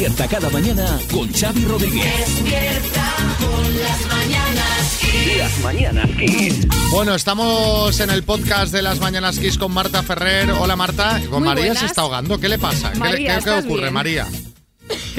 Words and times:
Despierta 0.00 0.28
cada 0.28 0.48
mañana 0.48 0.98
con 1.12 1.30
Xavi 1.30 1.62
Rodríguez. 1.66 2.04
Despierta 2.26 3.14
con 3.38 3.78
las 3.82 4.06
mañanas 4.06 4.98
Kiss. 4.98 5.36
Las 5.36 5.58
mañanas 5.58 6.10
Kiss. 6.18 6.66
Bueno, 6.90 7.14
estamos 7.14 8.00
en 8.00 8.08
el 8.08 8.22
podcast 8.22 8.72
de 8.72 8.80
las 8.80 8.98
Mañanas 8.98 9.38
Kiss 9.38 9.58
con 9.58 9.72
Marta 9.72 10.02
Ferrer. 10.02 10.52
Hola 10.52 10.74
Marta. 10.74 11.20
Con 11.28 11.40
Muy 11.40 11.48
María 11.54 11.74
se 11.74 11.84
está 11.84 12.00
ahogando. 12.00 12.40
¿Qué 12.40 12.48
le 12.48 12.58
pasa? 12.58 12.92
¿Qué, 12.92 12.94
le- 12.94 13.00
María, 13.00 13.16
qué- 13.18 13.24
qué 13.44 13.50
¿estás 13.50 13.64
ocurre, 13.66 13.80
bien? 13.82 13.92
María? 13.92 14.26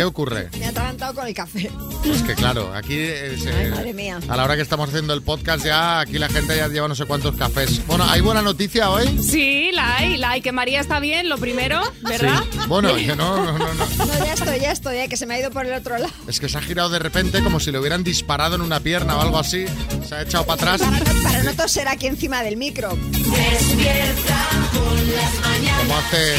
¿Qué 0.02 0.06
ocurre? 0.06 0.50
Me 0.58 0.66
ha 0.66 0.70
atragantado 0.70 1.14
con 1.14 1.28
el 1.28 1.34
café. 1.36 1.70
Es 2.12 2.24
que 2.24 2.34
claro, 2.34 2.74
aquí 2.74 2.96
eh, 2.98 3.38
se- 3.40 3.54
Ay, 3.54 3.70
madre 3.70 3.94
mía. 3.94 4.20
a 4.28 4.36
la 4.36 4.44
hora 4.46 4.56
que 4.56 4.64
estamos 4.64 4.90
haciendo 4.90 5.14
el 5.14 5.22
podcast 5.22 5.64
ya 5.64 6.00
aquí 6.00 6.18
la 6.18 6.28
gente 6.28 6.58
ya 6.58 6.68
lleva 6.70 6.88
no 6.88 6.96
sé 6.96 7.06
cuántos 7.06 7.36
cafés. 7.36 7.86
Bueno, 7.86 8.04
¿hay 8.10 8.20
buena 8.22 8.42
noticia 8.42 8.90
hoy? 8.90 9.20
Sí, 9.22 9.70
la 9.72 9.98
hay, 9.98 10.18
la 10.18 10.32
hay. 10.32 10.42
Que 10.42 10.52
María 10.52 10.80
está 10.82 11.00
bien, 11.00 11.30
lo 11.30 11.38
primero, 11.38 11.80
¿verdad? 12.02 12.44
Sí. 12.52 12.60
Bueno, 12.68 12.98
yo 12.98 13.16
no, 13.16 13.46
no, 13.46 13.60
no, 13.60 13.74
no. 13.76 13.86
No, 13.86 14.26
ya 14.26 14.34
estoy, 14.34 14.60
ya 14.60 14.72
estoy, 14.72 14.98
eh, 14.98 15.08
que 15.08 15.18
se 15.18 15.28
me 15.28 15.36
ha 15.36 15.40
ido 15.40 15.52
por 15.52 15.68
el 15.68 15.74
otro 15.74 16.00
lado. 16.00 16.12
Es 16.28 16.40
que 16.40 16.50
se 16.50 16.58
ha 16.58 16.62
girado 16.62 16.90
de 16.90 16.98
repente 16.98 17.44
como 17.44 17.60
si 17.60 17.72
le 17.72 17.78
hubieran 17.78 18.04
disparado 18.04 18.56
en 18.56 18.62
una 18.62 18.80
pierna 18.80 19.18
o 19.18 19.22
algo 19.22 19.38
así. 19.38 19.66
Se 20.10 20.16
ha 20.16 20.24
echado 20.24 20.48
para 20.48 20.74
atrás. 20.74 20.82
Para 20.82 20.98
no, 21.14 21.22
para 21.24 21.44
no 21.44 21.54
toser 21.54 21.88
aquí 21.88 22.08
encima 22.08 22.42
del 22.42 22.58
micro. 22.58 22.90
Despierta 23.12 24.48
con 24.74 24.96
las 25.16 25.34
mañanas 25.42 25.51
Como 25.82 25.98
hace 25.98 26.36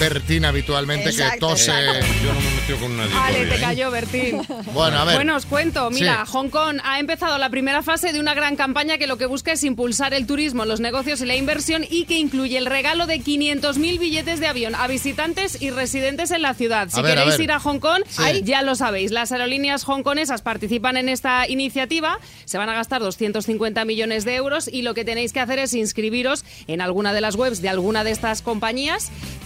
Bertín 0.00 0.44
habitualmente 0.46 1.10
que 1.10 1.38
tose. 1.38 1.70
Yo 2.24 2.32
no 2.32 2.40
me 2.40 2.48
he 2.48 2.54
metido 2.54 2.78
con 2.78 2.96
nadie. 2.96 3.14
Vale, 3.14 3.34
todavía, 3.34 3.48
te 3.50 3.56
¿eh? 3.56 3.60
cayó, 3.60 3.90
Bertín. 3.90 4.42
Bueno, 4.72 4.98
a 4.98 5.04
ver. 5.04 5.16
Bueno, 5.16 5.36
os 5.36 5.44
cuento, 5.44 5.90
mira, 5.90 6.24
Sí. 6.24 6.32
Hong 6.32 6.48
Kong 6.48 6.78
ha 6.82 6.98
empezado 6.98 7.36
la 7.36 7.50
primera 7.50 7.82
fase 7.82 8.12
de 8.14 8.20
una 8.20 8.32
gran 8.32 8.56
campaña 8.56 8.96
que 8.96 9.06
lo 9.06 9.18
que 9.18 9.26
busca 9.26 9.52
es 9.52 9.64
impulsar 9.64 10.14
el 10.14 10.26
turismo, 10.26 10.64
los 10.64 10.80
negocios 10.80 11.20
y 11.20 11.26
la 11.26 11.36
inversión 11.36 11.84
y 11.88 12.04
que 12.06 12.16
incluye 12.18 12.56
el 12.56 12.64
regalo 12.66 13.06
de 13.06 13.20
500.000 13.20 13.98
billetes 13.98 14.40
de 14.40 14.46
avión 14.46 14.74
a 14.74 14.86
visitantes 14.86 15.60
y 15.60 15.68
residentes 15.70 16.30
en 16.30 16.40
la 16.40 16.54
ciudad. 16.54 16.88
Si 16.90 16.98
A 16.98 17.02
ver, 17.02 17.18
a 17.18 17.22
queréis 17.24 17.40
ir 17.40 17.52
a 17.52 17.60
Hong 17.60 17.78
Kong, 17.80 18.02
Sí. 18.08 18.22
ya 18.44 18.62
lo 18.62 18.76
sabéis. 18.76 19.10
Las 19.10 19.30
aerolíneas 19.30 19.84
hongkonesas 19.86 20.40
participan 20.40 20.96
en 20.96 21.10
esta 21.10 21.46
iniciativa, 21.48 22.18
se 22.46 22.56
van 22.56 22.70
a 22.70 22.74
gastar 22.74 23.02
250 23.02 23.84
millones 23.84 24.24
de 24.24 24.36
euros 24.36 24.68
y 24.72 24.80
lo 24.82 24.94
que 24.94 25.04
tenéis 25.04 25.34
que 25.34 25.40
hacer 25.40 25.58
es 25.58 25.74
inscribiros 25.74 26.44
en 26.66 26.80
alguna 26.80 27.12
de 27.12 27.20
las 27.20 27.34
webs 27.34 27.60
de 27.60 27.68
alguna 27.68 28.02
de 28.02 28.10
estas 28.12 28.40
compañías 28.42 28.85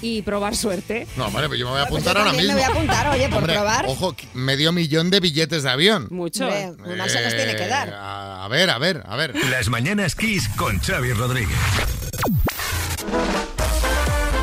y 0.02 0.22
probar 0.22 0.56
suerte. 0.56 1.06
No, 1.16 1.30
vale, 1.30 1.48
pues 1.48 1.58
yo 1.60 1.66
me 1.66 1.72
voy 1.72 1.80
a 1.80 1.86
Pues 1.86 2.02
apuntar 2.06 2.14
yo 2.14 2.20
ahora 2.20 2.32
mismo. 2.32 2.48
me 2.48 2.54
voy 2.54 2.62
a 2.62 2.68
apuntar, 2.68 3.08
oye, 3.08 3.28
por 3.28 3.38
Hombre, 3.38 3.54
probar. 3.54 3.84
Ojo, 3.86 4.16
medio 4.34 4.72
millón 4.72 5.10
de 5.10 5.20
billetes 5.20 5.62
de 5.62 5.70
avión. 5.70 6.06
Mucho. 6.10 6.44
Hombre, 6.44 6.72
pues 6.82 6.96
más 6.96 7.12
se 7.12 7.22
nos 7.22 7.34
tiene 7.34 7.56
que 7.56 7.64
Eh, 7.64 7.68
dar. 7.68 7.92
A, 7.94 8.44
a 8.44 8.48
ver, 8.48 8.70
a 8.70 8.78
ver, 8.78 9.02
a 9.06 9.16
ver. 9.16 9.34
Las 9.50 9.68
mañanas 9.68 10.14
Kiss 10.14 10.48
con 10.56 10.78
Xavi 10.80 11.12
Rodríguez. 11.12 11.56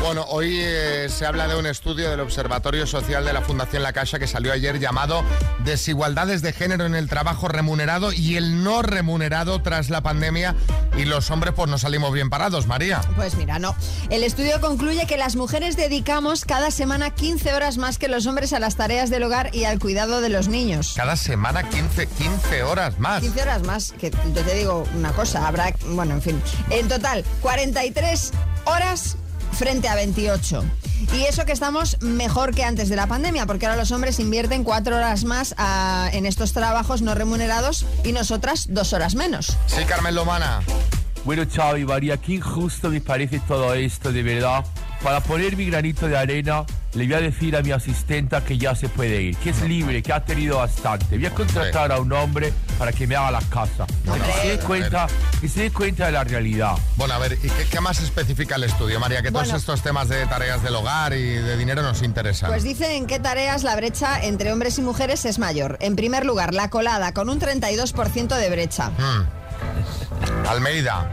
Bueno, 0.08 0.24
hoy 0.30 0.56
eh, 0.58 1.10
se 1.10 1.26
habla 1.26 1.48
de 1.48 1.54
un 1.54 1.66
estudio 1.66 2.08
del 2.08 2.20
Observatorio 2.20 2.86
Social 2.86 3.26
de 3.26 3.34
la 3.34 3.42
Fundación 3.42 3.82
La 3.82 3.92
Caixa 3.92 4.18
que 4.18 4.26
salió 4.26 4.54
ayer 4.54 4.80
llamado 4.80 5.22
Desigualdades 5.66 6.40
de 6.40 6.54
género 6.54 6.86
en 6.86 6.94
el 6.94 7.10
trabajo 7.10 7.46
remunerado 7.46 8.10
y 8.10 8.38
el 8.38 8.64
no 8.64 8.80
remunerado 8.80 9.60
tras 9.60 9.90
la 9.90 10.00
pandemia 10.00 10.56
y 10.96 11.04
los 11.04 11.30
hombres 11.30 11.52
pues 11.54 11.68
no 11.68 11.76
salimos 11.76 12.14
bien 12.14 12.30
parados, 12.30 12.66
María. 12.66 13.02
Pues 13.16 13.34
mira, 13.34 13.58
no. 13.58 13.76
El 14.08 14.22
estudio 14.24 14.62
concluye 14.62 15.06
que 15.06 15.18
las 15.18 15.36
mujeres 15.36 15.76
dedicamos 15.76 16.46
cada 16.46 16.70
semana 16.70 17.10
15 17.10 17.52
horas 17.52 17.76
más 17.76 17.98
que 17.98 18.08
los 18.08 18.24
hombres 18.24 18.54
a 18.54 18.60
las 18.60 18.76
tareas 18.76 19.10
del 19.10 19.24
hogar 19.24 19.54
y 19.54 19.64
al 19.64 19.78
cuidado 19.78 20.22
de 20.22 20.30
los 20.30 20.48
niños. 20.48 20.94
Cada 20.96 21.16
semana 21.16 21.68
15, 21.68 22.06
15 22.06 22.62
horas 22.62 22.98
más. 22.98 23.20
15 23.20 23.42
horas 23.42 23.62
más, 23.62 23.92
que 23.92 24.10
yo 24.10 24.42
te 24.42 24.54
digo 24.54 24.84
una 24.96 25.12
cosa, 25.12 25.46
habrá, 25.46 25.74
bueno, 25.88 26.14
en 26.14 26.22
fin. 26.22 26.42
En 26.70 26.88
total, 26.88 27.26
43 27.42 28.32
horas 28.64 29.17
frente 29.52 29.88
a 29.88 29.94
28. 29.94 30.64
Y 31.14 31.24
eso 31.24 31.44
que 31.44 31.52
estamos 31.52 32.00
mejor 32.00 32.54
que 32.54 32.64
antes 32.64 32.88
de 32.88 32.96
la 32.96 33.06
pandemia, 33.06 33.46
porque 33.46 33.66
ahora 33.66 33.78
los 33.78 33.92
hombres 33.92 34.18
invierten 34.20 34.64
4 34.64 34.96
horas 34.96 35.24
más 35.24 35.54
ah, 35.58 36.10
en 36.12 36.26
estos 36.26 36.52
trabajos 36.52 37.02
no 37.02 37.14
remunerados 37.14 37.86
y 38.04 38.12
nosotras 38.12 38.66
2 38.68 38.92
horas 38.92 39.14
menos. 39.14 39.56
Sí, 39.66 39.84
Carmen 39.86 40.14
Lomana. 40.14 40.60
Bueno, 41.24 41.44
Xavi, 41.52 41.84
María, 41.84 42.16
qué 42.16 42.34
injusto 42.34 42.90
me 42.90 43.00
parece 43.00 43.40
todo 43.40 43.74
esto, 43.74 44.12
de 44.12 44.22
verdad. 44.22 44.64
Para 45.02 45.20
poner 45.20 45.56
mi 45.56 45.66
granito 45.66 46.08
de 46.08 46.16
arena, 46.18 46.64
le 46.94 47.04
voy 47.04 47.14
a 47.14 47.20
decir 47.20 47.54
a 47.56 47.62
mi 47.62 47.70
asistenta 47.70 48.42
que 48.44 48.58
ya 48.58 48.74
se 48.74 48.88
puede 48.88 49.22
ir, 49.22 49.36
que 49.36 49.50
es 49.50 49.60
libre, 49.62 50.02
que 50.02 50.12
ha 50.12 50.24
tenido 50.24 50.58
bastante. 50.58 51.16
Voy 51.16 51.26
a 51.26 51.30
contratar 51.30 51.92
a 51.92 52.00
un 52.00 52.12
hombre 52.12 52.52
para 52.78 52.92
que 52.92 53.06
me 53.06 53.14
haga 53.14 53.30
la 53.30 53.40
casa. 53.42 53.86
Que 53.86 54.32
se 54.42 54.48
dé 54.48 54.58
cuenta, 54.58 55.06
que 55.40 55.48
se 55.48 55.60
dé 55.62 55.70
cuenta 55.70 56.06
de 56.06 56.12
la 56.12 56.24
realidad. 56.24 56.72
Bueno, 56.96 57.14
a 57.14 57.18
ver, 57.18 57.34
¿y 57.34 57.48
qué, 57.48 57.64
qué 57.70 57.80
más 57.80 58.00
especifica 58.00 58.56
el 58.56 58.64
estudio, 58.64 58.98
María? 58.98 59.22
Que 59.22 59.30
todos 59.30 59.44
Bueno. 59.46 59.58
estos 59.58 59.82
temas 59.82 60.08
de 60.08 60.26
tareas 60.26 60.62
del 60.64 60.74
hogar 60.74 61.12
y 61.12 61.22
de 61.34 61.56
dinero 61.56 61.80
nos 61.82 62.02
interesan. 62.02 62.50
Pues 62.50 62.64
dice 62.64 62.96
en 62.96 63.06
qué 63.06 63.20
tareas 63.20 63.62
la 63.62 63.76
brecha 63.76 64.20
entre 64.24 64.52
hombres 64.52 64.78
y 64.78 64.82
mujeres 64.82 65.24
es 65.26 65.38
mayor. 65.38 65.78
En 65.80 65.94
primer 65.94 66.26
lugar, 66.26 66.54
la 66.54 66.70
colada, 66.70 67.14
con 67.14 67.28
un 67.30 67.38
32% 67.40 68.36
de 68.36 68.50
brecha. 68.50 68.90
Almeida. 70.48 71.10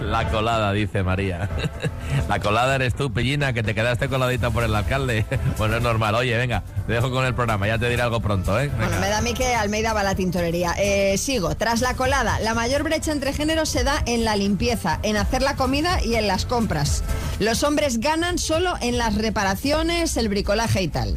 La 0.00 0.30
colada, 0.30 0.72
dice 0.72 1.02
María. 1.02 1.48
La 2.28 2.38
colada 2.40 2.76
eres 2.76 2.94
tú, 2.94 3.12
Pellina, 3.12 3.52
que 3.52 3.62
te 3.62 3.74
quedaste 3.74 4.08
coladita 4.08 4.50
por 4.50 4.64
el 4.64 4.74
alcalde. 4.74 5.26
Bueno, 5.58 5.76
es 5.76 5.82
normal. 5.82 6.14
Oye, 6.14 6.36
venga, 6.36 6.62
te 6.86 6.92
dejo 6.92 7.10
con 7.10 7.24
el 7.24 7.34
programa, 7.34 7.66
ya 7.66 7.78
te 7.78 7.88
diré 7.88 8.00
algo 8.02 8.20
pronto, 8.20 8.60
¿eh? 8.60 8.70
Bueno, 8.76 9.00
me 9.00 9.08
da 9.08 9.18
a 9.18 9.22
mí 9.22 9.34
que 9.34 9.54
Almeida 9.54 9.92
va 9.92 10.00
a 10.00 10.04
la 10.04 10.14
tintorería. 10.14 10.74
Eh, 10.78 11.18
sigo. 11.18 11.56
Tras 11.56 11.80
la 11.80 11.94
colada, 11.94 12.38
la 12.40 12.54
mayor 12.54 12.84
brecha 12.84 13.10
entre 13.10 13.32
géneros 13.32 13.68
se 13.68 13.82
da 13.82 14.00
en 14.06 14.24
la 14.24 14.36
limpieza, 14.36 15.00
en 15.02 15.16
hacer 15.16 15.42
la 15.42 15.56
comida 15.56 16.02
y 16.04 16.14
en 16.14 16.28
las 16.28 16.46
compras. 16.46 17.02
Los 17.40 17.64
hombres 17.64 17.98
ganan 17.98 18.38
solo 18.38 18.74
en 18.80 18.98
las 18.98 19.16
reparaciones, 19.16 20.16
el 20.16 20.28
bricolaje 20.28 20.82
y 20.82 20.88
tal. 20.88 21.14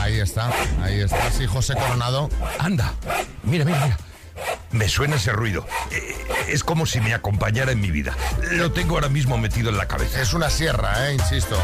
Ahí 0.00 0.18
está, 0.20 0.50
ahí 0.82 1.00
está. 1.00 1.30
Sí, 1.32 1.46
José 1.46 1.74
Coronado. 1.74 2.30
Anda, 2.58 2.94
mira, 3.42 3.64
mira, 3.64 3.80
mira. 3.84 4.09
Me 4.72 4.88
suena 4.88 5.16
ese 5.16 5.32
ruido. 5.32 5.66
Eh, 5.90 6.16
Es 6.48 6.64
como 6.64 6.86
si 6.86 7.00
me 7.00 7.14
acompañara 7.14 7.72
en 7.72 7.80
mi 7.80 7.90
vida. 7.90 8.16
Lo 8.52 8.72
tengo 8.72 8.94
ahora 8.94 9.08
mismo 9.08 9.38
metido 9.38 9.70
en 9.70 9.76
la 9.76 9.86
cabeza. 9.88 10.20
Es 10.20 10.32
una 10.34 10.50
sierra, 10.50 11.08
eh, 11.10 11.14
insisto. 11.14 11.56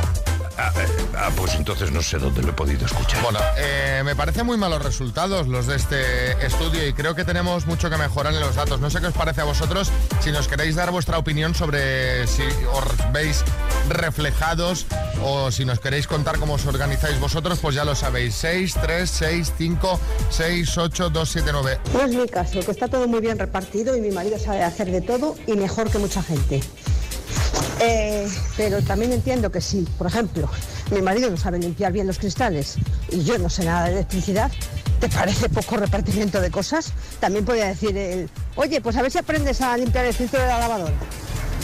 Ah, 0.59 0.72
eh, 0.77 0.87
ah, 1.17 1.31
pues 1.37 1.55
entonces 1.55 1.91
no 1.93 2.03
sé 2.03 2.19
dónde 2.19 2.43
lo 2.43 2.49
he 2.49 2.53
podido 2.53 2.87
escuchar. 2.87 3.22
Bueno, 3.22 3.39
eh, 3.59 4.03
me 4.05 4.17
parecen 4.17 4.47
muy 4.47 4.56
malos 4.56 4.83
resultados 4.83 5.49
los 5.49 5.67
de 5.67 5.77
este 5.77 6.47
estudio 6.47 6.87
y 6.87 6.93
creo 6.94 7.15
que 7.15 7.25
tenemos 7.25 7.67
mucho 7.67 7.91
que 7.91 7.97
mejorar 7.99 8.33
en 8.33 8.41
los 8.41 8.55
datos. 8.55 8.81
No 8.81 8.89
sé 8.89 9.00
qué 9.00 9.09
os 9.09 9.15
parece 9.15 9.43
a 9.43 9.45
vosotros, 9.45 9.91
si 10.21 10.33
nos 10.33 10.49
queréis 10.49 10.75
dar 10.75 10.91
vuestra 10.91 11.19
opinión 11.19 11.55
sobre 11.55 12.27
si 12.27 12.43
os 12.72 13.12
veis 13.12 13.45
reflejados 13.89 14.87
o 15.22 15.50
si 15.50 15.65
nos 15.65 15.78
queréis 15.81 16.06
contar 16.06 16.39
cómo 16.39 16.55
os 16.55 16.66
organizáis 16.66 17.21
vosotros, 17.21 17.59
pues 17.61 17.75
ya 17.75 17.84
lo 17.84 17.95
sabéis. 17.95 18.34
6, 18.37 18.75
3, 18.81 19.11
6, 19.11 19.53
5, 19.59 20.00
6, 20.31 20.78
8, 20.78 21.11
2, 21.11 21.28
7, 21.28 21.50
9. 21.53 21.78
No 21.93 22.00
es 22.00 22.15
mi 22.15 22.27
caso, 22.28 22.61
que 22.61 22.71
está 22.71 22.89
todo 22.89 23.06
muy 23.06 23.21
bien 23.21 23.39
repartido 23.39 23.97
y 23.97 24.00
mi 24.00 24.11
marido 24.11 24.39
sabe 24.39 24.62
hacer 24.62 24.91
de 24.91 25.03
todo 25.03 25.37
y 25.47 25.53
mejor 25.53 25.91
que 25.91 25.99
mucha 25.99 26.22
gente. 26.22 26.62
Eh, 27.81 28.26
pero 28.56 28.82
también 28.82 29.12
entiendo 29.12 29.50
que 29.50 29.60
si, 29.60 29.82
por 29.98 30.06
ejemplo, 30.06 30.48
mi 30.91 31.03
marido 31.03 31.31
no 31.31 31.37
sabe 31.37 31.59
limpiar 31.59 31.92
bien 31.92 32.06
los 32.06 32.19
cristales 32.19 32.76
y 33.10 33.22
yo 33.22 33.38
no 33.38 33.50
sé 33.50 33.64
nada 33.64 33.87
de 33.87 33.92
electricidad, 33.92 34.50
¿te 34.98 35.09
parece 35.09 35.48
poco 35.48 35.76
repartimiento 35.76 36.41
de 36.41 36.50
cosas? 36.50 36.92
También 37.20 37.44
podría 37.44 37.66
decir 37.66 37.97
él, 37.97 38.31
oye, 38.54 38.81
pues 38.81 38.97
a 38.97 39.03
ver 39.03 39.10
si 39.10 39.19
aprendes 39.19 39.60
a 39.60 39.76
limpiar 39.76 40.06
el 40.06 40.15
filtro 40.15 40.41
de 40.41 40.47
la 40.47 40.59
lavadora. 40.59 40.94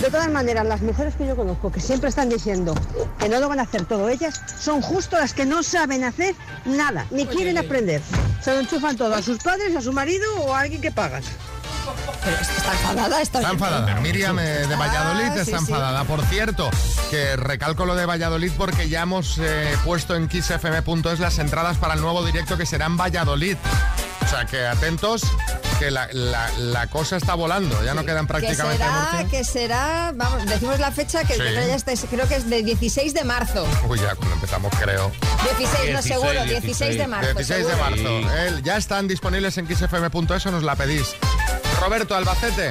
De 0.00 0.10
todas 0.10 0.30
maneras, 0.30 0.66
las 0.66 0.82
mujeres 0.82 1.14
que 1.14 1.26
yo 1.26 1.36
conozco 1.36 1.70
que 1.70 1.80
siempre 1.80 2.08
están 2.08 2.28
diciendo 2.28 2.74
que 3.18 3.28
no 3.28 3.38
lo 3.38 3.48
van 3.48 3.60
a 3.60 3.62
hacer 3.62 3.84
todo 3.84 4.08
ellas, 4.08 4.40
son 4.60 4.82
justo 4.82 5.16
las 5.16 5.32
que 5.32 5.46
no 5.46 5.62
saben 5.62 6.02
hacer 6.02 6.34
nada, 6.64 7.06
ni 7.10 7.26
quieren 7.26 7.56
aprender. 7.58 8.00
Se 8.42 8.52
lo 8.52 8.60
enchufan 8.60 8.96
todo 8.96 9.14
a 9.14 9.22
sus 9.22 9.38
padres, 9.38 9.76
a 9.76 9.80
su 9.80 9.92
marido 9.92 10.24
o 10.40 10.54
a 10.54 10.60
alguien 10.60 10.80
que 10.80 10.90
pagan. 10.90 11.22
Pero 12.24 12.36
está 12.36 12.72
enfadada 12.72 13.20
Está 13.22 13.38
oyente. 13.38 13.54
enfadada. 13.54 13.94
Miriam 14.00 14.38
eh, 14.38 14.66
de 14.66 14.76
Valladolid 14.76 15.24
Ah, 15.30 15.34
está 15.34 15.44
sí. 15.44 15.52
enfadada. 15.52 16.04
Por 16.04 16.24
cierto, 16.26 16.70
que 17.10 17.36
recalco 17.36 17.84
lo 17.84 17.94
de 17.94 18.06
Valladolid 18.06 18.52
porque 18.56 18.88
ya 18.88 19.02
hemos 19.02 19.38
eh, 19.38 19.76
puesto 19.84 20.14
en 20.14 20.28
kissfm.es 20.28 21.18
las 21.20 21.38
entradas 21.38 21.76
para 21.78 21.94
el 21.94 22.00
nuevo 22.00 22.24
directo 22.24 22.56
que 22.56 22.66
será 22.66 22.86
en 22.86 22.96
Valladolid. 22.96 23.56
O 24.24 24.28
sea 24.34 24.46
que 24.46 24.66
atentos, 24.66 25.22
que 25.78 25.90
la, 25.90 26.08
la- 26.12 26.48
la 26.56 26.86
cosa 26.86 27.16
está 27.16 27.34
volando. 27.34 27.84
Ya 27.84 27.92
no 27.92 28.04
quedan 28.06 28.24
Que 28.26 28.32
prácticamente 28.32 28.78
será, 28.82 28.92
Murcia. 29.10 29.28
que 29.28 29.44
será, 29.44 30.12
vamos, 30.14 30.46
decimos 30.46 30.78
la 30.78 30.90
fecha 30.90 31.24
que 31.24 31.34
Sí. 31.34 31.40
creo, 31.40 31.66
ya 31.66 31.74
está- 31.74 31.92
creo 32.08 32.26
que 32.28 32.36
es 32.36 32.48
del 32.48 32.64
16 32.64 33.12
de 33.14 33.24
marzo. 33.24 33.66
Uy, 33.88 33.98
ya 33.98 34.14
cuando 34.14 34.34
empezamos, 34.36 34.72
creo. 34.80 35.10
16, 35.58 35.72
no 35.92 36.02
16, 36.02 36.04
seguro, 36.04 36.44
16 36.44 36.96
de 36.98 37.06
marzo. 37.06 37.34
16 37.34 37.66
de 37.66 37.76
marzo. 37.76 38.30
Eh, 38.36 38.60
ya 38.62 38.76
están 38.78 39.06
disponibles 39.08 39.58
en 39.58 39.66
kissfm.es 39.66 40.46
o 40.46 40.50
nos 40.50 40.62
la 40.62 40.76
pedís. 40.76 41.14
Roberto 41.82 42.14
Albacete. 42.14 42.70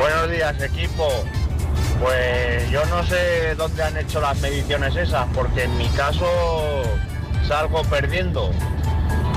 Buenos 0.00 0.28
días, 0.28 0.60
equipo. 0.60 1.08
Pues 2.00 2.68
yo 2.68 2.84
no 2.86 3.06
sé 3.06 3.54
dónde 3.54 3.84
han 3.84 3.96
hecho 3.96 4.20
las 4.20 4.36
mediciones 4.40 4.96
esas, 4.96 5.28
porque 5.32 5.62
en 5.62 5.78
mi 5.78 5.86
caso 5.90 6.26
salgo 7.46 7.84
perdiendo. 7.84 8.50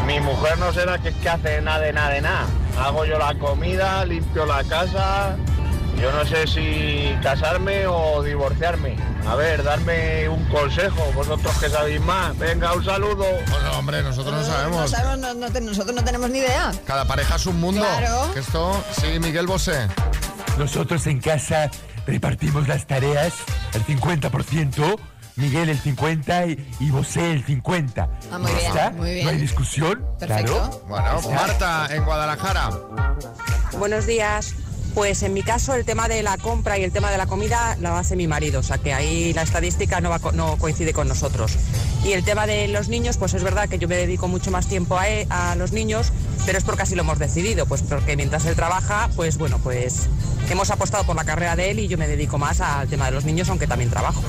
Mi 0.07 0.19
mujer 0.21 0.57
no 0.57 0.74
será 0.74 0.98
que, 0.98 1.13
que 1.13 1.30
hace 1.30 1.62
nada 1.62 1.81
de 1.81 1.94
nada 1.94 2.09
de 2.09 2.21
nada. 2.21 2.48
Hago 2.80 3.06
yo 3.06 3.19
la 3.19 3.36
comida, 3.36 4.04
limpio 4.06 4.48
la 4.48 4.63
casa 4.63 5.36
Yo 5.99 6.11
no 6.11 6.23
sé 6.25 6.45
si 6.47 7.15
casarme 7.23 7.88
o 7.88 8.21
divorciarme. 8.21 8.95
A 9.27 9.35
ver, 9.35 9.63
darme 9.63 10.29
un 10.29 10.45
consejo, 10.45 11.11
vosotros 11.13 11.57
que 11.57 11.69
sabéis 11.69 11.99
más. 12.01 12.38
Venga, 12.38 12.73
un 12.73 12.85
saludo. 12.85 13.25
Bueno, 13.49 13.71
hombre, 13.79 14.03
nosotros 14.03 14.33
no 14.33 14.41
No 14.41 14.45
sabemos. 14.47 14.91
sabemos, 14.91 15.35
no- 15.35 15.59
nosotros 15.61 15.95
no 15.95 16.03
tenemos 16.03 16.29
ni 16.29 16.39
idea. 16.39 16.71
Cada 16.85 17.05
pareja 17.05 17.35
es 17.35 17.45
un 17.47 17.59
mundo. 17.59 17.81
Claro. 17.81 18.31
Esto, 18.35 18.83
sí, 19.01 19.19
Miguel 19.19 19.47
Bosé. 19.47 19.88
Nosotros 20.57 21.05
en 21.07 21.19
casa 21.19 21.69
repartimos 22.05 22.67
las 22.67 22.85
tareas 22.88 23.33
al 23.73 23.83
50%, 23.85 24.97
Miguel 25.35 25.69
el 25.69 25.81
50% 25.81 26.47
y, 26.79 26.85
y 26.85 26.89
José 26.89 27.31
el 27.33 27.45
50%. 27.45 28.07
Ah, 28.31 28.38
muy 28.39 28.51
¿Ya 28.51 28.57
bien, 28.57 28.67
está? 28.71 28.89
muy 28.91 29.11
bien. 29.13 29.25
No 29.25 29.31
hay 29.31 29.38
discusión, 29.38 30.05
Perfecto. 30.19 30.53
claro. 30.53 30.81
Bueno. 30.88 31.21
Marta, 31.35 31.88
en 31.91 32.05
Guadalajara. 32.05 32.69
Buenos 33.77 34.05
días. 34.05 34.53
Pues 34.97 35.21
en 35.21 35.31
mi 35.31 35.44
caso 35.44 35.75
el 35.75 35.85
tema 35.85 36.07
de 36.07 36.23
la 36.23 36.39
compra 36.39 36.79
y 36.79 36.83
el 36.83 36.91
tema 36.91 37.11
de 37.11 37.19
la 37.19 37.27
comida 37.27 37.77
la 37.79 37.99
hace 37.99 38.15
mi 38.15 38.25
marido, 38.27 38.61
o 38.61 38.63
sea 38.63 38.79
que 38.79 38.95
ahí 38.95 39.31
la 39.31 39.44
estadística 39.44 40.01
no, 40.01 40.09
va 40.09 40.19
no 40.33 40.57
coincide 40.57 40.91
con 40.91 41.07
nosotros. 41.07 41.51
Y 42.03 42.13
el 42.13 42.23
tema 42.23 42.47
de 42.47 42.67
los 42.67 42.88
niños, 42.89 43.17
pues 43.17 43.35
es 43.35 43.44
verdad 43.44 43.69
que 43.69 43.77
yo 43.77 43.88
me 43.88 43.95
dedico 43.95 44.27
mucho 44.27 44.49
más 44.49 44.67
tiempo 44.67 44.97
a, 44.97 45.07
e- 45.07 45.27
a 45.29 45.55
los 45.55 45.71
niños, 45.71 46.11
pero 46.47 46.57
es 46.57 46.63
porque 46.63 46.81
así 46.81 46.95
lo 46.95 47.03
hemos 47.03 47.19
decidido, 47.19 47.67
pues 47.67 47.83
porque 47.83 48.15
mientras 48.17 48.45
él 48.45 48.55
trabaja, 48.55 49.07
pues 49.15 49.38
bueno, 49.38 49.59
pues 49.59 50.07
hemos 50.49 50.71
apostado 50.71 51.03
por 51.03 51.15
la 51.15 51.25
carrera 51.25 51.55
de 51.55 51.69
él 51.69 51.77
y 51.79 51.88
yo 51.88 52.00
me 52.00 52.07
dedico 52.07 52.39
más 52.39 52.59
al 52.59 52.88
tema 52.88 53.05
de 53.05 53.11
los 53.11 53.23
niños, 53.23 53.50
aunque 53.50 53.67
también 53.67 53.91
trabajo. 53.91 54.23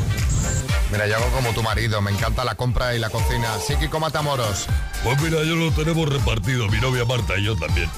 Mira, 0.91 1.07
yo 1.07 1.17
hago 1.17 1.27
como 1.29 1.51
tu 1.53 1.63
marido, 1.63 2.01
me 2.01 2.11
encanta 2.11 2.45
la 2.45 2.55
compra 2.55 2.95
y 2.95 2.99
la 2.99 3.11
cocina. 3.11 3.59
Psíquico 3.67 4.01
Matamoros. 4.01 4.67
Pues 5.05 5.21
mira, 5.21 5.45
yo 5.45 5.55
lo 5.55 5.71
tenemos 5.71 6.09
repartido, 6.09 6.67
mi 6.69 6.79
novia 6.81 7.05
Marta 7.05 7.39
y 7.39 7.45
yo 7.45 7.57
también. 7.57 7.91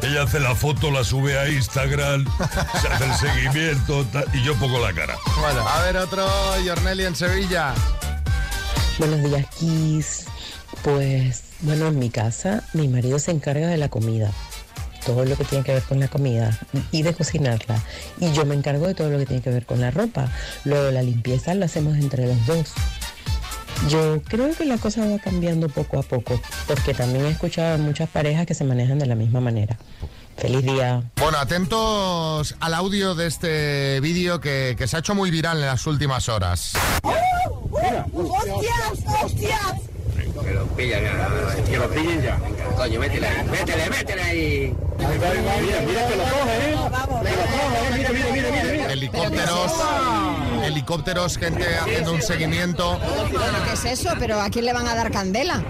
Ella 0.00 0.22
hace 0.22 0.38
la 0.38 0.54
foto, 0.54 0.92
la 0.92 1.02
sube 1.02 1.36
a 1.36 1.48
Instagram, 1.48 2.15
se 2.24 2.88
hace 2.88 3.04
el 3.04 3.14
seguimiento 3.14 4.04
tal, 4.06 4.24
y 4.32 4.42
yo 4.42 4.54
pongo 4.54 4.78
la 4.78 4.92
cara. 4.92 5.16
Bueno, 5.40 5.66
a 5.66 5.82
ver 5.82 5.96
otro, 5.96 6.26
Yorneli 6.64 7.04
en 7.04 7.14
Sevilla. 7.14 7.74
Buenos 8.98 9.22
días, 9.22 9.46
Kiss. 9.58 10.24
Pues, 10.82 11.44
bueno, 11.60 11.88
en 11.88 11.98
mi 11.98 12.10
casa 12.10 12.62
mi 12.72 12.88
marido 12.88 13.18
se 13.18 13.30
encarga 13.30 13.66
de 13.66 13.76
la 13.76 13.88
comida, 13.88 14.30
todo 15.04 15.24
lo 15.24 15.36
que 15.36 15.44
tiene 15.44 15.64
que 15.64 15.72
ver 15.72 15.82
con 15.82 16.00
la 16.00 16.08
comida 16.08 16.58
y 16.92 17.02
de 17.02 17.14
cocinarla. 17.14 17.82
Y 18.20 18.32
yo 18.32 18.44
me 18.44 18.54
encargo 18.54 18.86
de 18.86 18.94
todo 18.94 19.10
lo 19.10 19.18
que 19.18 19.26
tiene 19.26 19.42
que 19.42 19.50
ver 19.50 19.66
con 19.66 19.80
la 19.80 19.90
ropa. 19.90 20.30
Luego 20.64 20.90
la 20.90 21.02
limpieza 21.02 21.54
la 21.54 21.66
hacemos 21.66 21.96
entre 21.96 22.26
los 22.26 22.46
dos. 22.46 22.72
Yo 23.88 24.22
creo 24.22 24.54
que 24.54 24.64
la 24.64 24.78
cosa 24.78 25.06
va 25.06 25.18
cambiando 25.18 25.68
poco 25.68 25.98
a 25.98 26.02
poco, 26.02 26.40
porque 26.66 26.94
también 26.94 27.26
he 27.26 27.30
escuchado 27.30 27.74
a 27.74 27.78
muchas 27.78 28.08
parejas 28.08 28.46
que 28.46 28.54
se 28.54 28.64
manejan 28.64 28.98
de 28.98 29.06
la 29.06 29.14
misma 29.14 29.40
manera. 29.40 29.76
Feliz 30.46 30.62
día. 30.62 31.02
Bueno, 31.16 31.38
atentos 31.38 32.54
al 32.60 32.74
audio 32.74 33.16
de 33.16 33.26
este 33.26 33.98
vídeo 33.98 34.40
que, 34.40 34.76
que 34.78 34.86
se 34.86 34.94
ha 34.94 35.00
hecho 35.00 35.12
muy 35.12 35.32
viral 35.32 35.58
en 35.58 35.66
las 35.66 35.88
últimas 35.88 36.28
horas. 36.28 36.74
¡Hostias! 38.12 39.24
¡Hostias! 39.24 39.74
Que 40.44 40.52
lo 40.52 40.66
pillen 40.66 41.02
ya, 41.02 41.64
que 41.64 41.76
lo 41.76 41.90
pillen 41.90 42.22
ya. 42.22 42.38
Coño, 42.76 43.00
métele 43.00 43.26
ahí, 43.26 43.44
métele, 43.48 43.90
métele 43.90 44.22
ahí. 44.22 44.76
Mira, 44.98 45.80
mira 45.80 46.06
que 46.06 46.16
lo 46.16 46.22
coge, 46.22 46.54
¿eh? 46.54 46.70
Que 46.70 46.70
lo 46.70 46.86
coge, 46.86 47.78
¿eh? 47.78 47.96
Mira, 47.96 48.10
mira, 48.10 48.30
mira, 48.32 48.45
Helicópteros, 49.06 49.72
helicópteros, 50.64 51.38
gente 51.38 51.64
haciendo 51.78 52.12
un 52.12 52.22
seguimiento. 52.22 52.98
¿Pero 53.30 53.64
qué 53.64 53.72
es 53.72 53.84
eso? 53.84 54.10
¿Pero 54.18 54.40
a 54.40 54.50
quién 54.50 54.64
le 54.64 54.72
van 54.72 54.88
a 54.88 54.96
dar 54.96 55.12
candela? 55.12 55.62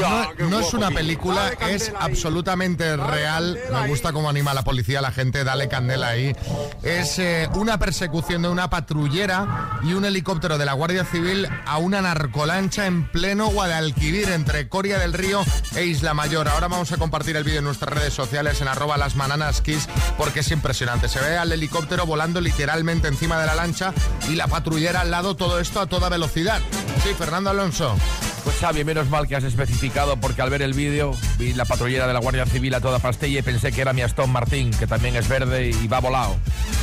No, 0.00 0.48
no 0.48 0.60
es 0.60 0.72
una 0.72 0.90
película, 0.90 1.50
es 1.68 1.92
absolutamente 1.98 2.96
real. 2.96 3.58
Me 3.70 3.88
gusta 3.88 4.12
cómo 4.12 4.30
anima 4.30 4.52
a 4.52 4.54
la 4.54 4.62
policía, 4.62 5.02
la 5.02 5.12
gente, 5.12 5.44
dale 5.44 5.68
candela 5.68 6.08
ahí. 6.08 6.34
Es 6.82 7.18
eh, 7.18 7.48
una 7.54 7.78
persecución 7.78 8.40
de 8.42 8.48
una 8.48 8.70
patrullera 8.70 9.78
y 9.82 9.92
un 9.92 10.06
helicóptero 10.06 10.56
de 10.56 10.64
la 10.64 10.72
Guardia 10.72 11.04
Civil 11.04 11.46
a 11.66 11.76
una 11.76 12.00
narcolancha 12.00 12.86
en 12.86 13.10
pleno 13.10 13.48
Guadalquivir, 13.48 14.30
entre 14.30 14.68
Coria 14.68 14.98
del 14.98 15.12
Río 15.12 15.42
e 15.74 15.84
Isla 15.84 16.14
Mayor. 16.14 16.48
Ahora 16.48 16.68
vamos 16.68 16.92
a 16.92 16.96
compartir 16.96 17.36
el 17.36 17.44
vídeo 17.44 17.58
en 17.58 17.64
nuestras 17.64 17.92
redes 17.92 18.14
sociales 18.14 18.60
en 18.62 18.68
arroba 18.68 18.96
las 18.96 19.60
kiss 19.60 19.86
porque 20.16 20.40
es 20.40 20.50
impresionante. 20.50 21.08
Se 21.08 21.20
ve 21.20 21.36
al 21.36 21.52
helicóptero 21.52 22.06
volando 22.06 22.40
literalmente 22.40 22.69
encima 22.78 23.40
de 23.40 23.46
la 23.46 23.54
lancha 23.54 23.92
y 24.28 24.36
la 24.36 24.46
patrullera 24.46 25.00
al 25.00 25.10
lado, 25.10 25.34
todo 25.34 25.60
esto 25.60 25.80
a 25.80 25.86
toda 25.86 26.08
velocidad. 26.08 26.60
Sí, 27.02 27.10
Fernando 27.18 27.50
Alonso. 27.50 27.96
Pues 28.44 28.56
Xavi, 28.56 28.84
menos 28.84 29.10
mal 29.10 29.28
que 29.28 29.36
has 29.36 29.44
especificado 29.44 30.16
porque 30.16 30.40
al 30.40 30.48
ver 30.48 30.62
el 30.62 30.72
vídeo 30.72 31.12
vi 31.38 31.52
la 31.52 31.66
patrullera 31.66 32.06
de 32.06 32.14
la 32.14 32.20
Guardia 32.20 32.46
Civil 32.46 32.72
a 32.74 32.80
toda 32.80 32.98
pastilla 32.98 33.40
y 33.40 33.42
pensé 33.42 33.70
que 33.70 33.82
era 33.82 33.92
mi 33.92 34.00
Aston 34.02 34.30
Martin, 34.30 34.70
que 34.70 34.86
también 34.86 35.14
es 35.16 35.28
verde 35.28 35.70
y 35.70 35.88
va 35.88 36.00
volado. 36.00 36.36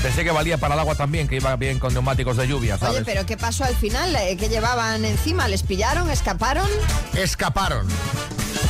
Pensé 0.03 0.23
que 0.23 0.31
valía 0.31 0.57
para 0.57 0.75
el 0.75 0.79
agua 0.81 0.95
también, 0.95 1.27
que 1.27 1.37
iba 1.37 1.55
bien 1.55 1.79
con 1.79 1.93
neumáticos 1.93 2.37
de 2.37 2.47
lluvia, 2.47 2.77
¿sabes? 2.77 2.97
Oye, 2.97 3.05
pero 3.05 3.25
¿qué 3.25 3.37
pasó 3.37 3.63
al 3.63 3.75
final? 3.75 4.15
Eh, 4.15 4.37
¿Qué 4.37 4.49
llevaban 4.49 5.03
encima? 5.03 5.47
¿Les 5.47 5.63
pillaron? 5.63 6.09
¿Escaparon? 6.11 6.67
escaparon. 7.15 7.87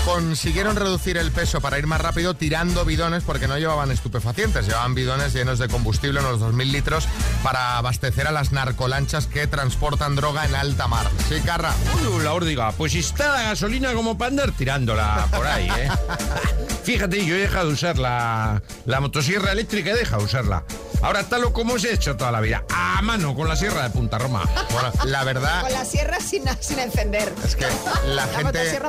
Consiguieron 0.08 0.78
reducir 0.78 1.18
el 1.18 1.34
peso 1.34 1.60
para 1.60 1.78
ir 1.78 1.86
más 1.86 2.00
rápido 2.00 2.34
tirando 2.34 2.86
bidones 2.86 3.24
porque 3.26 3.46
no 3.46 3.58
llevaban 3.58 3.92
estupefacientes, 3.92 4.66
llevaban 4.66 4.96
bidones 4.96 5.34
llenos 5.34 5.60
de 5.60 5.68
combustible, 5.68 6.22
unos 6.22 6.40
2.000 6.40 6.72
litros, 6.72 7.10
para 7.44 7.78
abastecer 7.78 8.26
a 8.26 8.32
las 8.32 8.54
narcolanchas 8.54 9.28
que 9.28 9.48
transportan 9.48 10.16
droga 10.16 10.46
en 10.46 10.56
alta 10.56 10.88
mar. 10.88 11.08
Sí, 11.28 11.42
Carra. 11.42 11.74
Uy, 12.10 12.24
la 12.24 12.34
órdiga, 12.34 12.72
pues 12.72 12.96
está 12.96 13.34
la 13.34 13.44
gasolina 13.50 13.92
como 13.92 14.18
para 14.18 14.30
andar 14.30 14.52
tirándola 14.54 15.28
por 15.30 15.46
ahí, 15.46 15.68
¿eh? 15.78 15.90
Fíjate, 16.86 17.26
yo 17.26 17.36
he 17.36 17.40
dejado 17.40 17.68
de 17.68 17.74
usar 17.74 17.98
la, 17.98 18.62
la 18.86 19.02
motosierra 19.02 19.52
eléctrica, 19.52 19.92
he 19.92 19.96
dejado 19.96 20.20
de 20.20 20.26
usarla. 20.28 20.64
Ahora 21.02 21.22
está 21.22 21.38
lo 21.38 21.54
como 21.54 21.80
se 21.80 21.90
ha 21.90 21.94
hecho 21.94 22.18
toda 22.18 22.32
la 22.32 22.42
vida, 22.42 22.66
a 22.74 23.02
mano 23.02 23.34
con 23.36 23.48
la 23.48 23.56
sierra 23.56 23.84
de 23.84 23.90
Punta 23.92 24.18
Roma. 24.18 24.44
Bueno, 24.72 24.92
la 25.06 25.24
verdad 25.24 25.62
Con 25.62 25.72
la 25.72 25.86
sierra 25.86 26.20
sin, 26.20 26.44
sin 26.60 26.80
encender. 26.80 27.32
es 27.46 27.56
que 27.56 27.68
la 28.08 28.28
gente 28.36 28.80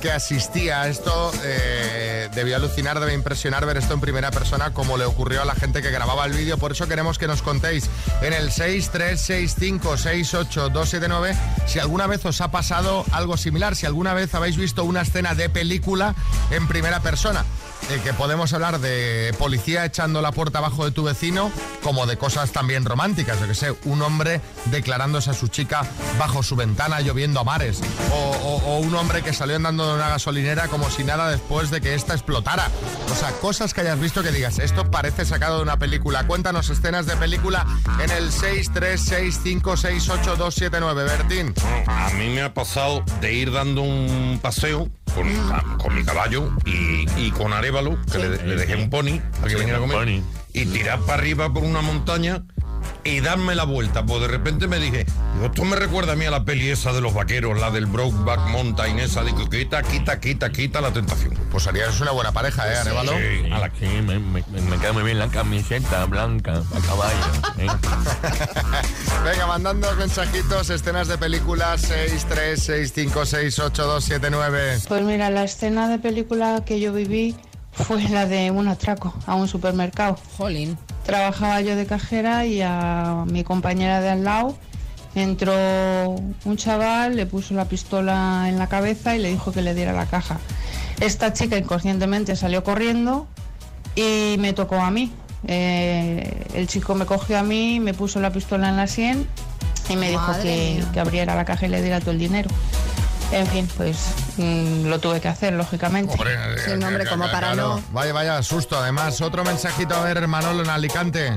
que 0.00 0.10
asistía 0.10 0.82
a 0.82 0.88
esto 0.88 1.30
eh, 1.44 2.28
debió 2.34 2.56
alucinar, 2.56 2.98
debe 2.98 3.12
impresionar 3.14 3.66
ver 3.66 3.76
esto 3.76 3.92
en 3.94 4.00
primera 4.00 4.30
persona 4.30 4.72
como 4.72 4.96
le 4.96 5.04
ocurrió 5.04 5.42
a 5.42 5.44
la 5.44 5.54
gente 5.54 5.82
que 5.82 5.90
grababa 5.90 6.24
el 6.24 6.32
vídeo. 6.32 6.56
Por 6.58 6.72
eso 6.72 6.88
queremos 6.88 7.18
que 7.18 7.26
nos 7.26 7.42
contéis 7.42 7.90
en 8.22 8.32
el 8.32 8.50
636568279 8.50 11.36
si 11.66 11.78
alguna 11.78 12.06
vez 12.06 12.24
os 12.24 12.40
ha 12.40 12.50
pasado 12.50 13.04
algo 13.12 13.36
similar, 13.36 13.76
si 13.76 13.84
alguna 13.86 14.14
vez 14.14 14.34
habéis 14.34 14.56
visto 14.56 14.82
una 14.84 15.02
escena 15.02 15.34
de 15.34 15.50
película 15.50 16.14
en 16.50 16.66
primera 16.66 17.00
persona. 17.00 17.44
Eh, 17.90 18.00
que 18.04 18.12
podemos 18.12 18.52
hablar 18.52 18.78
de 18.78 19.34
policía 19.38 19.84
echando 19.84 20.22
la 20.22 20.30
puerta 20.30 20.58
abajo 20.58 20.84
de 20.84 20.92
tu 20.92 21.02
vecino, 21.02 21.50
como 21.82 22.06
de 22.06 22.16
cosas 22.16 22.52
también 22.52 22.84
románticas, 22.84 23.40
yo 23.40 23.48
que 23.48 23.54
sé, 23.54 23.74
un 23.84 24.00
hombre 24.02 24.40
declarándose 24.66 25.30
a 25.30 25.34
su 25.34 25.48
chica 25.48 25.82
bajo 26.18 26.42
su 26.44 26.54
ventana 26.54 27.00
lloviendo 27.00 27.40
a 27.40 27.44
mares, 27.44 27.80
o, 28.12 28.60
o- 28.64 28.78
un 28.80 28.94
hombre 28.94 29.22
que 29.22 29.32
salió 29.32 29.56
andando 29.56 29.86
de 29.88 29.94
una 29.94 30.08
gasolinera 30.08 30.68
como 30.68 30.88
si 30.90 31.02
nada 31.04 31.28
después 31.30 31.70
de 31.70 31.80
que 31.80 31.94
ésta 31.94 32.14
explotara. 32.14 32.68
O 33.12 33.16
sea, 33.16 33.30
cosas 33.32 33.74
que 33.74 33.80
hayas 33.82 33.98
visto 34.00 34.22
que 34.22 34.30
digas, 34.30 34.58
esto 34.60 34.88
parece 34.90 35.24
sacado 35.24 35.56
de 35.56 35.62
una 35.64 35.76
película. 35.78 36.24
Cuéntanos 36.26 36.70
escenas 36.70 37.06
de 37.06 37.16
película 37.16 37.66
en 38.02 38.10
el 38.10 38.30
636568279, 38.30 40.94
Bertín. 40.94 41.54
A 41.88 42.10
mí 42.10 42.28
me 42.28 42.42
ha 42.42 42.54
pasado 42.54 43.02
de 43.20 43.32
ir 43.34 43.50
dando 43.52 43.82
un 43.82 44.38
paseo 44.40 44.88
con, 45.14 45.78
con 45.78 45.94
mi 45.94 46.04
caballo 46.04 46.50
y, 46.64 47.06
y 47.16 47.30
con 47.30 47.52
Arevalo, 47.52 47.98
que 48.10 48.18
le, 48.18 48.28
le 48.46 48.56
dejé 48.56 48.76
un 48.76 48.90
pony 48.90 49.18
para 49.36 49.44
que 49.44 49.50
Sí, 49.50 49.56
viniera 49.56 49.78
a 49.78 49.80
comer, 49.80 49.96
pony. 49.98 50.22
Y 50.52 50.66
tirar 50.66 51.00
para 51.00 51.14
arriba 51.22 51.52
por 51.52 51.62
una 51.64 51.80
montaña 51.82 52.42
y 53.04 53.20
darme 53.20 53.54
la 53.54 53.64
vuelta. 53.64 54.04
Pues 54.04 54.20
de 54.22 54.28
repente 54.28 54.66
me 54.66 54.78
dije, 54.78 55.06
esto 55.42 55.64
me 55.64 55.76
recuerda 55.76 56.12
a 56.12 56.16
mí 56.16 56.24
a 56.26 56.30
la 56.30 56.44
peli 56.44 56.70
esa 56.70 56.92
de 56.92 57.00
los 57.00 57.14
vaqueros, 57.14 57.58
la 57.58 57.70
del 57.70 57.86
Brokeback 57.86 58.48
Mountain, 58.48 58.98
esa, 59.00 59.22
digo, 59.22 59.48
quita, 59.48 59.82
quita, 59.82 60.20
quita, 60.20 60.50
quita 60.50 60.80
la 60.80 60.92
tentación. 60.92 61.34
Pues 61.50 61.66
harías 61.66 61.98
una 62.00 62.10
buena 62.12 62.32
pareja, 62.32 62.70
¿eh, 62.72 62.76
Arevalo? 62.76 63.12
Sí, 63.12 63.50
a 63.50 63.58
la 63.58 63.70
que 63.70 63.86
me, 64.02 64.18
me- 64.18 64.42
me 64.42 64.78
queda 64.78 64.92
muy 64.92 65.02
bien 65.02 65.18
la 65.18 65.28
camiseta 65.28 66.04
blanca 66.06 66.62
a 66.74 66.80
caballo. 66.86 67.24
¿eh? 67.58 67.66
Venga, 69.24 69.46
mandando 69.46 69.94
mensajitos, 69.96 70.70
escenas 70.70 71.08
de 71.08 71.18
películas 71.18 71.90
636568279. 71.90 74.86
Pues 74.88 75.02
mira, 75.02 75.30
la 75.30 75.44
escena 75.44 75.88
de 75.88 75.98
película 75.98 76.62
que 76.64 76.80
yo 76.80 76.92
viví 76.92 77.36
fue 77.80 78.02
la 78.08 78.26
de 78.26 78.50
un 78.50 78.68
atraco 78.68 79.14
a 79.26 79.34
un 79.34 79.48
supermercado. 79.48 80.16
Jolín. 80.38 80.78
Trabajaba 81.04 81.60
yo 81.60 81.76
de 81.76 81.86
cajera 81.86 82.46
y 82.46 82.60
a 82.62 83.24
mi 83.26 83.44
compañera 83.44 84.00
de 84.00 84.10
al 84.10 84.24
lado 84.24 84.56
entró 85.14 86.16
un 86.44 86.56
chaval, 86.56 87.16
le 87.16 87.26
puso 87.26 87.54
la 87.54 87.64
pistola 87.64 88.46
en 88.48 88.58
la 88.58 88.68
cabeza 88.68 89.16
y 89.16 89.18
le 89.18 89.30
dijo 89.30 89.52
que 89.52 89.62
le 89.62 89.74
diera 89.74 89.92
la 89.92 90.06
caja. 90.06 90.38
Esta 91.00 91.32
chica 91.32 91.56
inconscientemente 91.56 92.36
salió 92.36 92.62
corriendo 92.62 93.26
y 93.94 94.36
me 94.38 94.52
tocó 94.52 94.76
a 94.76 94.90
mí. 94.90 95.12
Eh, 95.46 96.46
el 96.54 96.68
chico 96.68 96.94
me 96.94 97.06
cogió 97.06 97.38
a 97.38 97.42
mí, 97.42 97.80
me 97.80 97.94
puso 97.94 98.20
la 98.20 98.30
pistola 98.30 98.68
en 98.68 98.76
la 98.76 98.86
sien 98.86 99.26
y 99.88 99.96
me 99.96 100.10
dijo 100.10 100.32
que, 100.42 100.84
que 100.92 101.00
abriera 101.00 101.34
la 101.34 101.44
caja 101.44 101.66
y 101.66 101.70
le 101.70 101.82
diera 101.82 102.00
todo 102.00 102.12
el 102.12 102.18
dinero. 102.18 102.50
En 103.32 103.46
fin, 103.46 103.68
pues 103.76 103.96
mm, 104.38 104.86
lo 104.86 104.98
tuve 104.98 105.20
que 105.20 105.28
hacer, 105.28 105.52
lógicamente. 105.52 106.12
Sí, 106.64 106.72
no, 106.78 106.88
hombre, 106.88 107.06
como 107.06 107.30
para 107.30 107.54
no. 107.54 107.80
Vaya, 107.92 108.12
vaya, 108.12 108.42
susto. 108.42 108.76
Además, 108.78 109.20
otro 109.20 109.44
mensajito 109.44 109.94
a 109.94 110.02
ver, 110.04 110.26
Manolo, 110.26 110.62
en 110.62 110.70
Alicante. 110.70 111.32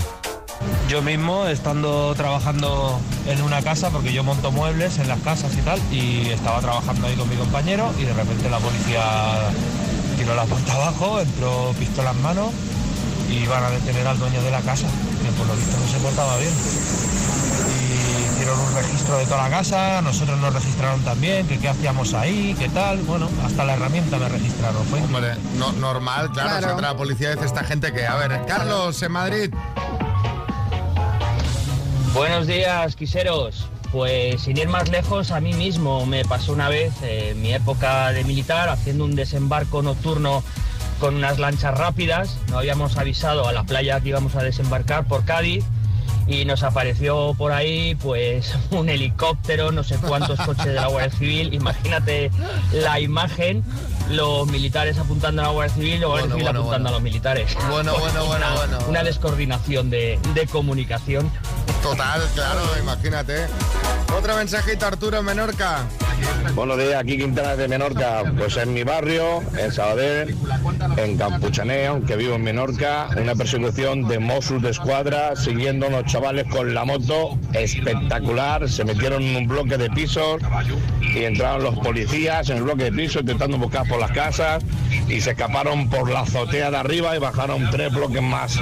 yo 0.89 1.01
mismo 1.01 1.45
estando 1.47 2.13
trabajando 2.15 2.99
en 3.27 3.41
una 3.41 3.61
casa, 3.61 3.89
porque 3.89 4.11
yo 4.11 4.23
monto 4.23 4.51
muebles 4.51 4.97
en 4.99 5.07
las 5.07 5.19
casas 5.19 5.53
y 5.55 5.61
tal, 5.61 5.79
y 5.91 6.29
estaba 6.29 6.59
trabajando 6.61 7.07
ahí 7.07 7.15
con 7.15 7.29
mi 7.29 7.35
compañero 7.35 7.91
y 7.99 8.03
de 8.05 8.13
repente 8.13 8.49
la 8.49 8.57
policía 8.59 9.03
tiró 10.17 10.35
la 10.35 10.45
puerta 10.45 10.73
abajo, 10.73 11.19
entró 11.19 11.73
pistola 11.77 12.11
en 12.11 12.21
mano 12.21 12.51
y 13.29 13.43
iban 13.43 13.63
a 13.63 13.69
detener 13.69 14.07
al 14.07 14.17
dueño 14.19 14.41
de 14.41 14.51
la 14.51 14.61
casa, 14.61 14.87
que 15.21 15.31
por 15.37 15.47
lo 15.47 15.55
visto 15.55 15.77
no 15.77 15.87
se 15.91 15.97
portaba 15.99 16.37
bien. 16.37 16.53
Hicieron 18.43 18.59
un 18.59 18.75
registro 18.75 19.17
de 19.19 19.25
toda 19.25 19.43
la 19.43 19.49
casa, 19.49 20.01
nosotros 20.01 20.37
nos 20.37 20.53
registraron 20.53 20.99
también, 21.05 21.47
que 21.47 21.57
qué 21.59 21.69
hacíamos 21.69 22.13
ahí, 22.13 22.53
qué 22.59 22.67
tal, 22.67 22.97
bueno, 23.03 23.29
hasta 23.41 23.63
la 23.63 23.75
herramienta 23.75 24.17
me 24.17 24.27
registraron. 24.27 24.83
Fue 24.87 24.99
Hombre, 25.01 25.35
no, 25.57 25.71
normal, 25.71 26.29
claro, 26.31 26.49
Claro. 26.49 26.65
se 26.65 26.71
entra 26.73 26.91
la 26.91 26.97
policía 26.97 27.31
dice 27.31 27.45
esta 27.45 27.63
gente 27.63 27.93
que, 27.93 28.05
a 28.05 28.15
ver, 28.15 28.41
Carlos, 28.45 29.01
en 29.01 29.11
Madrid, 29.13 29.53
Buenos 32.13 32.45
días, 32.45 32.97
quiseros. 32.97 33.69
Pues 33.93 34.41
sin 34.41 34.57
ir 34.57 34.67
más 34.67 34.89
lejos, 34.89 35.31
a 35.31 35.39
mí 35.39 35.53
mismo 35.53 36.05
me 36.05 36.25
pasó 36.25 36.51
una 36.51 36.67
vez 36.67 36.91
eh, 37.01 37.29
en 37.31 37.41
mi 37.41 37.53
época 37.53 38.11
de 38.11 38.25
militar 38.25 38.67
haciendo 38.67 39.05
un 39.05 39.15
desembarco 39.15 39.81
nocturno 39.81 40.43
con 40.99 41.15
unas 41.15 41.39
lanchas 41.39 41.77
rápidas. 41.77 42.35
No 42.49 42.57
habíamos 42.57 42.97
avisado 42.97 43.47
a 43.47 43.53
la 43.53 43.63
playa 43.63 44.01
que 44.01 44.09
íbamos 44.09 44.35
a 44.35 44.43
desembarcar 44.43 45.07
por 45.07 45.23
Cádiz 45.23 45.63
y 46.27 46.45
nos 46.45 46.63
apareció 46.63 47.33
por 47.37 47.51
ahí 47.51 47.95
pues 47.95 48.55
un 48.71 48.89
helicóptero, 48.89 49.71
no 49.71 49.83
sé 49.83 49.97
cuántos 49.97 50.39
coches 50.39 50.65
de 50.65 50.73
la 50.73 50.87
Guardia 50.87 51.17
Civil. 51.17 51.53
Imagínate 51.53 52.31
la 52.71 52.99
imagen, 52.99 53.63
los 54.09 54.47
militares 54.47 54.97
apuntando 54.97 55.41
a 55.41 55.45
la 55.45 55.51
Guardia 55.51 55.73
Civil 55.75 55.93
y 55.95 55.99
la 55.99 56.07
Guardia 56.07 56.21
Bueno, 56.27 56.35
Civil 56.35 56.43
bueno, 56.45 56.59
apuntando 56.59 56.83
bueno. 56.83 56.87
a 56.89 56.91
los 56.91 57.01
militares. 57.01 57.57
Bueno, 57.69 57.93
bueno, 57.99 58.25
bueno, 58.25 58.45
Una- 58.47 58.55
bueno. 58.55 58.77
Una 58.89 59.03
descoordinación 59.03 59.89
de, 59.89 60.19
de 60.33 60.47
comunicación. 60.47 61.31
total, 61.81 62.21
claro, 62.33 62.61
imagínate. 62.81 63.45
Otro 64.17 64.35
mensajito, 64.35 64.85
Arturo, 64.85 65.19
en 65.19 65.25
Menorca. 65.25 65.83
Buenos 66.55 66.77
días, 66.77 66.95
aquí 67.01 67.17
Quintana 67.17 67.55
de 67.55 67.67
Menorca. 67.67 68.23
Pues 68.37 68.55
en 68.57 68.73
mi 68.73 68.83
barrio, 68.83 69.41
en 69.57 69.71
Sabadell, 69.71 70.35
en 70.97 71.17
Campuchanea, 71.17 71.89
aunque 71.89 72.15
vivo 72.15 72.35
en 72.35 72.43
Menorca, 72.43 73.09
una 73.17 73.33
persecución 73.35 74.07
de 74.07 74.19
Mossos 74.19 74.61
de 74.61 74.69
Escuadra 74.69 75.35
siguiendo 75.35 75.87
a 75.87 75.89
unos 75.89 76.05
chavales 76.05 76.45
con 76.49 76.73
la 76.73 76.85
moto 76.85 77.37
espectacular. 77.53 78.69
Se 78.69 78.85
metieron 78.85 79.23
en 79.23 79.35
un 79.35 79.47
bloque 79.47 79.77
de 79.77 79.89
pisos 79.89 80.41
y 81.01 81.23
entraron 81.25 81.63
los 81.63 81.75
policías 81.79 82.49
en 82.49 82.57
el 82.57 82.63
bloque 82.63 82.85
de 82.85 82.91
pisos 82.93 83.21
intentando 83.23 83.57
buscar 83.57 83.87
por 83.93 84.01
las 84.01 84.11
casas 84.11 84.63
y 85.07 85.21
se 85.21 85.31
escaparon 85.31 85.87
por 85.87 86.09
la 86.09 86.21
azotea 86.21 86.71
de 86.71 86.77
arriba 86.77 87.15
y 87.15 87.19
bajaron 87.19 87.69
tres 87.69 87.93
bloques 87.93 88.23
más 88.23 88.59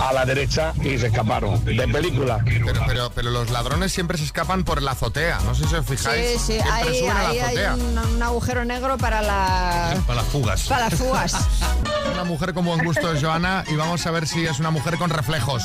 a 0.00 0.12
la 0.12 0.26
derecha 0.26 0.74
y 0.84 0.98
se 0.98 1.06
escaparon. 1.06 1.64
De 1.64 1.88
película. 1.88 2.44
Pero, 2.44 2.82
pero, 2.86 3.10
pero 3.14 3.30
los 3.30 3.50
ladrones 3.50 3.92
siempre 3.92 4.18
se 4.18 4.24
escapan 4.24 4.64
por 4.64 4.82
la 4.82 4.90
azotea, 4.90 5.38
no 5.46 5.54
sé 5.54 5.66
si 5.66 5.74
os 5.74 5.86
fijáis. 5.86 6.26
Sí, 6.32 6.52
sí, 6.52 6.58
ahí, 6.70 7.06
ahí 7.06 7.38
hay 7.38 7.80
un, 7.80 7.98
un 7.98 8.22
agujero 8.22 8.66
negro 8.66 8.98
para 8.98 9.22
la... 9.22 9.96
Para 10.06 10.20
las 10.20 10.30
fugas. 10.30 10.64
Para 10.64 10.90
las 10.90 10.98
fugas. 10.98 11.34
Una 12.12 12.24
mujer 12.24 12.52
con 12.52 12.64
buen 12.64 12.84
gusto 12.84 13.12
es 13.12 13.22
Joana 13.22 13.64
y 13.68 13.76
vamos 13.76 14.06
a 14.06 14.10
ver 14.10 14.26
si 14.26 14.46
es 14.46 14.58
una 14.58 14.70
mujer 14.70 14.96
con 14.96 15.10
reflejos. 15.10 15.62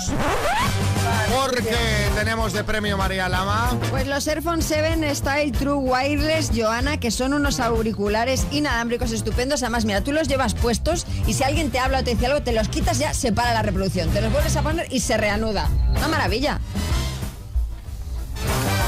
Porque 1.33 2.09
tenemos 2.15 2.51
de 2.51 2.63
premio 2.63 2.97
María 2.97 3.29
Lama. 3.29 3.71
Pues 3.89 4.05
los 4.05 4.27
Airphone 4.27 4.61
7 4.61 5.15
Style 5.15 5.51
True 5.53 5.75
Wireless, 5.75 6.51
Joana, 6.53 6.97
que 6.97 7.09
son 7.09 7.33
unos 7.33 7.59
auriculares 7.59 8.45
inalámbricos 8.51 9.00
estupendos. 9.09 9.63
Además, 9.63 9.85
mira, 9.85 10.01
tú 10.01 10.11
los 10.11 10.27
llevas 10.27 10.53
puestos 10.53 11.07
y 11.25 11.33
si 11.33 11.43
alguien 11.43 11.71
te 11.71 11.79
habla 11.79 12.01
o 12.01 12.03
te 12.03 12.11
dice 12.11 12.27
algo, 12.27 12.43
te 12.43 12.51
los 12.51 12.67
quitas 12.67 12.99
ya, 12.99 13.15
se 13.15 13.31
para 13.31 13.55
la 13.55 13.63
reproducción. 13.63 14.09
Te 14.09 14.21
los 14.21 14.31
vuelves 14.31 14.55
a 14.55 14.61
poner 14.61 14.85
y 14.91 14.99
se 14.99 15.17
reanuda. 15.17 15.67
Una 15.97 16.07
maravilla. 16.07 16.59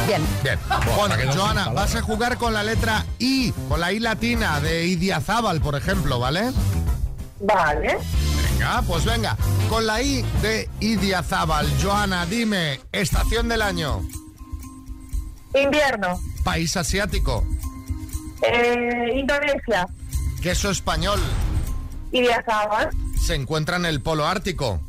Bien. 0.08 0.22
Bien. 0.43 0.60
Bueno, 0.96 1.15
Joana, 1.34 1.70
vas 1.70 1.96
a 1.96 2.01
jugar 2.01 2.38
con 2.38 2.53
la 2.53 2.63
letra 2.63 3.05
I, 3.20 3.51
con 3.70 3.79
la 3.79 3.91
I 3.91 4.00
latina 4.00 4.60
de 4.60 4.86
Idiazábal, 4.86 5.62
por 5.62 5.75
ejemplo, 5.75 6.20
¿vale? 6.20 6.51
Vale. 7.39 7.98
Venga, 8.51 8.84
pues 8.86 9.05
venga. 9.05 9.38
Con 9.70 9.88
la 9.88 10.01
I 10.01 10.24
de 10.41 10.70
Idiazábal, 10.79 11.67
Joana, 11.82 12.25
dime, 12.25 12.79
estación 12.91 13.48
del 13.48 13.62
año. 13.62 14.01
Invierno. 15.55 16.20
País 16.43 16.75
asiático. 16.75 17.46
Eh, 18.41 19.13
Indonesia. 19.15 19.88
Queso 20.44 20.70
español. 20.70 21.22
Idiazábal. 22.12 22.90
Se 23.18 23.34
encuentra 23.34 23.78
en 23.78 23.86
el 23.86 24.02
polo 24.02 24.28
ártico. 24.28 24.82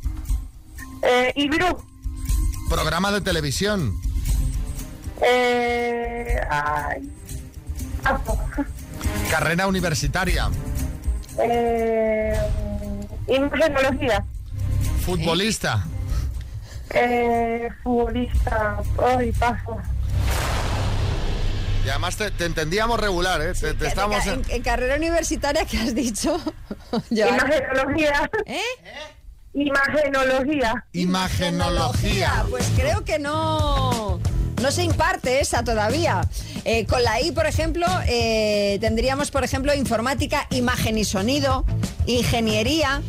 Eh, 1.01 1.31
Ibru. 1.37 1.81
Programa 2.69 3.09
de 3.13 3.21
televisión. 3.21 3.93
Eh, 5.21 6.41
ay. 6.49 7.09
Carrera 9.31 9.67
universitaria. 9.67 10.49
Eh, 11.41 12.37
imagenología. 13.29 14.25
Futbolista. 15.05 15.85
Eh, 16.93 17.69
futbolista. 17.81 18.83
Ay, 19.01 19.31
paso. 19.31 19.77
Y 21.85 21.89
además 21.89 22.17
te, 22.17 22.31
te 22.31 22.45
entendíamos 22.45 22.99
regular, 22.99 23.39
¿eh? 23.41 23.53
Te, 23.53 23.75
te 23.75 23.87
estamos... 23.87 24.25
En, 24.25 24.41
en 24.49 24.61
carrera 24.63 24.95
universitaria, 24.95 25.65
¿qué 25.65 25.77
has 25.77 25.93
dicho? 25.93 26.41
Imagenología. 27.11 28.31
¿Eh? 28.47 28.59
Imagenología. 29.53 30.85
Imagenología. 30.93 32.45
Pues 32.49 32.71
creo 32.75 33.05
que 33.05 33.19
no, 33.19 34.19
no 34.61 34.71
se 34.71 34.83
imparte 34.83 35.39
esa 35.41 35.63
todavía. 35.63 36.21
Eh, 36.63 36.87
con 36.87 37.03
la 37.03 37.21
I, 37.21 37.31
por 37.31 37.45
ejemplo, 37.45 37.85
eh, 38.07 38.79
tendríamos, 38.81 39.29
por 39.29 39.43
ejemplo, 39.43 39.73
informática, 39.75 40.47
imagen 40.49 40.97
y 40.97 41.05
sonido, 41.05 41.65
ingeniería. 42.07 43.03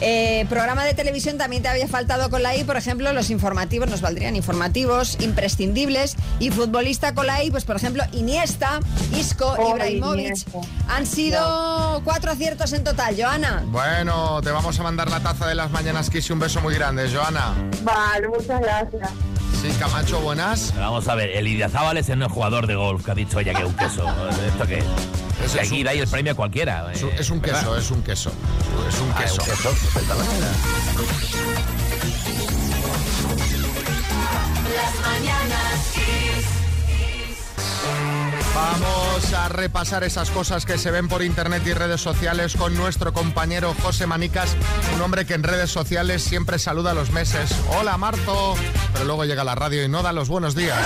Eh, 0.00 0.46
programa 0.48 0.84
de 0.84 0.94
televisión 0.94 1.38
también 1.38 1.62
te 1.62 1.68
había 1.68 1.88
faltado 1.88 2.30
con 2.30 2.42
la 2.42 2.56
I, 2.56 2.64
por 2.64 2.76
ejemplo, 2.76 3.12
los 3.12 3.30
informativos, 3.30 3.88
nos 3.88 4.00
valdrían 4.00 4.36
informativos, 4.36 5.16
imprescindibles. 5.20 6.16
Y 6.38 6.50
futbolista 6.50 7.14
con 7.14 7.26
la 7.26 7.42
I, 7.42 7.50
pues 7.50 7.64
por 7.64 7.76
ejemplo, 7.76 8.02
Iniesta, 8.12 8.80
Isco, 9.16 9.54
Oh, 9.58 9.70
Ibrahimovic. 9.72 10.20
Iniesta. 10.26 10.58
Han 10.88 11.06
sido 11.06 12.00
cuatro 12.04 12.30
aciertos 12.32 12.72
en 12.72 12.84
total, 12.84 13.14
Joana. 13.18 13.62
Bueno, 13.66 14.40
te 14.42 14.50
vamos 14.50 14.78
a 14.78 14.82
mandar 14.82 15.10
la 15.10 15.20
taza 15.20 15.46
de 15.46 15.54
las 15.54 15.70
mañanas 15.70 16.10
Kiss 16.10 16.28
y 16.28 16.32
un 16.32 16.40
beso 16.40 16.60
muy 16.60 16.74
grande, 16.74 17.10
Joana. 17.12 17.54
Vale, 17.82 18.28
muchas 18.28 18.60
gracias. 18.60 19.10
Sí, 19.62 19.68
Camacho, 19.78 20.20
buenas. 20.20 20.74
Vamos 20.76 21.08
a 21.08 21.14
ver, 21.14 21.30
el 21.30 21.48
Idiazábal 21.48 21.96
es 21.96 22.08
el 22.10 22.18
no 22.18 22.28
jugador 22.28 22.66
de 22.66 22.74
golf 22.74 23.04
que 23.04 23.10
ha 23.12 23.14
dicho 23.14 23.40
ella 23.40 23.54
que 23.54 23.62
es 23.62 23.68
un 23.68 23.74
queso. 23.74 24.04
¿Esto 24.46 24.66
qué 24.66 24.78
es? 24.78 24.84
Es 25.44 25.54
aquí 25.56 25.78
un- 25.78 25.84
dais 25.84 26.00
el 26.00 26.08
premio 26.08 26.32
a 26.32 26.34
cualquiera. 26.34 26.92
Es 26.92 27.02
un, 27.02 27.10
es 27.10 27.30
un 27.30 27.40
¿verdad? 27.40 27.60
queso, 27.60 27.76
es 27.76 27.90
un 27.90 28.02
queso. 28.02 28.32
Es 28.88 29.00
un 29.00 29.10
Ah, 29.14 29.18
queso. 29.22 29.42
un 29.42 29.48
queso. 29.48 29.70
Las 34.74 34.94
mañanas. 35.00 36.55
Vamos 38.60 39.34
a 39.34 39.48
repasar 39.50 40.02
esas 40.02 40.30
cosas 40.30 40.64
que 40.64 40.78
se 40.78 40.90
ven 40.90 41.08
por 41.08 41.22
internet 41.22 41.62
y 41.66 41.74
redes 41.74 42.00
sociales 42.00 42.56
con 42.56 42.74
nuestro 42.74 43.12
compañero 43.12 43.74
José 43.82 44.06
Manicas, 44.06 44.48
un 44.94 45.02
hombre 45.02 45.26
que 45.26 45.34
en 45.34 45.42
redes 45.42 45.70
sociales 45.70 46.22
siempre 46.22 46.58
saluda 46.58 46.92
a 46.92 46.94
los 46.94 47.10
meses. 47.10 47.50
Hola 47.78 47.98
Marto, 47.98 48.54
pero 48.94 49.04
luego 49.04 49.26
llega 49.26 49.42
a 49.42 49.44
la 49.44 49.54
radio 49.56 49.84
y 49.84 49.88
no 49.88 50.02
da 50.02 50.14
los 50.14 50.28
buenos 50.30 50.54
días. 50.54 50.78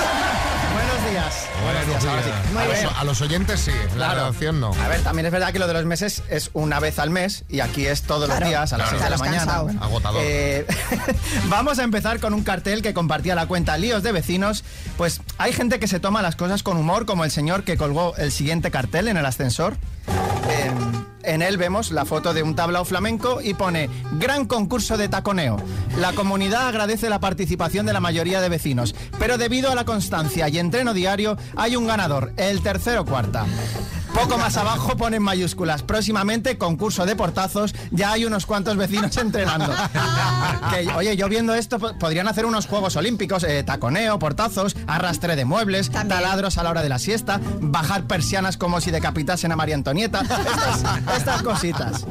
Buenos 0.72 1.10
días. 1.10 1.48
Buenos 1.64 1.86
días, 1.86 2.04
ahora 2.04 2.22
sí. 2.22 2.30
A 2.56 2.64
los, 2.84 2.98
a 2.98 3.04
los 3.04 3.20
oyentes 3.20 3.60
sí, 3.60 3.70
la 3.90 3.94
Claro. 3.94 4.14
redacción 4.20 4.60
no. 4.60 4.72
A 4.74 4.88
ver, 4.88 5.02
también 5.02 5.26
es 5.26 5.32
verdad 5.32 5.52
que 5.52 5.58
lo 5.58 5.66
de 5.68 5.74
los 5.74 5.84
meses 5.84 6.22
es 6.28 6.50
una 6.54 6.80
vez 6.80 6.98
al 6.98 7.10
mes 7.10 7.44
y 7.48 7.60
aquí 7.60 7.86
es 7.86 8.02
todos 8.02 8.26
Claro. 8.26 8.40
los 8.40 8.48
días 8.48 8.72
a 8.72 8.78
las 8.78 8.88
Claro. 8.90 8.98
6 8.98 9.04
de 9.04 9.10
la 9.10 9.16
mañana. 9.18 9.38
cansado. 9.38 9.64
Bueno, 9.64 9.84
Agotador. 9.84 10.22
eh, 10.24 10.66
vamos 11.48 11.78
a 11.78 11.84
empezar 11.84 12.18
con 12.20 12.34
un 12.34 12.42
cartel 12.42 12.82
que 12.82 12.94
compartía 12.94 13.34
la 13.34 13.46
cuenta 13.46 13.76
Líos 13.78 14.02
de 14.02 14.12
Vecinos. 14.12 14.64
Pues 14.96 15.20
hay 15.38 15.52
gente 15.52 15.78
que 15.80 15.88
se 15.88 16.00
toma 16.00 16.22
las 16.22 16.36
cosas 16.36 16.62
con 16.62 16.76
humor, 16.76 17.04
como 17.06 17.24
el 17.24 17.30
señor 17.30 17.59
que 17.64 17.76
colgó 17.76 18.14
el 18.16 18.32
siguiente 18.32 18.70
cartel 18.70 19.08
en 19.08 19.16
el 19.16 19.26
ascensor. 19.26 19.76
En, 20.48 21.06
en 21.22 21.42
él 21.42 21.56
vemos 21.58 21.90
la 21.92 22.04
foto 22.04 22.32
de 22.34 22.42
un 22.42 22.54
tablao 22.54 22.84
flamenco 22.84 23.40
y 23.42 23.54
pone 23.54 23.88
Gran 24.18 24.46
concurso 24.46 24.96
de 24.96 25.08
taconeo. 25.08 25.56
La 25.98 26.12
comunidad 26.12 26.68
agradece 26.68 27.08
la 27.08 27.20
participación 27.20 27.86
de 27.86 27.92
la 27.92 28.00
mayoría 28.00 28.40
de 28.40 28.48
vecinos, 28.48 28.94
pero 29.18 29.38
debido 29.38 29.70
a 29.70 29.74
la 29.74 29.84
constancia 29.84 30.48
y 30.48 30.58
entreno 30.58 30.94
diario 30.94 31.36
hay 31.56 31.76
un 31.76 31.86
ganador, 31.86 32.32
el 32.36 32.62
tercero 32.62 33.04
cuarta. 33.04 33.46
Poco 34.22 34.36
más 34.38 34.56
abajo 34.56 34.96
ponen 34.96 35.22
mayúsculas. 35.22 35.82
Próximamente 35.82 36.58
concurso 36.58 37.06
de 37.06 37.16
portazos. 37.16 37.74
Ya 37.90 38.12
hay 38.12 38.24
unos 38.24 38.44
cuantos 38.46 38.76
vecinos 38.76 39.16
entrenando. 39.16 39.72
Que, 40.70 40.88
oye, 40.92 41.16
yo 41.16 41.28
viendo 41.28 41.54
esto 41.54 41.78
po- 41.78 41.96
podrían 41.98 42.28
hacer 42.28 42.44
unos 42.46 42.66
Juegos 42.66 42.96
Olímpicos, 42.96 43.44
eh, 43.44 43.62
taconeo, 43.62 44.18
portazos, 44.18 44.76
arrastre 44.86 45.36
de 45.36 45.44
muebles, 45.44 45.90
taladros 45.90 46.58
a 46.58 46.62
la 46.62 46.70
hora 46.70 46.82
de 46.82 46.88
la 46.90 46.98
siesta, 46.98 47.40
bajar 47.60 48.04
persianas 48.04 48.56
como 48.56 48.80
si 48.80 48.90
decapitasen 48.90 49.52
a 49.52 49.56
María 49.56 49.74
Antonieta. 49.74 50.20
Estas, 50.20 50.84
estas 51.16 51.42
cositas. 51.42 52.04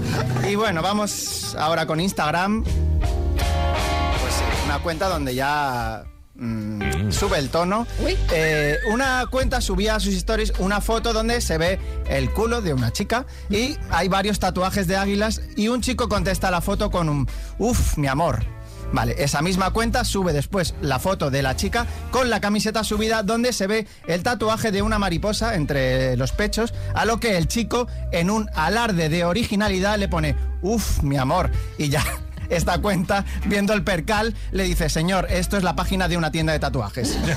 Y 0.50 0.56
bueno, 0.56 0.82
vamos 0.82 1.56
ahora 1.60 1.86
con 1.86 2.00
Instagram. 2.00 2.63
Pues 2.63 4.34
sí, 4.34 4.44
Una 4.66 4.80
cuenta 4.80 5.08
donde 5.10 5.36
ya 5.36 6.04
mm, 6.39 7.12
sube 7.12 7.38
el 7.38 7.50
tono. 7.50 7.86
Eh, 8.34 8.77
una 8.91 9.25
cuenta 9.29 9.62
subía 9.62 9.96
a 9.96 10.00
sus 10.00 10.13
stories 10.15 10.53
una 10.60 10.81
foto 10.81 11.13
donde 11.13 11.41
se 11.41 11.58
ve 11.58 11.79
el 12.08 12.31
culo 12.31 12.62
de 12.62 12.74
una 12.74 12.91
chica 12.91 13.25
y 13.50 13.77
hay 13.89 14.08
varios 14.08 14.39
tatuajes 14.39 14.88
de 14.88 14.98
águilas 14.98 15.41
y 15.55 15.67
un 15.67 15.81
chico 15.81 16.10
contesta 16.10 16.50
la 16.51 16.62
foto 16.62 16.89
con 16.89 17.10
un 17.10 17.27
uff, 17.58 17.98
mi 17.98 18.08
amor. 18.08 18.43
Vale, 18.91 19.15
esa 19.19 19.41
misma 19.41 19.72
cuenta 19.72 20.03
sube 20.03 20.34
después 20.34 20.74
la 20.81 20.98
foto 20.98 21.29
de 21.29 21.43
la 21.43 21.55
chica 21.55 21.86
con 22.12 22.29
la 22.29 22.41
camiseta 22.41 22.84
subida 22.84 23.22
donde 23.22 23.53
se 23.53 23.67
ve 23.67 23.88
el 24.08 24.24
tatuaje 24.24 24.72
de 24.72 24.81
una 24.81 24.98
mariposa 24.98 25.55
entre 25.55 26.17
los 26.17 26.31
pechos, 26.31 26.74
a 26.96 27.05
lo 27.05 27.19
que 27.19 27.38
el 27.38 27.48
chico 27.48 27.88
en 28.12 28.31
un 28.31 28.50
alarde 28.55 29.10
de 29.10 29.25
originalidad 29.25 30.00
le 30.00 30.08
pone, 30.08 30.36
uff, 30.63 31.03
mi 31.03 31.17
amor, 31.17 31.51
y 31.77 31.89
ya 31.89 32.03
esta 32.50 32.79
cuenta, 32.79 33.25
viendo 33.46 33.74
el 33.74 33.84
percal, 33.84 34.36
le 34.51 34.63
dice, 34.63 34.89
señor, 34.89 35.27
esto 35.29 35.58
es 35.58 35.63
la 35.63 35.75
página 35.75 36.08
de 36.08 36.18
una 36.18 36.32
tienda 36.32 36.53
de 36.53 36.60
tatuajes. 36.60 37.18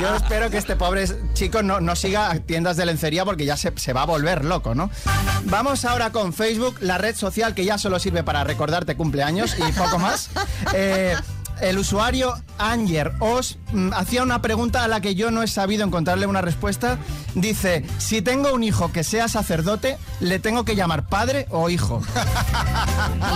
Yo 0.00 0.14
espero 0.14 0.50
que 0.50 0.58
este 0.58 0.76
pobre 0.76 1.04
chico 1.34 1.62
no, 1.62 1.80
no 1.80 1.96
siga 1.96 2.30
a 2.30 2.38
tiendas 2.38 2.76
de 2.76 2.86
lencería 2.86 3.24
porque 3.24 3.44
ya 3.44 3.56
se, 3.56 3.72
se 3.76 3.92
va 3.92 4.02
a 4.02 4.06
volver 4.06 4.44
loco, 4.44 4.74
¿no? 4.74 4.90
Vamos 5.44 5.84
ahora 5.84 6.10
con 6.10 6.32
Facebook, 6.32 6.76
la 6.80 6.96
red 6.98 7.16
social 7.16 7.54
que 7.54 7.64
ya 7.64 7.76
solo 7.76 7.98
sirve 7.98 8.22
para 8.22 8.44
recordarte 8.44 8.96
cumpleaños 8.96 9.56
y 9.58 9.72
poco 9.72 9.98
más. 9.98 10.30
Eh, 10.74 11.16
el 11.60 11.78
usuario 11.78 12.34
Anger 12.58 13.12
os 13.20 13.58
mm, 13.72 13.92
hacía 13.94 14.22
una 14.22 14.42
pregunta 14.42 14.84
a 14.84 14.88
la 14.88 15.00
que 15.00 15.14
yo 15.14 15.30
no 15.30 15.42
he 15.42 15.48
sabido 15.48 15.84
encontrarle 15.84 16.26
una 16.26 16.42
respuesta. 16.42 16.98
Dice, 17.34 17.84
si 17.98 18.22
tengo 18.22 18.52
un 18.52 18.62
hijo 18.62 18.92
que 18.92 19.04
sea 19.04 19.28
sacerdote, 19.28 19.98
¿le 20.20 20.38
tengo 20.38 20.64
que 20.64 20.76
llamar 20.76 21.06
padre 21.06 21.46
o 21.50 21.70
hijo? 21.70 22.02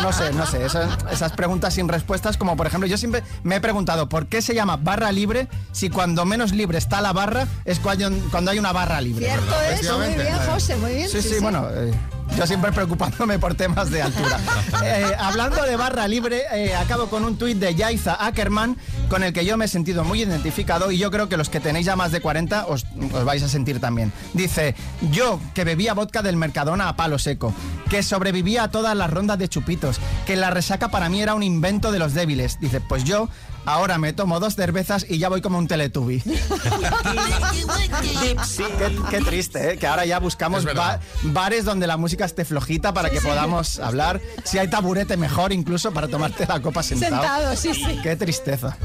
No 0.02 0.12
sé, 0.12 0.33
no 0.33 0.47
sé, 0.47 0.64
esas, 0.64 0.99
esas 1.11 1.33
preguntas 1.33 1.75
sin 1.75 1.88
respuestas, 1.88 2.37
como 2.37 2.57
por 2.57 2.66
ejemplo, 2.66 2.87
yo 2.87 2.99
siempre 2.99 3.23
me 3.43 3.57
he 3.57 3.61
preguntado, 3.61 4.09
¿por 4.09 4.26
qué 4.26 4.43
se 4.43 4.54
llama 4.54 4.76
barra 4.76 5.12
libre 5.12 5.49
si 5.73 5.88
cuando 5.88 6.25
menos 6.26 6.52
libre 6.52 6.76
está 6.76 7.00
la 7.00 7.12
barra 7.12 7.47
es 7.64 7.81
cuando, 7.81 8.50
hay 8.50 8.59
una 8.59 8.73
barra 8.73 9.00
libre? 9.00 9.26
Cierto 9.26 9.61
es, 9.62 9.93
muy 9.97 10.23
bien, 10.23 10.38
José, 10.50 10.76
muy 10.76 10.95
bien. 10.95 11.09
Sí, 11.09 11.23
sí, 11.23 11.37
bueno, 11.40 11.69
eh, 11.73 11.93
yo 12.37 12.47
siempre 12.47 12.73
preocupándome 12.73 13.38
por 13.38 13.55
temas 13.55 13.91
de 13.91 14.03
altura. 14.03 14.38
Eh, 14.85 15.12
hablando 15.19 15.62
de 15.62 15.76
barra 15.76 16.07
libre, 16.09 16.43
eh, 16.53 16.75
acabo 16.75 17.07
con 17.07 17.25
un 17.25 17.38
tuit 17.38 17.59
de 17.59 17.75
Yaiza 17.75 18.14
Ackerman 18.14 18.76
con 19.09 19.23
el 19.23 19.33
que 19.33 19.45
yo 19.45 19.57
me 19.57 19.64
he 19.64 19.69
sentido 19.69 20.05
muy 20.05 20.23
identificado 20.23 20.91
y 20.91 20.99
yo 20.99 21.11
creo 21.11 21.29
que 21.29 21.37
los 21.37 21.49
que 21.49 21.61
tenéis 21.61 21.87
ya 21.87 21.97
más 21.97 22.12
de 22.12 22.21
40 22.21 22.67
os, 22.67 22.85
os 23.12 23.25
vais 23.25 23.43
a 23.43 23.49
sentir 23.49 23.81
también. 23.81 24.12
Dice, 24.35 24.75
yo 25.11 25.41
que 25.55 25.64
bebía 25.64 25.95
vodka 25.95 26.23
del 26.23 26.37
Mercadona 26.37 26.88
a 26.88 26.97
palo 26.97 27.19
seco, 27.19 27.55
que 27.88 28.03
sobrevivía 28.03 28.64
a 28.64 28.71
todas 28.71 28.95
las 28.97 29.11
rondas 29.11 29.38
de 29.38 29.49
chupitos, 29.49 30.00
que 30.26 30.37
la 30.37 30.50
resaca 30.50 30.88
para 30.88 31.09
mí 31.09 31.23
era 31.23 31.35
un 31.35 31.43
invento 31.43 31.93
de 31.93 31.99
los 31.99 32.12
débiles. 32.12 32.59
Dice, 32.61 32.81
pues 32.81 33.05
yo 33.05 33.29
ahora 33.66 33.99
me 33.99 34.12
tomo 34.12 34.40
dos 34.40 34.54
cervezas 34.54 35.06
y 35.09 35.18
ya 35.18 35.28
voy 35.28 35.40
como 35.42 35.59
un 35.59 35.66
teletubi. 35.68 36.23
qué, 38.78 38.99
qué 39.11 39.21
triste, 39.21 39.73
¿eh? 39.73 39.78
que 39.78 39.87
ahora 39.87 40.04
ya 40.04 40.18
buscamos 40.18 40.64
ba- 40.64 41.00
bares 41.23 41.64
donde 41.64 41.87
la 41.87 41.97
música 41.97 42.25
esté 42.25 42.44
flojita 42.44 42.92
para 42.92 43.11
que 43.11 43.21
podamos 43.21 43.78
hablar. 43.78 44.21
Si 44.44 44.59
hay 44.59 44.68
taburete 44.68 45.16
mejor 45.16 45.52
incluso 45.52 45.92
para 45.92 46.09
tomarte 46.09 46.47
la 46.47 46.61
copa 46.61 46.83
sentado. 46.83 47.14
Sentado, 47.23 47.56
sí, 47.56 47.75
sí. 47.75 48.00
Qué 48.02 48.16
tristeza. 48.16 48.76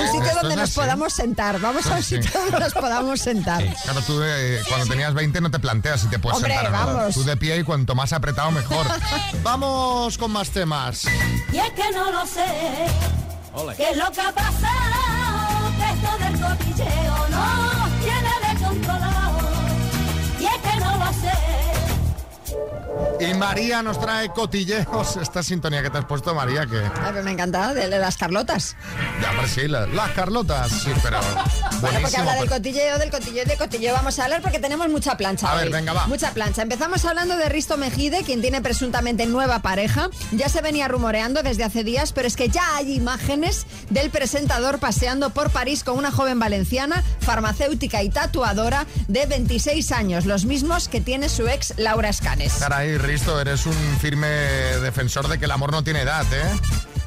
Un 0.00 0.06
sitio 0.20 0.34
donde 0.40 0.56
nos 0.56 0.64
así. 0.70 0.74
podamos 0.80 1.12
sentar. 1.12 1.60
Vamos 1.60 1.86
a 1.86 1.96
un 1.96 2.02
sitio 2.02 2.30
donde 2.34 2.58
nos 2.60 2.72
podamos 2.74 3.20
sentar. 3.20 3.62
Claro, 3.84 4.00
tú 4.02 4.20
eh, 4.22 4.60
cuando 4.68 4.86
tenías 4.86 5.14
20 5.14 5.40
no 5.40 5.50
te 5.50 5.58
planteas 5.58 6.00
si 6.02 6.08
te 6.08 6.18
puedes 6.18 6.36
Hombre, 6.36 6.54
sentar 6.54 6.72
o 6.72 6.86
no. 6.86 6.94
vamos. 6.98 7.14
Tú 7.14 7.24
de 7.24 7.36
pie 7.36 7.58
y 7.58 7.62
cuanto 7.64 7.94
más 7.94 8.12
apretado 8.12 8.50
mejor. 8.50 8.86
Vamos 9.42 10.18
con 10.18 10.30
más 10.32 10.50
temas. 10.50 11.04
Y 11.52 11.58
es 11.58 11.70
que 11.72 11.90
no 11.94 12.10
lo 12.10 12.26
sé. 12.26 12.44
¿Qué 13.76 13.90
es 13.90 13.96
lo 13.96 14.10
que 14.12 14.20
ha 14.20 14.30
pasado? 14.30 15.72
Que 15.78 15.90
esto 15.90 16.18
del 16.18 16.40
cotilleo 16.40 17.07
Y 23.20 23.34
María 23.34 23.82
nos 23.82 24.00
trae 24.00 24.28
cotilleos. 24.30 25.16
Esta 25.16 25.42
sintonía 25.42 25.82
que 25.82 25.90
te 25.90 25.98
has 25.98 26.04
puesto, 26.04 26.34
María, 26.34 26.66
que... 26.66 26.78
Ay, 26.78 27.12
pues 27.12 27.24
me 27.24 27.32
encanta, 27.32 27.74
de 27.74 27.88
de 27.88 27.98
las 27.98 28.16
Carlotas. 28.16 28.76
Ya, 29.22 29.30
hombre, 29.30 29.48
sí, 29.48 29.66
la- 29.66 29.86
las 29.86 30.10
Carlotas, 30.12 30.70
sí, 30.70 30.92
pero... 31.02 31.18
Bueno, 31.80 32.00
porque 32.00 32.16
habla 32.16 32.34
del 32.34 32.48
cotilleo, 32.48 32.98
del 32.98 33.10
cotilleo, 33.10 33.44
de 33.44 33.56
cotilleo. 33.56 33.94
Vamos 33.94 34.18
a 34.18 34.24
hablar 34.24 34.42
porque 34.42 34.58
tenemos 34.58 34.88
mucha 34.88 35.16
plancha. 35.16 35.48
A 35.48 35.54
ver, 35.54 35.66
hoy. 35.68 35.72
venga, 35.72 35.92
va. 35.92 36.08
Mucha 36.08 36.32
plancha. 36.32 36.62
Empezamos 36.62 37.04
hablando 37.04 37.36
de 37.36 37.48
Risto 37.48 37.76
Mejide, 37.76 38.24
quien 38.24 38.40
tiene 38.40 38.60
presuntamente 38.60 39.26
nueva 39.26 39.60
pareja. 39.62 40.08
Ya 40.32 40.48
se 40.48 40.60
venía 40.60 40.88
rumoreando 40.88 41.44
desde 41.44 41.62
hace 41.62 41.84
días, 41.84 42.10
pero 42.12 42.26
es 42.26 42.34
que 42.34 42.48
ya 42.48 42.74
hay 42.74 42.94
imágenes 42.94 43.64
del 43.90 44.10
presentador 44.10 44.80
paseando 44.80 45.30
por 45.30 45.50
París 45.50 45.84
con 45.84 45.96
una 45.98 46.10
joven 46.10 46.40
valenciana, 46.40 47.04
farmacéutica 47.20 48.02
y 48.02 48.10
tatuadora 48.10 48.84
de 49.06 49.26
26 49.26 49.92
años, 49.92 50.26
los 50.26 50.44
mismos 50.46 50.88
que 50.88 51.00
tiene 51.00 51.28
su 51.28 51.46
ex 51.46 51.74
Laura 51.76 52.08
Escanes. 52.08 52.54
Caray, 52.54 52.87
Risto, 52.96 53.40
eres 53.40 53.66
un 53.66 53.74
firme 54.00 54.28
defensor 54.82 55.28
de 55.28 55.38
que 55.38 55.44
el 55.44 55.50
amor 55.50 55.72
no 55.72 55.84
tiene 55.84 56.02
edad, 56.02 56.24
¿eh? 56.32 56.58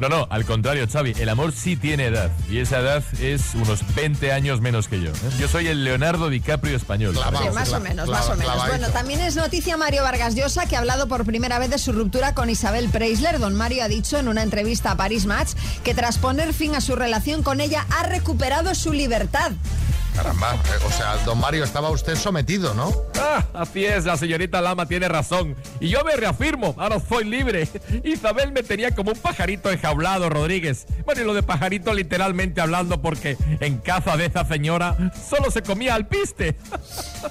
No, 0.02 0.10
no, 0.10 0.28
al 0.32 0.46
contrario, 0.46 0.88
Xavi, 0.92 1.14
el 1.20 1.30
amor 1.30 1.52
sí 1.52 1.78
tiene 1.78 2.08
edad. 2.08 2.32
Y 2.50 2.58
esa 2.58 2.80
edad 2.80 3.04
es 3.20 3.54
unos 3.54 3.82
20 3.94 4.32
años 4.32 4.60
menos 4.60 4.88
que 4.88 5.00
yo. 5.00 5.12
¿eh? 5.12 5.32
Yo 5.40 5.48
soy 5.48 5.68
el 5.68 5.84
Leonardo 5.84 6.30
DiCaprio 6.30 6.76
español. 6.76 7.14
Sí, 7.16 7.50
más 7.54 7.72
o 7.72 7.80
menos, 7.80 8.10
más 8.10 8.28
o 8.28 8.36
menos. 8.36 8.68
Bueno, 8.68 8.90
también 8.90 9.20
es 9.20 9.36
noticia 9.36 9.78
Mario 9.78 10.02
Vargas 10.02 10.34
Llosa, 10.34 10.66
que 10.66 10.76
ha 10.76 10.80
hablado 10.80 11.08
por 11.08 11.24
primera 11.24 11.60
vez 11.60 11.70
de 11.70 11.78
su 11.78 11.92
ruptura 11.92 12.34
con 12.34 12.50
Isabel 12.50 12.90
Preisler. 12.90 13.38
Don 13.38 13.54
Mario 13.54 13.84
ha 13.84 13.88
dicho 13.88 14.18
en 14.18 14.28
una 14.28 14.42
entrevista 14.42 14.90
a 14.90 14.98
Paris 14.98 15.28
Match 15.28 15.52
que 15.84 15.94
tras 15.94 16.18
poner 16.18 16.52
fin 16.54 16.74
a 16.74 16.82
su 16.82 16.96
relación 16.96 17.44
con 17.44 17.62
ella 17.62 17.86
ha 17.92 18.02
recuperado 18.02 18.74
su 18.74 18.94
libertad. 18.94 19.52
Caramba, 20.16 20.54
eh, 20.56 20.86
o 20.86 20.92
sea, 20.92 21.16
don 21.26 21.40
Mario, 21.40 21.64
estaba 21.64 21.90
usted 21.90 22.16
sometido, 22.16 22.74
¿no? 22.74 22.92
Ah, 23.20 23.44
así 23.54 23.86
es, 23.86 24.04
la 24.06 24.18
señorita 24.18 24.62
Lama 24.62 24.86
tiene 24.86 25.08
razón. 25.08 25.56
Y 25.80 25.88
yo 25.90 26.04
me 26.04 26.16
reafirmo, 26.16 26.76
ahora 26.78 26.98
soy 27.08 27.24
libre. 27.26 27.68
Isabel 28.04 28.52
me 28.52 28.62
tenía 28.62 28.92
como 28.94 29.12
un 29.12 29.18
pajarito 29.18 29.72
enjaulado, 29.72 30.30
Rodríguez. 30.30 30.86
Bueno, 31.06 31.22
y 31.22 31.26
lo 31.26 31.34
de 31.34 31.44
pajarito 31.44 31.94
literalmente 31.94 32.60
hablando 32.62 33.02
porque 33.02 33.38
en 33.62 33.78
casa 33.78 34.18
de 34.18 34.26
esa 34.26 34.46
señora 34.46 34.98
solo 35.30 35.50
se 35.50 35.62
comía 35.62 35.96
al 35.96 36.08
piste. 36.08 36.56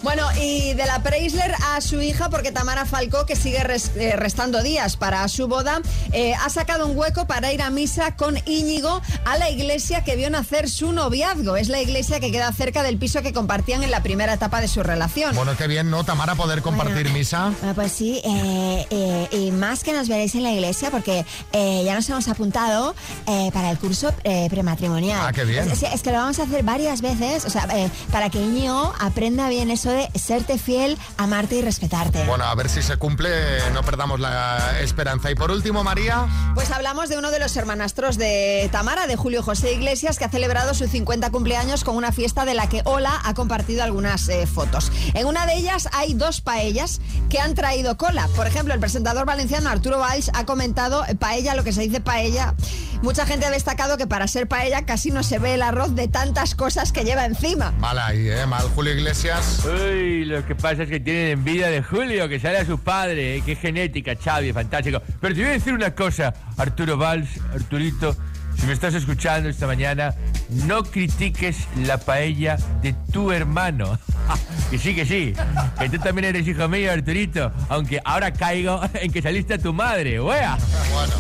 Bueno, 0.03 0.25
y 0.41 0.73
de 0.75 0.87
la 0.87 1.03
Preisler 1.03 1.53
a 1.75 1.81
su 1.81 2.01
hija, 2.01 2.31
porque 2.31 2.53
Tamara 2.53 2.87
Falcó, 2.87 3.27
que 3.27 3.35
sigue 3.35 3.63
res- 3.65 3.91
eh, 3.97 4.15
restando 4.17 4.63
días 4.63 4.97
para 4.97 5.27
su 5.29 5.49
boda, 5.49 5.83
eh, 6.13 6.33
ha 6.35 6.49
sacado 6.49 6.87
un 6.87 6.97
hueco 6.97 7.27
para 7.27 7.53
ir 7.53 7.61
a 7.61 7.71
misa 7.71 8.15
con 8.17 8.39
Íñigo 8.47 9.03
a 9.25 9.37
la 9.37 9.51
iglesia 9.51 10.05
que 10.05 10.15
vio 10.15 10.31
nacer 10.31 10.71
su 10.71 10.93
noviazgo. 10.93 11.57
Es 11.57 11.69
la 11.69 11.83
iglesia 11.83 12.21
que 12.21 12.31
queda 12.31 12.53
cerca 12.53 12.80
del 12.83 12.97
piso 12.99 13.23
que 13.23 13.33
compartían 13.33 13.83
en 13.83 13.91
la 13.91 14.03
primera 14.03 14.33
etapa 14.35 14.61
de 14.61 14.69
su 14.69 14.83
relación. 14.83 15.35
Bueno, 15.37 15.57
qué 15.57 15.67
bien, 15.67 15.91
¿no, 15.91 16.05
Tamara, 16.05 16.35
poder 16.35 16.63
compartir 16.63 17.11
misa? 17.11 17.53
Bueno, 17.61 17.75
pues 17.75 17.93
sí, 17.93 18.21
eh, 18.25 18.87
eh, 18.91 19.29
y 19.33 19.51
más 19.53 19.83
que 19.85 19.93
nos 19.93 20.09
veréis 20.09 20.35
en 20.35 20.43
la 20.43 20.53
iglesia 20.53 20.91
porque 20.91 21.25
eh, 21.53 21.83
ya 21.85 21.95
nos 21.95 22.09
hemos 22.09 22.29
apuntado 22.29 22.95
eh, 23.27 23.51
para 23.53 23.71
el 23.71 23.79
curso 23.79 24.13
eh, 24.25 24.49
prematrimonial. 24.51 25.21
Ah, 25.27 25.33
qué 25.33 25.45
bien. 25.45 25.69
Es, 25.71 25.83
es- 25.83 25.91
es 25.95 26.03
que 26.03 26.13
lo 26.13 26.19
vamos 26.19 26.39
a 26.39 26.45
hacer 26.45 26.63
varias 26.63 27.01
veces, 27.03 27.45
o 27.45 27.51
sea, 27.51 27.67
eh, 27.73 27.91
para 28.13 28.31
que 28.31 28.41
Íñigo 28.41 28.95
aprenda 29.01 29.49
bien 29.49 29.71
eso 29.71 29.91
de 29.91 30.09
serte 30.19 30.57
fiel, 30.59 30.97
amarte 31.17 31.57
y 31.57 31.63
respetarte. 31.63 32.25
Bueno, 32.25 32.45
a 32.45 32.55
ver 32.55 32.69
si 32.69 32.83
se 32.83 32.97
cumple, 32.97 33.29
no 33.73 33.83
perdamos 33.83 34.21
la 34.21 34.81
esperanza. 34.81 35.31
Y 35.31 35.35
por 35.35 35.51
último, 35.51 35.83
María, 35.85 36.27
Pues 36.55 36.71
hablamos 36.71 37.09
de 37.09 37.19
uno 37.19 37.31
de 37.31 37.39
los 37.39 37.57
hermanastros 37.57 38.17
de 38.19 38.69
Tamara, 38.73 39.07
de 39.07 39.17
Julio 39.17 39.43
José 39.43 39.73
Iglesias, 39.73 40.19
que 40.19 40.25
ha 40.25 40.29
celebrado 40.31 40.75
su 40.75 40.87
50 40.87 41.31
cumpleaños 41.31 41.85
con 41.85 41.97
una 41.97 42.13
fiesta 42.13 42.45
de 42.45 42.55
la 42.55 42.60
que 42.69 42.83
Ola 42.85 43.21
ha 43.25 43.35
compartido 43.35 43.83
algunas 43.83 44.29
eh, 44.29 44.47
fotos. 44.47 44.93
En 45.15 45.27
una 45.27 45.47
de 45.47 45.55
ellas 45.55 45.89
hay 45.93 46.15
dos 46.15 46.41
paellas 46.41 47.01
que 47.29 47.39
han 47.39 47.55
traído 47.55 47.97
cola. 47.97 48.29
Por 48.37 48.47
ejemplo, 48.47 48.75
el 48.75 48.81
presentador 48.81 49.27
valenciano 49.27 49.71
Arturo 49.71 49.99
Valls 49.99 50.31
ha 50.35 50.45
comentado 50.45 51.05
eh, 51.07 51.15
paella, 51.15 51.55
lo 51.55 51.65
que 51.65 51.73
se 51.73 51.83
dice 51.83 52.01
paella. 52.01 52.55
Mucha 53.03 53.25
gente 53.25 53.47
ha 53.47 53.51
destacado 53.51 53.97
que 53.97 54.07
para 54.07 54.29
ser 54.29 54.47
paella 54.47 54.85
casi 54.85 55.11
no 55.11 55.23
se 55.23 55.39
ve 55.39 55.55
el 55.55 55.63
arroz 55.63 55.95
de 55.95 56.07
tantas 56.07 56.55
cosas 56.55 56.93
que 56.93 57.05
lleva 57.05 57.25
encima. 57.25 57.71
mal 57.73 57.99
ahí, 57.99 58.29
¿eh? 58.29 58.45
Mal 58.47 58.69
Julio 58.75 58.93
Iglesias. 58.93 59.65
Uy, 59.65 60.27
lo 60.27 60.45
que 60.47 60.55
pasa 60.55 60.83
es 60.83 60.91
que 60.91 61.01
tienen 61.01 61.29
envidia 61.39 61.69
de 61.69 61.83
Julio, 61.83 62.29
que 62.29 62.39
sale 62.39 62.59
a 62.59 62.67
su 62.67 62.79
padre. 62.79 63.37
¿eh? 63.37 63.43
Qué 63.45 63.57
genética, 63.57 64.15
Xavi, 64.23 64.53
fantástico. 64.53 65.01
Pero 65.21 65.35
te 65.35 65.41
voy 65.41 65.51
a 65.51 65.53
decir 65.55 65.73
una 65.73 65.95
cosa, 65.95 66.35
Arturo 66.59 66.99
Valls, 66.99 67.29
Arturito, 67.55 68.15
si 68.59 68.67
me 68.67 68.73
estás 68.73 68.95
escuchando 68.95 69.49
esta 69.49 69.67
mañana, 69.67 70.15
no 70.51 70.83
critiques 70.83 71.67
la 71.77 71.99
paella 71.99 72.57
de 72.83 72.95
tu 73.13 73.33
hermano. 73.33 73.99
que 74.71 74.79
sí, 74.79 74.95
que 74.95 75.07
sí. 75.07 75.35
Que 75.79 75.89
tú 75.89 75.99
también 75.99 76.27
eres 76.27 76.47
hijo 76.47 76.69
mío, 76.69 76.93
Arturito. 76.93 77.53
Aunque 77.69 78.01
ahora 78.05 78.33
caigo 78.33 78.81
en 78.95 79.13
que 79.13 79.23
saliste 79.23 79.55
a 79.55 79.59
tu 79.59 79.73
madre, 79.73 80.21
wea. 80.21 80.59
Bueno, 80.93 81.15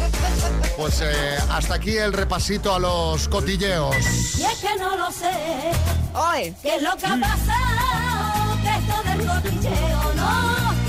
pues 0.77 1.01
eh, 1.03 1.37
hasta 1.51 1.75
aquí 1.75 1.97
el 1.97 2.12
repasito 2.12 2.75
a 2.75 2.79
los 2.79 3.29
cotilleos. 3.29 3.97
Y 4.38 4.43
es 4.43 4.59
que 4.59 4.79
no 4.79 4.97
lo 4.97 5.11
sé. 5.11 5.31
Hoy. 6.14 6.55
¿Qué 6.62 6.77
es 6.77 6.83
lo 6.83 6.97
que 6.97 7.07
ha 7.07 7.16
pasado? 7.21 8.59
Que 8.62 8.77
esto 8.77 9.03
del 9.09 9.27
cotilleo 9.27 10.14
no 10.14 10.80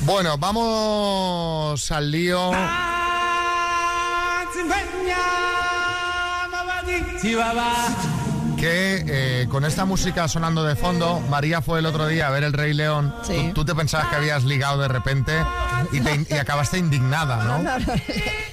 Bueno, 0.00 0.36
vamos 0.36 1.90
al 1.90 2.10
lío. 2.10 2.50
Ah, 2.52 4.44
que 8.62 9.04
eh, 9.08 9.48
con 9.48 9.64
esta 9.64 9.84
música 9.84 10.28
sonando 10.28 10.62
de 10.62 10.76
fondo, 10.76 11.18
María 11.28 11.62
fue 11.62 11.80
el 11.80 11.86
otro 11.86 12.06
día 12.06 12.28
a 12.28 12.30
ver 12.30 12.44
El 12.44 12.52
Rey 12.52 12.72
León. 12.72 13.12
Sí. 13.26 13.34
Tú, 13.48 13.54
tú 13.54 13.64
te 13.64 13.74
pensabas 13.74 14.06
que 14.06 14.14
habías 14.14 14.44
ligado 14.44 14.80
de 14.80 14.86
repente 14.86 15.32
y, 15.90 15.98
te- 15.98 16.32
y 16.32 16.38
acabaste 16.38 16.78
indignada, 16.78 17.42
¿no? 17.42 17.58
No, 17.58 17.76
no. 17.80 17.86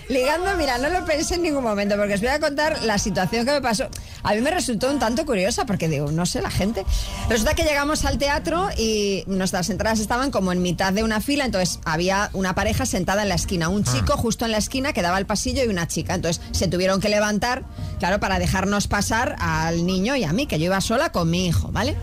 Ligando, 0.08 0.58
mira, 0.58 0.80
no 0.80 0.90
lo 0.90 1.06
pensé 1.06 1.36
en 1.36 1.44
ningún 1.44 1.64
momento, 1.64 1.96
porque 1.96 2.16
os 2.16 2.22
voy 2.22 2.30
a 2.30 2.40
contar 2.40 2.82
la 2.82 2.98
situación 2.98 3.46
que 3.46 3.52
me 3.52 3.62
pasó. 3.62 3.88
A 4.24 4.34
mí 4.34 4.42
me 4.42 4.50
resultó 4.50 4.90
un 4.90 4.98
tanto 4.98 5.24
curiosa, 5.28 5.68
porque 5.68 5.88
digo, 5.88 6.12
no 6.12 6.26
sé, 6.26 6.42
la 6.42 6.50
gente. 6.50 6.84
Resulta 7.30 7.54
que 7.54 7.62
llegamos 7.62 8.04
al 8.06 8.18
teatro 8.18 8.70
y 8.76 9.24
nuestras 9.28 9.70
entradas 9.70 10.00
estaban 10.00 10.32
como 10.32 10.52
en 10.52 10.64
mitad 10.64 10.92
de 10.92 11.04
una 11.04 11.22
fila, 11.22 11.46
entonces 11.46 11.80
había 11.86 12.32
una 12.34 12.56
pareja 12.56 12.88
sentada 12.88 13.22
en 13.22 13.30
la 13.30 13.36
esquina, 13.36 13.70
un 13.70 13.84
chico 13.84 14.18
justo 14.18 14.46
en 14.46 14.52
la 14.54 14.58
esquina 14.58 14.92
que 14.92 15.04
daba 15.04 15.18
al 15.18 15.28
pasillo 15.28 15.64
y 15.64 15.68
una 15.68 15.88
chica. 15.88 16.16
Entonces 16.16 16.42
se 16.52 16.68
tuvieron 16.68 17.00
que 17.00 17.10
levantar, 17.10 17.62
claro, 18.00 18.20
para 18.20 18.40
dejarnos 18.40 18.88
pasar 18.88 19.36
al 19.38 19.86
niño 19.86 19.99
y 20.06 20.24
a 20.24 20.34
mí, 20.34 20.46
que 20.48 20.60
yo 20.60 20.66
iba 20.66 20.82
sola 20.82 21.12
con 21.12 21.30
mi 21.30 21.48
hijo, 21.48 21.70
¿vale? 21.72 21.96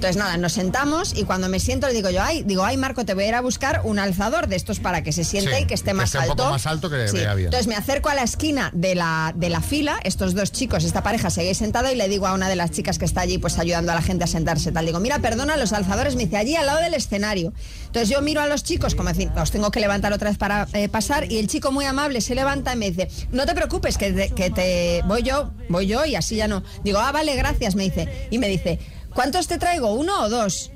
Entonces 0.00 0.16
nada, 0.16 0.38
nos 0.38 0.54
sentamos 0.54 1.12
y 1.14 1.24
cuando 1.24 1.50
me 1.50 1.60
siento 1.60 1.86
le 1.86 1.92
digo 1.92 2.08
yo, 2.08 2.22
ay, 2.22 2.42
digo, 2.42 2.64
ay 2.64 2.78
Marco, 2.78 3.04
te 3.04 3.12
voy 3.12 3.24
a 3.24 3.28
ir 3.28 3.34
a 3.34 3.42
buscar 3.42 3.82
un 3.84 3.98
alzador 3.98 4.46
de 4.48 4.56
estos 4.56 4.80
para 4.80 5.02
que 5.02 5.12
se 5.12 5.24
siente 5.24 5.54
Sí, 5.54 5.62
y 5.64 5.66
que 5.66 5.74
esté 5.74 5.90
que 5.90 5.94
más 5.94 6.06
esté 6.06 6.18
un 6.18 6.22
alto. 6.24 6.36
poco 6.36 6.50
más 6.52 6.66
alto, 6.66 6.88
que 6.88 7.06
Sí. 7.08 7.18
vea 7.18 7.34
bien. 7.34 7.48
Entonces 7.48 7.66
me 7.66 7.74
acerco 7.76 8.08
a 8.08 8.14
la 8.14 8.22
esquina 8.22 8.70
de 8.72 8.94
la, 8.94 9.34
de 9.36 9.50
la 9.50 9.60
fila, 9.60 10.00
estos 10.02 10.34
dos 10.34 10.52
chicos, 10.52 10.84
esta 10.84 11.02
pareja 11.02 11.28
seguís 11.28 11.58
sentado 11.58 11.92
y 11.92 11.96
le 11.96 12.08
digo 12.08 12.26
a 12.26 12.32
una 12.32 12.48
de 12.48 12.56
las 12.56 12.70
chicas 12.70 12.98
que 12.98 13.04
está 13.04 13.20
allí 13.20 13.36
pues 13.36 13.58
ayudando 13.58 13.92
a 13.92 13.94
la 13.94 14.00
gente 14.00 14.24
a 14.24 14.26
sentarse 14.26 14.72
tal, 14.72 14.86
digo, 14.86 15.00
mira, 15.00 15.18
perdona, 15.18 15.58
los 15.58 15.74
alzadores, 15.74 16.16
me 16.16 16.24
dice, 16.24 16.38
allí 16.38 16.56
al 16.56 16.64
lado 16.64 16.80
del 16.80 16.94
escenario. 16.94 17.52
Entonces 17.84 18.08
yo 18.08 18.22
miro 18.22 18.40
a 18.40 18.46
los 18.46 18.64
chicos 18.64 18.94
como 18.94 19.10
decir, 19.10 19.30
os 19.36 19.50
tengo 19.50 19.70
que 19.70 19.80
levantar 19.80 20.14
otra 20.14 20.30
vez 20.30 20.38
para 20.38 20.66
eh, 20.72 20.88
pasar 20.88 21.30
y 21.30 21.36
el 21.38 21.46
chico 21.46 21.72
muy 21.72 21.84
amable 21.84 22.22
se 22.22 22.34
levanta 22.34 22.72
y 22.72 22.76
me 22.76 22.90
dice, 22.90 23.10
no 23.32 23.44
te 23.44 23.54
preocupes, 23.54 23.98
que 23.98 24.12
te, 24.12 24.30
que 24.30 24.48
te 24.50 25.02
voy 25.06 25.22
yo, 25.24 25.50
voy 25.68 25.86
yo 25.86 26.06
y 26.06 26.14
así 26.14 26.36
ya 26.36 26.48
no. 26.48 26.62
Digo, 26.84 27.00
ah, 27.00 27.12
vale, 27.12 27.36
gracias, 27.36 27.74
me 27.74 27.82
dice. 27.82 28.28
Y 28.30 28.38
me 28.38 28.48
dice, 28.48 28.78
¿cuántos 29.14 29.46
te 29.46 29.58
traigo? 29.58 29.92
¿Uno 29.94 30.22
o 30.22 30.28
dos? 30.28 30.70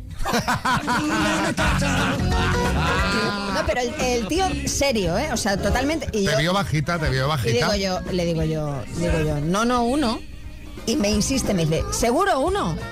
No, 3.54 3.60
pero 3.66 3.80
el, 3.80 3.94
el 4.00 4.28
tío 4.28 4.46
serio, 4.66 5.16
¿eh? 5.18 5.30
O 5.32 5.36
sea, 5.36 5.56
totalmente. 5.56 6.06
Y 6.12 6.24
Te 6.24 6.32
yo- 6.32 6.38
vio 6.38 6.52
bajita, 6.52 6.98
te 6.98 7.08
vio 7.10 7.26
y 7.26 7.28
bajita. 7.28 7.52
digo 7.52 7.74
yo, 7.74 8.00
le 8.12 8.24
digo 8.24 8.42
yo, 8.44 8.82
digo 8.96 9.18
yo, 9.20 9.40
no, 9.40 9.64
no, 9.64 9.84
uno. 9.84 10.20
Y 10.86 10.96
me 10.96 11.10
insiste, 11.10 11.54
me 11.54 11.64
dice, 11.64 11.82
¿seguro 11.92 12.40
uno? 12.40 12.76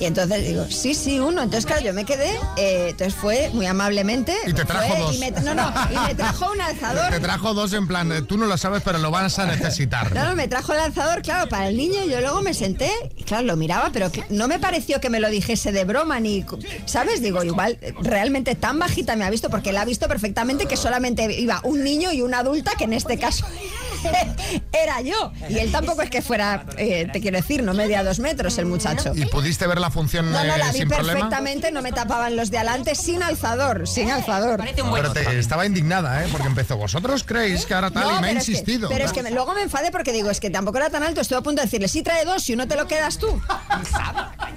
Y 0.00 0.04
entonces 0.04 0.46
digo, 0.46 0.66
sí, 0.68 0.94
sí, 0.94 1.18
uno. 1.18 1.42
Entonces, 1.42 1.66
claro, 1.66 1.82
yo 1.82 1.92
me 1.94 2.04
quedé. 2.04 2.30
eh, 2.56 2.88
entonces 2.90 3.14
fue 3.14 3.50
muy 3.52 3.66
amablemente. 3.66 4.34
Y 4.46 4.52
te 4.52 4.64
trajo 4.64 4.86
fue- 4.88 4.98
dos. 4.98 5.14
y 5.14 5.18
me- 5.18 5.30
no, 5.30 5.54
no, 5.54 5.72
y 5.90 6.06
me 6.08 6.14
trajo 6.14 6.50
un 6.52 6.60
alzador. 6.60 7.10
Te 7.12 7.20
trajo 7.20 7.54
dos 7.54 7.72
en 7.72 7.86
plan, 7.86 8.10
eh, 8.12 8.22
tú 8.22 8.36
no 8.38 8.46
lo 8.46 8.56
sabes, 8.58 8.82
pero 8.84 8.98
lo 8.98 9.10
vas 9.10 9.38
a 9.38 9.46
necesitar. 9.46 10.14
No, 10.14 10.24
no, 10.26 10.34
me 10.36 10.48
trajo 10.48 10.72
el 10.72 10.78
lanzador, 10.78 11.22
claro, 11.22 11.48
para 11.48 11.68
el 11.68 11.76
niño. 11.76 12.04
y 12.04 12.10
Yo 12.10 12.20
luego 12.20 12.42
me 12.42 12.54
senté 12.54 12.90
y, 13.16 13.22
claro, 13.24 13.44
lo 13.44 13.56
miraba, 13.56 13.90
pero 13.92 14.10
no 14.30 14.48
me 14.48 14.58
pareció 14.58 15.00
que 15.00 15.10
me 15.10 15.20
lo 15.20 15.30
dijese 15.30 15.72
de 15.72 15.84
broma 15.84 16.20
ni. 16.20 16.44
¿Sabes? 16.84 17.22
Digo, 17.22 17.42
igual, 17.44 17.78
eh, 17.80 17.94
realmente 18.00 18.54
tan 18.54 18.78
bajita 18.78 19.16
me 19.16 19.24
ha 19.24 19.30
visto, 19.30 19.48
porque 19.50 19.70
él 19.70 19.76
ha 19.76 19.84
visto 19.84 20.08
perfectamente 20.08 20.66
que 20.66 20.76
solamente 20.76 21.32
iba 21.40 21.60
un 21.64 21.82
niño 21.84 22.12
y 22.12 22.22
una 22.22 22.38
adulta, 22.40 22.72
que 22.78 22.84
en 22.84 22.92
este 22.92 23.18
caso 23.18 23.46
era 24.72 25.00
yo. 25.00 25.32
Y 25.48 25.58
él 25.58 25.70
tampoco 25.72 26.02
es 26.02 26.10
que 26.10 26.22
fuera, 26.22 26.64
eh, 26.76 27.08
te 27.12 27.20
quiero 27.20 27.36
decir, 27.36 27.62
no 27.62 27.74
medía 27.74 28.02
dos 28.04 28.18
metros 28.18 28.58
el 28.58 28.66
muchacho. 28.66 29.12
¿Y 29.14 29.26
pudiste 29.26 29.66
ver 29.66 29.80
la 29.80 29.90
función 29.90 30.30
No, 30.32 30.42
no, 30.44 30.54
eh, 30.54 30.58
la 30.58 30.72
vi 30.72 30.78
sin 30.80 30.88
problema? 30.88 31.12
perfectamente, 31.20 31.70
no 31.72 31.82
me 31.82 31.92
tapaban 31.92 32.36
los 32.36 32.50
de 32.50 32.58
adelante, 32.58 32.94
sin 32.94 33.22
alzador, 33.22 33.86
sin 33.88 34.10
alzador. 34.10 34.62
Pero 34.94 35.12
te- 35.12 35.38
estaba 35.38 35.66
indignada, 35.66 36.24
¿eh? 36.24 36.28
Porque 36.30 36.46
empezó, 36.46 36.76
vosotros 36.76 37.24
creéis 37.24 37.66
que 37.66 37.74
ahora 37.74 37.90
tal 37.90 38.04
No, 38.04 38.10
y 38.10 38.12
me 38.12 38.16
ha 38.18 38.20
pero 38.30 38.38
es 38.40 38.44
que- 38.46 38.52
insistido. 38.52 38.88
pero 38.88 39.04
es 39.04 39.12
que 39.12 39.22
me- 39.22 39.30
luego 39.30 39.54
me 39.54 39.62
enfadé 39.62 39.90
porque 39.90 40.12
digo, 40.12 40.30
es 40.30 40.40
que 40.40 40.50
tampoco 40.50 40.78
era 40.78 40.90
tan 40.90 41.02
alto, 41.02 41.20
estoy 41.20 41.38
a 41.38 41.40
punto 41.42 41.60
de 41.60 41.66
decirle, 41.66 41.88
sí 41.88 42.02
trae 42.02 42.24
dos 42.24 42.48
y 42.48 42.54
uno 42.54 42.66
te 42.68 42.76
lo 42.76 42.86
quedas 42.86 43.18
tú. 43.18 43.40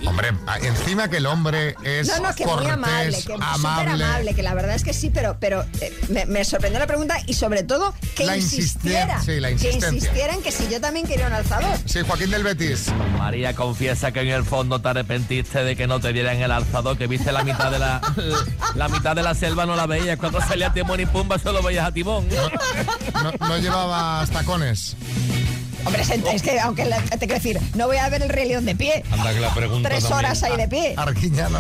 Hombre, 0.06 0.30
encima 0.64 1.10
que 1.10 1.18
el 1.18 1.26
hombre 1.26 1.76
es 1.84 2.08
no, 2.08 2.20
no, 2.30 2.36
que 2.36 2.44
cortés, 2.46 2.64
muy 2.64 2.72
amable, 2.74 3.16
que 3.16 3.22
súper 3.22 3.44
amable. 3.44 4.04
amable, 4.06 4.34
que 4.34 4.44
la 4.44 4.54
verdad 4.54 4.76
es 4.76 4.84
que 4.84 4.94
sí, 4.94 5.10
pero, 5.10 5.38
pero 5.40 5.66
eh, 5.82 5.94
me, 6.10 6.26
me 6.26 6.46
sorprendió 6.46 6.80
la 6.80 6.88
pregunta 6.88 7.18
y 7.26 7.34
sobre 7.34 7.64
todo 7.64 7.94
que 8.16 8.26
La 8.26 8.38
insistiera, 8.38 9.22
sí, 9.22 9.39
la 9.40 9.48
que 9.50 9.54
insistencia. 9.56 9.90
insistiera 9.90 10.34
en 10.34 10.42
que 10.42 10.52
si 10.52 10.68
yo 10.70 10.80
también 10.82 11.06
quería 11.08 11.28
un 11.28 11.34
alzador. 11.34 11.78
Sí, 11.86 12.00
Joaquín 12.06 12.30
del 12.32 12.44
Betis. 12.44 12.88
María 13.18 13.54
confiesa 13.56 14.12
que 14.12 14.22
en 14.22 14.30
el 14.30 14.44
fondo 14.44 14.80
te 14.82 14.90
arrepentiste 14.90 15.64
de 15.64 15.76
que 15.76 15.88
no 15.88 16.00
te 16.00 16.14
dieran 16.14 16.38
el 16.42 16.52
alzador, 16.52 16.98
que 16.98 17.08
viste 17.08 17.32
la 17.32 17.44
mitad 17.44 17.72
de 17.72 17.80
la 17.80 18.02
la 18.76 18.88
mitad 18.90 19.16
de 19.16 19.24
la 19.24 19.34
selva 19.36 19.66
no 19.66 19.76
la 19.76 19.86
veías, 19.86 20.18
cuando 20.18 20.40
salía 20.42 20.72
Timón 20.74 21.00
y 21.00 21.06
Pumba 21.06 21.38
solo 21.40 21.62
veías 21.64 21.88
a 21.88 21.92
Timón. 21.92 22.28
No, 23.14 23.48
no 23.48 23.58
llevabas 23.58 24.30
tacones. 24.30 24.96
Hombre, 25.86 26.02
es, 26.02 26.10
es 26.10 26.42
que 26.42 26.60
aunque 26.60 26.84
la- 26.86 27.00
te 27.02 27.20
quiero 27.20 27.36
decir, 27.36 27.60
no 27.76 27.88
voy 27.88 27.98
a 27.98 28.10
ver 28.10 28.22
el 28.22 28.30
Rey 28.30 28.48
León 28.50 28.66
de 28.66 28.76
pie. 28.76 29.04
Anda 29.12 29.34
que 29.34 29.40
la 29.40 29.54
pregunta 29.54 29.88
Tres 29.90 30.04
también. 30.04 30.20
horas 30.26 30.44
ahí 30.44 30.58
de 30.58 30.68
pie. 30.68 30.94
Arquiñano. 30.98 31.60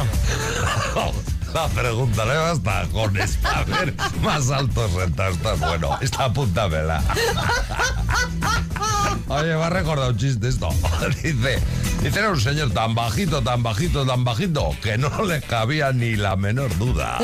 La 1.53 1.67
pregunta 1.67 2.25
le 2.25 2.35
vas 2.37 2.61
tacones 2.61 3.37
para 3.37 3.63
ver 3.63 3.93
más 4.21 4.49
altos 4.51 4.91
rentas. 4.93 5.33
Está 5.35 5.53
bueno. 5.53 5.97
Esta 6.01 6.25
apúntamela. 6.25 7.01
Oye, 9.27 9.55
me 9.55 9.63
ha 9.63 9.69
recordado 9.69 10.09
un 10.09 10.17
chiste 10.17 10.47
esto. 10.47 10.69
Dice, 11.23 11.59
dice, 12.01 12.19
era 12.19 12.29
un 12.29 12.39
señor 12.41 12.71
tan 12.71 12.95
bajito, 12.95 13.41
tan 13.41 13.61
bajito, 13.63 14.05
tan 14.05 14.23
bajito, 14.23 14.71
que 14.81 14.97
no 14.97 15.23
le 15.23 15.41
cabía 15.41 15.91
ni 15.91 16.15
la 16.15 16.35
menor 16.35 16.75
duda. 16.77 17.17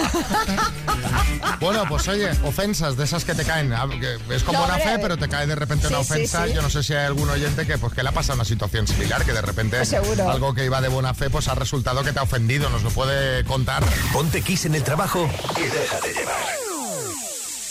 Bueno, 1.60 1.86
pues 1.88 2.08
oye, 2.10 2.30
ofensas 2.44 2.98
de 2.98 3.06
esas 3.06 3.24
que 3.26 3.34
te 3.34 3.44
caen. 3.44 3.72
ah, 3.74 3.88
que 3.90 4.18
Es 4.36 4.44
con 4.44 4.54
No, 4.54 4.60
buena 4.60 4.76
hombre. 4.76 4.92
fe, 4.94 5.00
pero 5.02 5.18
te 5.18 5.28
cae 5.30 5.48
de 5.48 5.56
repente 5.56 5.88
una 5.88 5.98
Sí, 6.04 6.04
ofensa. 6.04 6.46
sí. 6.46 6.54
Yo 6.54 6.62
no 6.62 6.70
sé 6.70 6.84
si 6.84 6.94
hay 6.94 7.06
algún 7.06 7.30
oyente 7.30 7.66
que, 7.66 7.78
pues, 7.78 7.94
que 7.94 8.04
le 8.04 8.10
ha 8.10 8.12
pasado 8.12 8.36
una 8.36 8.46
situación 8.46 8.88
similar, 8.88 9.24
que 9.24 9.32
de 9.34 9.42
repente 9.42 9.78
Pues 9.78 9.94
algo 9.94 10.54
que 10.54 10.66
iba 10.66 10.82
de 10.82 10.90
buena 10.90 11.14
fe, 11.14 11.30
pues 11.30 11.48
ha 11.48 11.56
resultado 11.56 12.04
que 12.04 12.12
te 12.14 12.20
ha 12.20 12.24
ofendido. 12.24 12.70
Nos 12.70 12.84
lo 12.84 12.90
puede 12.92 13.44
contar. 13.46 13.84
Ponte 14.16 14.42
Kiss 14.42 14.64
en 14.64 14.76
el 14.76 14.82
trabajo 14.82 15.30
y 15.58 15.64
déjate 15.64 16.14
llevar. 16.14 16.75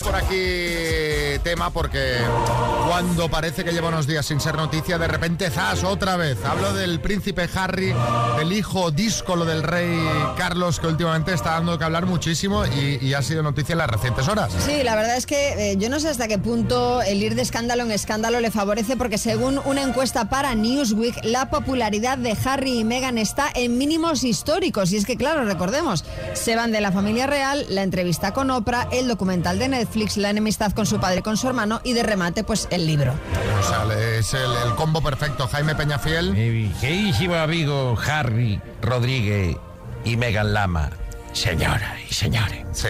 Por 0.05 0.15
aquí 0.17 0.35
tema 1.43 1.71
porque 1.71 2.19
cuando 2.87 3.29
parece 3.29 3.65
que 3.65 3.73
lleva 3.73 3.89
unos 3.89 4.07
días 4.07 4.27
sin 4.27 4.41
ser 4.41 4.57
noticia, 4.57 4.99
de 4.99 5.09
repente 5.09 5.51
zas 5.51 5.83
otra 5.85 6.17
vez. 6.17 6.39
Hablo 6.45 6.73
del 6.73 7.01
príncipe 7.01 7.49
Harry, 7.55 7.95
del 8.39 8.53
hijo 8.53 8.91
díscolo 8.91 9.45
del 9.45 9.63
rey 9.63 9.99
Carlos, 10.37 10.81
que 10.81 10.87
últimamente 10.87 11.33
está 11.33 11.53
dando 11.53 11.79
que 11.79 11.85
hablar 11.85 12.07
muchísimo 12.07 12.65
y, 12.67 12.99
y 13.05 13.15
ha 13.15 13.23
sido 13.23 13.43
noticia 13.43 13.73
en 13.73 13.79
las 13.79 13.91
recientes 13.91 14.29
horas. 14.29 14.53
Sí, 14.65 14.83
la 14.83 14.95
verdad 14.95 15.17
es 15.17 15.27
que 15.27 15.73
eh, 15.73 15.77
yo 15.79 15.89
no 15.89 16.01
sé 16.01 16.09
hasta 16.09 16.29
qué 16.29 16.39
punto 16.39 17.03
el 17.03 17.23
ir 17.23 17.35
de 17.35 17.43
escándalo 17.43 17.83
en 17.83 17.91
escándalo 17.91 18.41
le 18.41 18.51
favorece 18.51 18.97
porque 18.97 19.19
según 19.19 19.61
una 19.65 19.83
encuesta 19.83 20.29
para 20.29 20.55
Newsweek, 20.55 21.25
la 21.25 21.51
popularidad 21.51 22.19
de 22.19 22.37
Harry 22.45 22.81
y 22.81 22.85
Meghan 22.85 23.19
está 23.19 23.51
en 23.55 23.79
mínimos 23.79 24.25
históricos. 24.25 24.93
Y 24.93 24.97
es 24.97 25.07
que, 25.07 25.17
claro, 25.17 25.45
recordemos, 25.45 26.05
se 26.35 26.57
van 26.57 26.73
de 26.73 26.81
la 26.81 26.93
familia 26.93 27.27
real, 27.27 27.67
la 27.69 27.83
entrevista 27.83 28.33
con 28.33 28.51
Oprah, 28.51 28.89
el 28.93 29.09
documental 29.09 29.59
de 29.59 29.69
Netflix, 29.69 29.94
la 30.17 30.31
enemistad 30.31 30.73
con 30.73 30.87
su 30.87 30.99
padre 30.99 31.21
y 31.21 31.23
con 31.23 31.37
su 31.37 31.47
hermano 31.49 31.81
y 31.85 31.93
de 31.93 32.03
remate, 32.03 32.45
pues 32.45 32.69
el 32.71 32.87
libro. 32.87 33.15
O 33.61 33.63
sea, 33.63 33.85
es 34.19 34.35
el, 34.35 34.51
el 34.67 34.75
combo 34.75 35.01
perfecto. 35.01 35.47
Jaime 35.49 35.75
Peñafiel. 35.75 36.33
Mi 36.33 36.69
queridísimo 36.81 37.35
amigo 37.35 37.97
Harry 38.07 38.61
Rodríguez 38.83 39.57
y 40.05 40.17
Megan 40.17 40.53
Lama, 40.53 40.91
señora 41.33 41.97
y 42.09 42.13
señores. 42.13 42.65
Sí. 42.73 42.89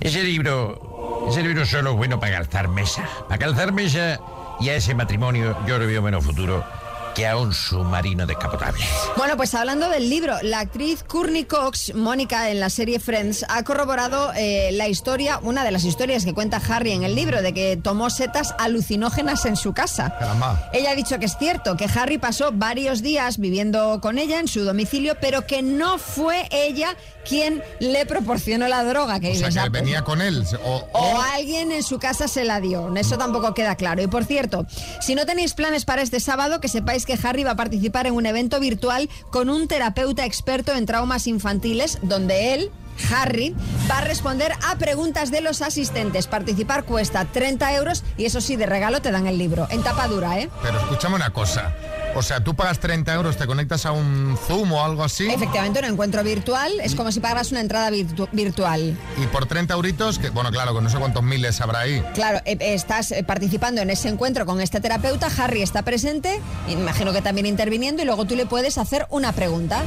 Ese 0.00 0.22
libro, 0.22 1.26
ese 1.28 1.42
libro 1.42 1.64
solo 1.66 1.92
es 1.92 1.96
bueno 1.96 2.20
para 2.20 2.36
calzar 2.36 2.68
mesa. 2.68 3.04
Para 3.28 3.38
calzar 3.38 3.72
mesa 3.72 4.20
y 4.60 4.68
a 4.68 4.74
ese 4.74 4.94
matrimonio 4.94 5.56
yo 5.66 5.78
le 5.78 5.86
veo 5.86 6.02
menos 6.02 6.24
futuro 6.24 6.64
que 7.14 7.26
a 7.26 7.36
un 7.36 7.52
submarino 7.52 8.26
descapotable. 8.26 8.84
Bueno, 9.16 9.36
pues 9.36 9.54
hablando 9.54 9.88
del 9.88 10.08
libro, 10.08 10.36
la 10.42 10.60
actriz 10.60 11.02
Courtney 11.02 11.44
Cox, 11.44 11.94
Mónica 11.94 12.50
en 12.50 12.60
la 12.60 12.70
serie 12.70 13.00
Friends, 13.00 13.44
ha 13.48 13.62
corroborado 13.64 14.32
eh, 14.36 14.70
la 14.72 14.88
historia, 14.88 15.38
una 15.42 15.64
de 15.64 15.70
las 15.72 15.84
historias 15.84 16.24
que 16.24 16.32
cuenta 16.34 16.60
Harry 16.68 16.92
en 16.92 17.02
el 17.02 17.14
libro, 17.14 17.42
de 17.42 17.52
que 17.52 17.76
tomó 17.76 18.10
setas 18.10 18.54
alucinógenas 18.58 19.44
en 19.44 19.56
su 19.56 19.72
casa. 19.72 20.14
Caramba. 20.18 20.70
Ella 20.72 20.90
ha 20.92 20.94
dicho 20.94 21.18
que 21.18 21.26
es 21.26 21.36
cierto, 21.38 21.76
que 21.76 21.86
Harry 21.94 22.18
pasó 22.18 22.50
varios 22.52 23.02
días 23.02 23.38
viviendo 23.38 24.00
con 24.00 24.18
ella 24.18 24.38
en 24.40 24.48
su 24.48 24.64
domicilio, 24.64 25.16
pero 25.20 25.46
que 25.46 25.62
no 25.62 25.98
fue 25.98 26.46
ella 26.50 26.96
quien 27.28 27.62
le 27.80 28.06
proporcionó 28.06 28.66
la 28.68 28.82
droga. 28.84 29.20
Que 29.20 29.32
O 29.32 29.34
sea, 29.34 29.48
que 29.50 29.58
"Ah, 29.58 29.62
pues, 29.70 29.82
venía 29.82 30.02
con 30.02 30.22
él. 30.22 30.44
O, 30.64 30.76
o 30.92 30.98
o- 30.98 31.20
alguien 31.34 31.70
en 31.72 31.82
su 31.82 31.98
casa 31.98 32.28
se 32.28 32.44
la 32.44 32.60
dio. 32.60 32.94
Eso 32.96 33.18
tampoco 33.18 33.52
queda 33.54 33.74
claro. 33.76 34.02
Y 34.02 34.06
por 34.06 34.24
cierto, 34.24 34.66
si 35.00 35.14
no 35.14 35.26
tenéis 35.26 35.52
planes 35.54 35.84
para 35.84 36.02
este 36.02 36.18
sábado, 36.20 36.60
que 36.60 36.68
sepáis 36.68 36.99
que 37.06 37.18
Harry 37.22 37.44
va 37.44 37.52
a 37.52 37.56
participar 37.56 38.06
en 38.06 38.14
un 38.14 38.26
evento 38.26 38.60
virtual 38.60 39.08
con 39.30 39.50
un 39.50 39.68
terapeuta 39.68 40.24
experto 40.24 40.72
en 40.72 40.86
traumas 40.86 41.26
infantiles, 41.26 41.98
donde 42.02 42.54
él. 42.54 42.70
Harry 43.14 43.54
va 43.90 43.98
a 43.98 44.00
responder 44.02 44.52
a 44.66 44.76
preguntas 44.76 45.30
de 45.30 45.40
los 45.40 45.62
asistentes. 45.62 46.26
Participar 46.26 46.84
cuesta 46.84 47.24
30 47.24 47.74
euros 47.74 48.04
y 48.16 48.24
eso 48.26 48.40
sí, 48.40 48.56
de 48.56 48.66
regalo 48.66 49.00
te 49.02 49.10
dan 49.10 49.26
el 49.26 49.38
libro. 49.38 49.66
En 49.70 49.82
tapa 49.82 50.06
dura, 50.08 50.38
¿eh? 50.38 50.48
Pero 50.62 50.78
escúchame 50.78 51.16
una 51.16 51.30
cosa. 51.30 51.74
O 52.16 52.22
sea, 52.22 52.42
tú 52.42 52.56
pagas 52.56 52.80
30 52.80 53.14
euros, 53.14 53.36
te 53.36 53.46
conectas 53.46 53.86
a 53.86 53.92
un 53.92 54.36
Zoom 54.48 54.72
o 54.72 54.84
algo 54.84 55.04
así. 55.04 55.28
Efectivamente, 55.30 55.78
un 55.78 55.84
encuentro 55.84 56.24
virtual 56.24 56.72
es 56.82 56.96
como 56.96 57.12
si 57.12 57.20
pagaras 57.20 57.52
una 57.52 57.60
entrada 57.60 57.88
virtu- 57.90 58.28
virtual. 58.32 58.98
Y 59.16 59.26
por 59.28 59.46
30 59.46 59.74
euritos, 59.74 60.18
que 60.18 60.30
bueno, 60.30 60.50
claro, 60.50 60.72
con 60.74 60.82
no 60.82 60.90
sé 60.90 60.98
cuántos 60.98 61.22
miles 61.22 61.60
habrá 61.60 61.80
ahí. 61.80 62.02
Claro, 62.14 62.40
eh, 62.46 62.56
estás 62.60 63.12
eh, 63.12 63.22
participando 63.22 63.80
en 63.80 63.90
ese 63.90 64.08
encuentro 64.08 64.44
con 64.44 64.60
este 64.60 64.80
terapeuta, 64.80 65.28
Harry 65.38 65.62
está 65.62 65.82
presente, 65.82 66.40
imagino 66.68 67.12
que 67.12 67.22
también 67.22 67.46
interviniendo, 67.46 68.02
y 68.02 68.06
luego 68.06 68.24
tú 68.24 68.34
le 68.34 68.44
puedes 68.46 68.76
hacer 68.78 69.06
una 69.10 69.30
pregunta. 69.32 69.82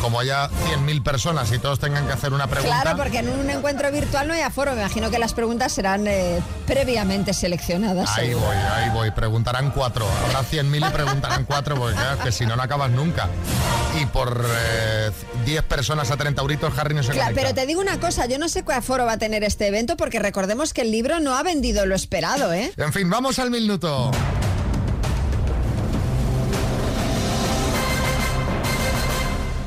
Como 0.00 0.20
haya 0.20 0.48
100.000 0.48 1.02
personas 1.02 1.50
y 1.52 1.58
todos 1.58 1.78
tengan 1.80 2.06
que 2.06 2.12
hacer 2.12 2.32
una 2.32 2.46
pregunta. 2.46 2.82
Claro, 2.82 2.96
porque 2.96 3.18
en 3.18 3.28
un 3.28 3.50
encuentro 3.50 3.90
virtual 3.90 4.28
no 4.28 4.34
hay 4.34 4.40
aforo, 4.42 4.72
me 4.74 4.80
imagino 4.80 5.10
que 5.10 5.18
las 5.18 5.34
preguntas 5.34 5.72
serán 5.72 6.06
eh, 6.06 6.40
previamente 6.66 7.34
seleccionadas. 7.34 8.08
Ahí 8.16 8.28
seguro. 8.28 8.46
voy, 8.46 8.56
ahí 8.56 8.90
voy. 8.90 9.10
Preguntarán 9.10 9.70
cuatro. 9.70 10.06
Habrá 10.26 10.40
100.000 10.48 10.88
y 10.88 10.92
preguntarán 10.92 11.44
cuatro, 11.44 11.76
porque 11.76 11.94
claro, 11.96 12.22
que 12.22 12.32
si 12.32 12.46
no, 12.46 12.56
no 12.56 12.62
acabas 12.62 12.90
nunca. 12.90 13.28
Y 14.00 14.06
por 14.06 14.44
eh, 14.48 15.10
10 15.44 15.62
personas 15.64 16.10
a 16.10 16.16
30 16.16 16.40
euritos, 16.42 16.72
Harry 16.78 16.94
no 16.94 17.02
se 17.02 17.10
Claro, 17.12 17.30
conecta. 17.30 17.42
pero 17.42 17.54
te 17.54 17.66
digo 17.66 17.80
una 17.80 17.98
cosa, 17.98 18.26
yo 18.26 18.38
no 18.38 18.48
sé 18.48 18.62
qué 18.64 18.72
aforo 18.74 19.04
va 19.04 19.12
a 19.12 19.18
tener 19.18 19.42
este 19.44 19.66
evento 19.66 19.96
porque 19.96 20.20
recordemos 20.20 20.72
que 20.72 20.82
el 20.82 20.90
libro 20.92 21.18
no 21.20 21.36
ha 21.36 21.42
vendido 21.42 21.86
lo 21.86 21.94
esperado, 21.94 22.52
¿eh? 22.52 22.72
En 22.76 22.92
fin, 22.92 23.10
vamos 23.10 23.38
al 23.38 23.50
minuto. 23.50 24.10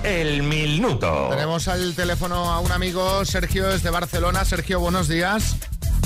El 0.04 0.42
minuto. 0.44 1.28
Tenemos 1.30 1.68
al 1.68 1.94
teléfono 1.94 2.52
a 2.52 2.60
un 2.60 2.72
amigo, 2.72 3.24
Sergio, 3.24 3.68
desde 3.68 3.90
Barcelona. 3.92 4.44
Sergio, 4.46 4.80
buenos 4.80 5.08
días. 5.08 5.58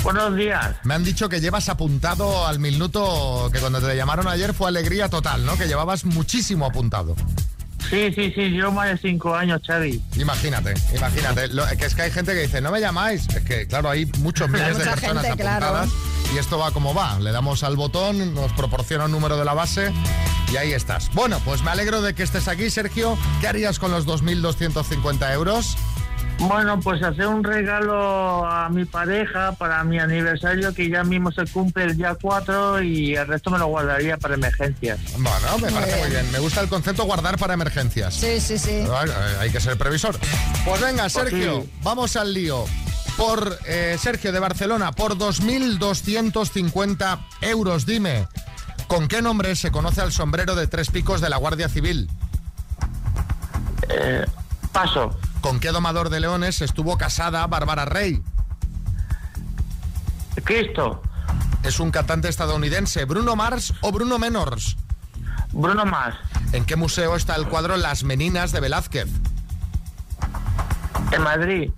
Buenos 0.02 0.36
días. 0.36 0.76
Me 0.84 0.94
han 0.94 1.02
dicho 1.02 1.28
que 1.28 1.40
llevas 1.40 1.68
apuntado 1.68 2.46
al 2.46 2.58
minuto, 2.58 3.48
que 3.52 3.58
cuando 3.58 3.80
te 3.80 3.96
llamaron 3.96 4.28
ayer 4.28 4.52
fue 4.52 4.68
alegría 4.68 5.08
total, 5.08 5.46
¿no? 5.46 5.56
Que 5.56 5.66
llevabas 5.66 6.04
muchísimo 6.04 6.66
apuntado. 6.66 7.16
Sí, 7.90 8.12
sí, 8.14 8.32
sí, 8.34 8.52
yo 8.52 8.72
más 8.72 8.88
de 8.88 8.98
cinco 8.98 9.34
años, 9.34 9.60
Xavi. 9.66 10.02
Imagínate, 10.16 10.74
imagínate. 10.94 11.48
Lo- 11.48 11.66
que 11.66 11.84
es 11.86 11.94
que 11.94 12.02
hay 12.02 12.10
gente 12.10 12.32
que 12.34 12.40
dice, 12.40 12.60
no 12.60 12.70
me 12.70 12.80
llamáis. 12.80 13.28
Es 13.28 13.42
que, 13.44 13.66
claro, 13.66 13.90
hay 13.90 14.06
muchos 14.18 14.48
miles 14.50 14.76
de 14.78 14.84
personas 14.84 15.24
gente, 15.24 15.42
claro. 15.42 15.66
apuntadas 15.66 15.90
y 16.34 16.38
esto 16.38 16.58
va 16.58 16.70
como 16.72 16.94
va. 16.94 17.18
Le 17.20 17.30
damos 17.32 17.62
al 17.62 17.76
botón, 17.76 18.34
nos 18.34 18.52
proporciona 18.52 19.04
un 19.04 19.12
número 19.12 19.36
de 19.36 19.44
la 19.44 19.54
base 19.54 19.92
y 20.52 20.56
ahí 20.56 20.72
estás. 20.72 21.10
Bueno, 21.12 21.40
pues 21.44 21.62
me 21.62 21.70
alegro 21.70 22.02
de 22.02 22.14
que 22.14 22.22
estés 22.24 22.48
aquí, 22.48 22.70
Sergio. 22.70 23.16
¿Qué 23.40 23.46
harías 23.48 23.78
con 23.78 23.90
los 23.92 24.06
2.250 24.06 25.32
euros? 25.32 25.76
Bueno, 26.38 26.78
pues 26.80 27.02
hacer 27.02 27.26
un 27.26 27.42
regalo 27.42 28.46
a 28.46 28.68
mi 28.68 28.84
pareja 28.84 29.52
para 29.52 29.82
mi 29.84 29.98
aniversario 29.98 30.74
que 30.74 30.88
ya 30.90 31.02
mismo 31.02 31.32
se 31.32 31.46
cumple 31.46 31.84
el 31.84 31.96
día 31.96 32.14
4 32.20 32.82
y 32.82 33.16
el 33.16 33.26
resto 33.26 33.50
me 33.50 33.58
lo 33.58 33.66
guardaría 33.68 34.18
para 34.18 34.34
emergencias. 34.34 35.00
Bueno, 35.18 35.58
me 35.60 35.70
Muy 35.70 35.80
parece 35.80 35.98
muy 36.00 36.10
bien. 36.10 36.30
Me 36.32 36.38
gusta 36.38 36.60
el 36.60 36.68
concepto 36.68 37.04
guardar 37.04 37.38
para 37.38 37.54
emergencias. 37.54 38.14
Sí, 38.14 38.38
sí, 38.40 38.58
sí. 38.58 38.84
Ay, 38.92 39.10
ay, 39.10 39.34
Hay 39.40 39.50
que 39.50 39.60
ser 39.60 39.78
previsor. 39.78 40.16
Pues 40.64 40.80
venga, 40.80 41.08
Sergio, 41.08 41.62
sí. 41.62 41.72
vamos 41.82 42.16
al 42.16 42.34
lío. 42.34 42.64
Por 43.16 43.58
eh, 43.64 43.96
Sergio 43.98 44.30
de 44.30 44.38
Barcelona, 44.38 44.92
por 44.92 45.16
2.250 45.16 47.18
euros, 47.40 47.86
dime, 47.86 48.28
¿con 48.88 49.08
qué 49.08 49.22
nombre 49.22 49.56
se 49.56 49.70
conoce 49.70 50.02
al 50.02 50.12
sombrero 50.12 50.54
de 50.54 50.66
tres 50.66 50.90
picos 50.90 51.22
de 51.22 51.30
la 51.30 51.38
Guardia 51.38 51.70
Civil? 51.70 52.10
Eh, 53.88 54.26
paso. 54.70 55.18
¿Con 55.46 55.60
qué 55.60 55.68
domador 55.68 56.10
de 56.10 56.18
leones 56.18 56.60
estuvo 56.60 56.98
casada 56.98 57.46
Bárbara 57.46 57.84
Rey? 57.84 58.20
Cristo. 60.42 61.00
Es 61.62 61.78
un 61.78 61.92
cantante 61.92 62.28
estadounidense, 62.28 63.04
Bruno 63.04 63.36
Mars 63.36 63.72
o 63.80 63.92
Bruno 63.92 64.18
Menors. 64.18 64.76
Bruno 65.52 65.86
Mars. 65.86 66.16
¿En 66.50 66.64
qué 66.64 66.74
museo 66.74 67.14
está 67.14 67.36
el 67.36 67.46
cuadro 67.46 67.76
Las 67.76 68.02
Meninas 68.02 68.50
de 68.50 68.58
Velázquez? 68.58 69.06
En 71.12 71.22
Madrid. 71.22 71.70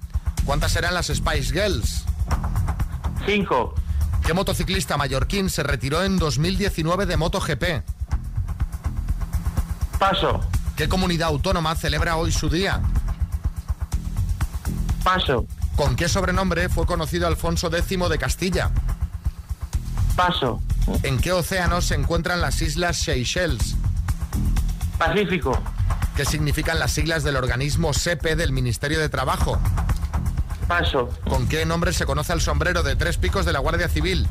¿Cuántas 0.46 0.74
eran 0.74 0.94
las 0.94 1.08
Spice 1.08 1.52
Girls? 1.52 2.06
Cinco. 3.26 3.74
¿Qué 4.24 4.32
motociclista 4.32 4.96
mallorquín 4.96 5.50
se 5.50 5.62
retiró 5.62 6.02
en 6.04 6.18
2019 6.18 7.04
de 7.04 7.16
MotoGP? 7.18 7.64
Paso. 9.98 10.40
¿Qué 10.74 10.88
comunidad 10.88 11.28
autónoma 11.28 11.74
celebra 11.74 12.16
hoy 12.16 12.32
su 12.32 12.48
día? 12.48 12.80
Paso. 15.08 15.46
¿Con 15.74 15.96
qué 15.96 16.06
sobrenombre 16.06 16.68
fue 16.68 16.84
conocido 16.84 17.26
Alfonso 17.26 17.74
X 17.74 17.98
de 18.10 18.18
Castilla? 18.18 18.70
Paso. 20.14 20.60
¿En 21.02 21.18
qué 21.18 21.32
océano 21.32 21.80
se 21.80 21.94
encuentran 21.94 22.42
las 22.42 22.60
islas 22.60 22.98
Seychelles? 22.98 23.74
Pacífico. 24.98 25.58
¿Qué 26.14 26.26
significan 26.26 26.78
las 26.78 26.92
siglas 26.92 27.24
del 27.24 27.36
organismo 27.36 27.94
SEPE 27.94 28.36
del 28.36 28.52
Ministerio 28.52 29.00
de 29.00 29.08
Trabajo? 29.08 29.58
Paso. 30.66 31.08
¿Con 31.26 31.48
qué 31.48 31.64
nombre 31.64 31.94
se 31.94 32.04
conoce 32.04 32.34
al 32.34 32.42
sombrero 32.42 32.82
de 32.82 32.94
tres 32.94 33.16
picos 33.16 33.46
de 33.46 33.54
la 33.54 33.60
Guardia 33.60 33.88
Civil? 33.88 34.28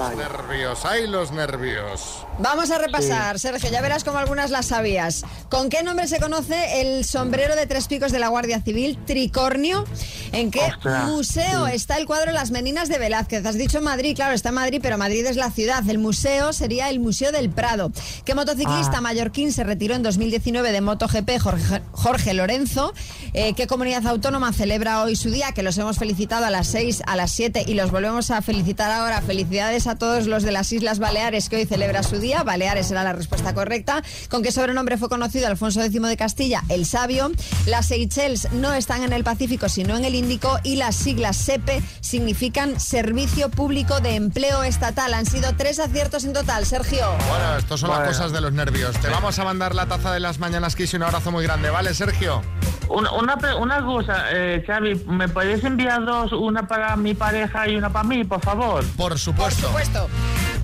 Ay, 0.00 0.16
los 0.16 0.16
nervios, 0.16 0.84
ay, 0.86 1.06
los 1.06 1.32
nervios. 1.32 2.26
Vamos 2.40 2.70
a 2.72 2.78
repasar, 2.78 3.38
Sergio, 3.38 3.70
ya 3.70 3.80
verás 3.80 4.02
como 4.02 4.18
algunas 4.18 4.50
las 4.50 4.66
sabías. 4.66 5.22
¿Con 5.48 5.70
qué 5.70 5.84
nombre 5.84 6.08
se 6.08 6.18
conoce 6.18 6.80
el 6.80 7.04
sombrero 7.04 7.54
de 7.54 7.66
tres 7.66 7.86
picos 7.86 8.10
de 8.10 8.18
la 8.18 8.26
Guardia 8.26 8.60
Civil, 8.60 8.98
Tricornio? 9.06 9.84
¿En 10.32 10.50
qué 10.50 10.60
Ostras, 10.60 11.08
museo 11.08 11.66
sí. 11.68 11.72
está 11.76 11.96
el 11.96 12.06
cuadro 12.06 12.32
Las 12.32 12.50
Meninas 12.50 12.88
de 12.88 12.98
Velázquez? 12.98 13.46
Has 13.46 13.56
dicho 13.56 13.80
Madrid, 13.80 14.16
claro, 14.16 14.34
está 14.34 14.48
en 14.48 14.56
Madrid, 14.56 14.80
pero 14.82 14.98
Madrid 14.98 15.24
es 15.26 15.36
la 15.36 15.52
ciudad. 15.52 15.88
El 15.88 15.98
museo 15.98 16.52
sería 16.52 16.90
el 16.90 16.98
Museo 16.98 17.30
del 17.30 17.50
Prado. 17.50 17.92
¿Qué 18.24 18.34
motociclista 18.34 18.98
Ah. 18.98 19.00
mallorquín 19.00 19.52
se 19.52 19.62
retiró 19.62 19.94
en 19.94 20.02
2019 20.02 20.72
de 20.72 20.80
MotoGP, 20.80 21.38
Jorge, 21.40 21.82
Jorge 21.92 22.34
Lorenzo? 22.34 22.92
Eh, 23.32 23.54
¿Qué 23.54 23.68
comunidad 23.68 24.06
autónoma 24.08 24.52
celebra 24.52 25.02
hoy 25.02 25.14
su 25.14 25.30
día? 25.30 25.52
Que 25.52 25.62
los 25.62 25.78
hemos 25.78 25.98
felicitado 25.98 26.44
a 26.46 26.50
las 26.50 26.66
6, 26.66 27.02
a 27.06 27.14
las 27.14 27.30
7 27.30 27.64
y 27.66 27.74
los 27.74 27.92
volvemos 27.92 28.32
a 28.32 28.42
felicitar 28.42 28.90
ahora. 28.90 29.22
Felicidades 29.22 29.86
a 29.86 29.94
todos 29.94 30.26
los 30.26 30.42
de 30.42 30.50
las 30.50 30.72
Islas 30.72 30.98
Baleares 30.98 31.48
que 31.48 31.56
hoy 31.56 31.64
celebra 31.64 32.02
su 32.02 32.16
día. 32.18 32.23
Baleares 32.32 32.90
era 32.90 33.04
la 33.04 33.12
respuesta 33.12 33.54
correcta. 33.54 34.02
¿Con 34.30 34.42
qué 34.42 34.50
sobrenombre 34.50 34.96
fue 34.96 35.08
conocido 35.08 35.46
Alfonso 35.46 35.82
X 35.82 36.00
de 36.00 36.16
Castilla? 36.16 36.62
El 36.68 36.86
Sabio. 36.86 37.30
Las 37.66 37.88
Seychelles 37.88 38.50
no 38.52 38.72
están 38.72 39.02
en 39.02 39.12
el 39.12 39.24
Pacífico, 39.24 39.68
sino 39.68 39.96
en 39.96 40.04
el 40.04 40.14
Índico 40.14 40.58
y 40.62 40.76
las 40.76 40.96
siglas 40.96 41.36
SEPE 41.36 41.82
significan 42.00 42.80
Servicio 42.80 43.50
Público 43.50 44.00
de 44.00 44.16
Empleo 44.16 44.62
Estatal. 44.62 45.12
Han 45.14 45.26
sido 45.26 45.54
tres 45.56 45.78
aciertos 45.78 46.24
en 46.24 46.32
total, 46.32 46.64
Sergio. 46.64 47.06
Bueno, 47.28 47.56
estos 47.58 47.80
son 47.80 47.90
las 47.90 48.08
cosas 48.08 48.32
de 48.32 48.40
los 48.40 48.52
nervios. 48.52 48.96
Te 49.00 49.08
vamos 49.08 49.38
a 49.38 49.44
mandar 49.44 49.74
la 49.74 49.86
taza 49.86 50.12
de 50.12 50.20
las 50.20 50.38
mañanas 50.38 50.76
Kiss 50.76 50.94
y 50.94 50.96
un 50.96 51.02
abrazo 51.02 51.30
muy 51.30 51.44
grande, 51.44 51.70
¿vale, 51.70 51.92
Sergio? 51.94 52.42
Una, 52.88 53.36
una 53.58 53.84
cosa, 53.84 54.26
eh, 54.30 54.62
Xavi, 54.66 55.04
¿me 55.06 55.28
podéis 55.28 55.64
enviar 55.64 56.04
dos? 56.04 56.32
Una 56.32 56.66
para 56.66 56.96
mi 56.96 57.14
pareja 57.14 57.68
y 57.68 57.76
una 57.76 57.90
para 57.90 58.04
mí, 58.04 58.24
por 58.24 58.40
favor. 58.40 58.84
Por 58.96 59.18
supuesto. 59.18 59.70
Por 59.70 59.82
supuesto. 59.82 60.08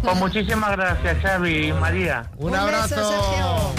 Pues 0.02 0.16
muchísimas 0.16 0.72
gracias, 0.72 1.22
Xavi 1.22 1.68
y 1.68 1.72
María. 1.72 2.30
Un, 2.36 2.54
abrazo. 2.54 3.74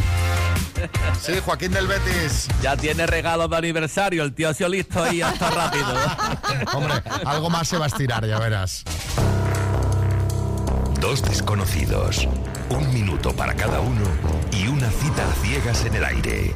Sí, 1.19 1.33
Joaquín 1.43 1.71
del 1.71 1.87
Betis. 1.87 2.47
Ya 2.61 2.75
tiene 2.75 3.05
regalo 3.05 3.47
de 3.47 3.57
aniversario, 3.57 4.23
el 4.23 4.33
tío 4.33 4.49
ha 4.49 4.53
sido 4.53 4.69
listo 4.69 5.11
y 5.11 5.17
ya 5.17 5.31
está 5.31 5.49
rápido. 5.49 5.93
Hombre, 6.73 6.95
algo 7.25 7.49
más 7.49 7.67
se 7.67 7.77
va 7.77 7.85
a 7.85 7.87
estirar, 7.87 8.25
ya 8.25 8.39
verás. 8.39 8.83
Dos 10.99 11.23
desconocidos. 11.23 12.27
Un 12.69 12.93
minuto 12.93 13.35
para 13.35 13.53
cada 13.55 13.79
uno 13.79 14.05
y 14.51 14.67
una 14.67 14.89
cita 14.89 15.27
a 15.27 15.33
ciegas 15.43 15.85
en 15.85 15.95
el 15.95 16.05
aire. 16.05 16.55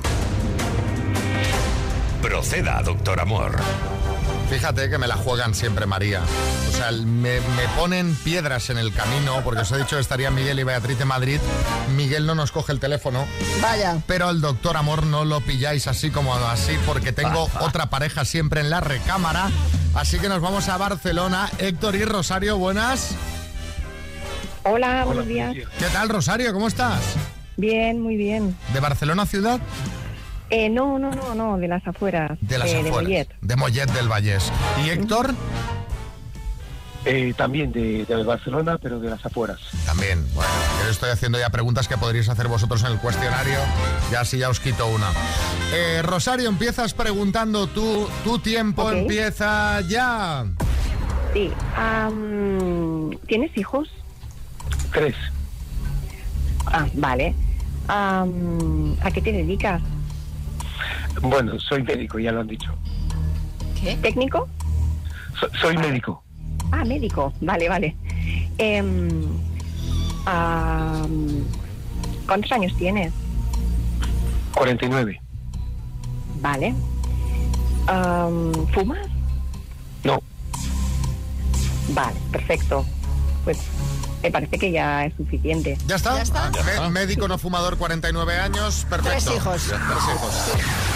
Proceda, 2.21 2.81
doctor 2.81 3.19
Amor. 3.19 3.55
Fíjate 4.49 4.89
que 4.89 4.97
me 4.97 5.07
la 5.07 5.15
juegan 5.15 5.53
siempre 5.55 5.85
María. 5.85 6.21
O 6.69 6.71
sea, 6.71 6.91
me, 6.91 7.39
me 7.39 7.67
ponen 7.77 8.15
piedras 8.15 8.69
en 8.69 8.77
el 8.77 8.93
camino, 8.93 9.41
porque 9.43 9.61
os 9.61 9.71
he 9.71 9.77
dicho 9.77 9.95
que 9.95 10.01
estarían 10.01 10.33
Miguel 10.35 10.59
y 10.59 10.63
Beatriz 10.63 10.99
en 11.01 11.07
Madrid. 11.07 11.39
Miguel 11.95 12.25
no 12.25 12.35
nos 12.35 12.51
coge 12.51 12.71
el 12.71 12.79
teléfono, 12.79 13.25
Vaya. 13.61 13.97
pero 14.07 14.27
al 14.27 14.41
doctor 14.41 14.77
Amor 14.77 15.05
no 15.05 15.25
lo 15.25 15.41
pilláis 15.41 15.87
así 15.87 16.09
como 16.11 16.35
así, 16.35 16.77
porque 16.85 17.11
tengo 17.11 17.49
otra 17.59 17.89
pareja 17.89 18.23
siempre 18.23 18.61
en 18.61 18.69
la 18.69 18.81
recámara. 18.81 19.49
Así 19.93 20.19
que 20.19 20.29
nos 20.29 20.41
vamos 20.41 20.69
a 20.69 20.77
Barcelona. 20.77 21.49
Héctor 21.57 21.95
y 21.95 22.05
Rosario, 22.05 22.57
buenas. 22.57 23.15
Hola, 24.63 25.05
buenos 25.05 25.27
días. 25.27 25.55
¿Qué 25.55 25.85
tal, 25.91 26.09
Rosario? 26.09 26.53
¿Cómo 26.53 26.67
estás? 26.67 27.01
Bien, 27.57 28.01
muy 28.01 28.15
bien. 28.15 28.55
¿De 28.73 28.79
Barcelona 28.79 29.25
ciudad? 29.25 29.59
Eh, 30.49 30.69
no, 30.69 30.99
no, 30.99 31.11
no, 31.11 31.35
no, 31.35 31.57
de 31.57 31.67
las 31.67 31.85
afueras. 31.87 32.37
De 32.41 32.57
las 32.57 32.69
eh, 32.69 32.77
afueras. 32.77 32.85
De 32.85 32.91
Mollet. 32.91 33.27
De 33.41 33.55
Mollet 33.55 33.91
del 33.91 34.07
Vallés. 34.07 34.51
¿Y 34.85 34.89
Héctor? 34.89 35.33
Eh, 37.05 37.33
también 37.37 37.71
de, 37.71 38.03
de 38.05 38.23
Barcelona, 38.23 38.79
pero 38.81 38.99
de 38.99 39.09
las 39.09 39.23
afueras. 39.23 39.59
También. 39.85 40.25
Bueno, 40.33 40.49
yo 40.83 40.89
estoy 40.89 41.11
haciendo 41.11 41.39
ya 41.39 41.49
preguntas 41.51 41.87
que 41.87 41.97
podríais 41.97 42.29
hacer 42.29 42.47
vosotros 42.47 42.83
en 42.83 42.93
el 42.93 42.99
cuestionario. 42.99 43.59
Ya 44.11 44.21
así 44.21 44.39
ya 44.39 44.49
os 44.49 44.59
quito 44.59 44.87
una. 44.87 45.11
Eh, 45.73 46.01
Rosario, 46.03 46.49
empiezas 46.49 46.93
preguntando 46.95 47.67
tú. 47.67 48.09
Tu 48.23 48.39
tiempo 48.39 48.91
empieza 48.91 49.81
ya. 49.81 50.45
Sí. 51.33 51.51
am, 51.75 53.11
¿Tienes 53.27 53.55
hijos? 53.55 53.89
Tres. 54.91 55.15
Ah, 56.65 56.87
vale. 56.93 57.35
¿A 57.87 58.25
qué 59.13 59.21
te 59.21 59.31
dedicas? 59.31 59.81
Bueno, 61.21 61.59
soy 61.59 61.83
médico, 61.83 62.19
ya 62.19 62.31
lo 62.31 62.41
han 62.41 62.47
dicho. 62.47 62.71
¿Qué? 63.79 63.95
¿Técnico? 63.97 64.47
So- 65.39 65.49
soy 65.61 65.77
médico. 65.77 66.21
Ah, 66.71 66.83
médico. 66.85 67.33
Vale, 67.41 67.69
vale. 67.69 67.95
Em, 68.57 69.21
am, 70.25 71.43
¿Cuántos 72.25 72.51
años 72.53 72.73
tienes? 72.77 73.13
49. 74.55 75.21
Vale. 76.41 76.73
Am, 77.87 78.51
¿Fumas? 78.73 79.07
No. 80.03 80.21
Vale, 81.89 82.19
perfecto. 82.31 82.85
Pues 83.43 83.59
me 84.23 84.31
parece 84.31 84.57
que 84.57 84.71
ya 84.71 85.05
es 85.05 85.13
suficiente. 85.15 85.77
¿Ya 85.85 85.97
está? 85.97 86.19
Ah, 86.33 86.51
me- 86.81 86.89
médico 86.89 87.27
no 87.27 87.37
fumador, 87.37 87.77
49 87.77 88.37
años, 88.39 88.85
perfecto. 88.89 89.09
Tres 89.11 89.35
hijos. 89.37 89.63
Tres 89.67 90.15
hijos. 90.15 90.94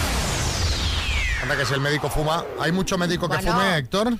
Anda 1.50 1.62
que 1.62 1.66
si 1.66 1.74
el 1.74 1.80
médico 1.80 2.08
fuma, 2.08 2.44
¿hay 2.60 2.70
mucho 2.70 2.96
médico 2.96 3.28
que 3.28 3.34
Bueno. 3.38 3.52
fume, 3.54 3.78
Héctor? 3.78 4.12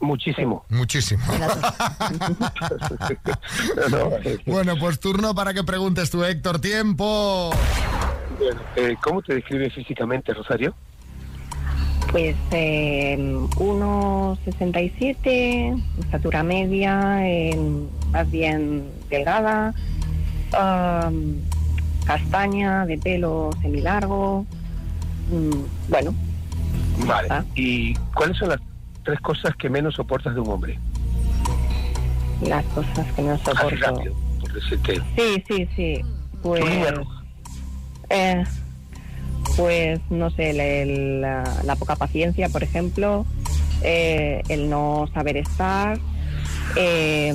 Muchísimo. 0.00 0.64
Muchísimo. 0.70 1.22
bueno, 4.44 4.74
pues 4.80 4.98
turno 4.98 5.36
para 5.36 5.54
que 5.54 5.62
preguntes 5.62 6.10
tú, 6.10 6.24
Héctor. 6.24 6.60
Tiempo. 6.60 7.50
Bueno, 8.40 8.60
eh, 8.74 8.96
¿cómo 9.00 9.22
te 9.22 9.34
describes 9.34 9.72
físicamente, 9.72 10.34
Rosario? 10.34 10.74
Pues 12.10 12.34
eh, 12.50 13.16
1,67, 13.20 15.80
estatura 16.00 16.42
media, 16.42 17.20
eh, 17.24 17.56
más 18.10 18.28
bien 18.32 18.90
delgada, 19.08 19.72
castaña, 22.04 22.84
de 22.84 22.98
pelo 22.98 23.50
semilargo. 23.62 24.44
mm, 25.30 25.52
bueno, 25.88 26.12
Vale. 27.06 27.28
¿Y 27.54 27.94
cuáles 28.14 28.36
son 28.38 28.48
las 28.50 28.60
tres 29.04 29.20
cosas 29.20 29.54
que 29.56 29.68
menos 29.70 29.94
soportas 29.94 30.34
de 30.34 30.40
un 30.40 30.50
hombre? 30.50 30.78
las 32.42 32.64
cosas 32.66 33.04
que 33.16 33.22
no 33.22 33.32
Así 33.32 33.44
soporto. 33.44 33.76
rápido, 33.80 34.14
por 34.40 34.52
decirte. 34.52 35.00
Sí, 35.16 35.44
sí, 35.48 35.68
sí. 35.74 36.00
Pues, 36.40 36.64
eh, 38.10 38.44
pues 39.56 40.00
no 40.10 40.30
sé, 40.30 40.52
la, 40.52 40.84
la- 41.44 41.62
la 41.64 41.74
poca 41.76 41.96
paciencia, 41.96 42.48
por 42.48 42.62
ejemplo, 42.62 43.26
eh, 43.82 44.42
el 44.48 44.70
no 44.70 45.08
saber 45.12 45.36
estar, 45.38 45.98
eh, 46.76 47.34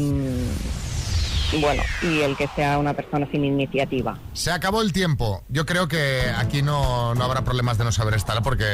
bueno, 1.60 1.84
y 2.02 2.22
el 2.22 2.36
que 2.36 2.48
sea 2.56 2.78
una 2.78 2.94
persona 2.94 3.28
sin 3.32 3.46
iniciativa. 3.46 4.18
Se 4.34 4.52
acabó 4.52 4.82
el 4.82 4.92
tiempo. 4.94 5.44
Yo 5.50 5.66
creo 5.66 5.88
que 5.88 6.24
aquí 6.38 6.62
no, 6.62 7.14
no 7.16 7.24
habrá 7.24 7.44
problemas 7.44 7.78
de 7.78 7.84
no 7.84 7.92
saber 7.92 8.14
estar 8.16 8.42
porque 8.44 8.66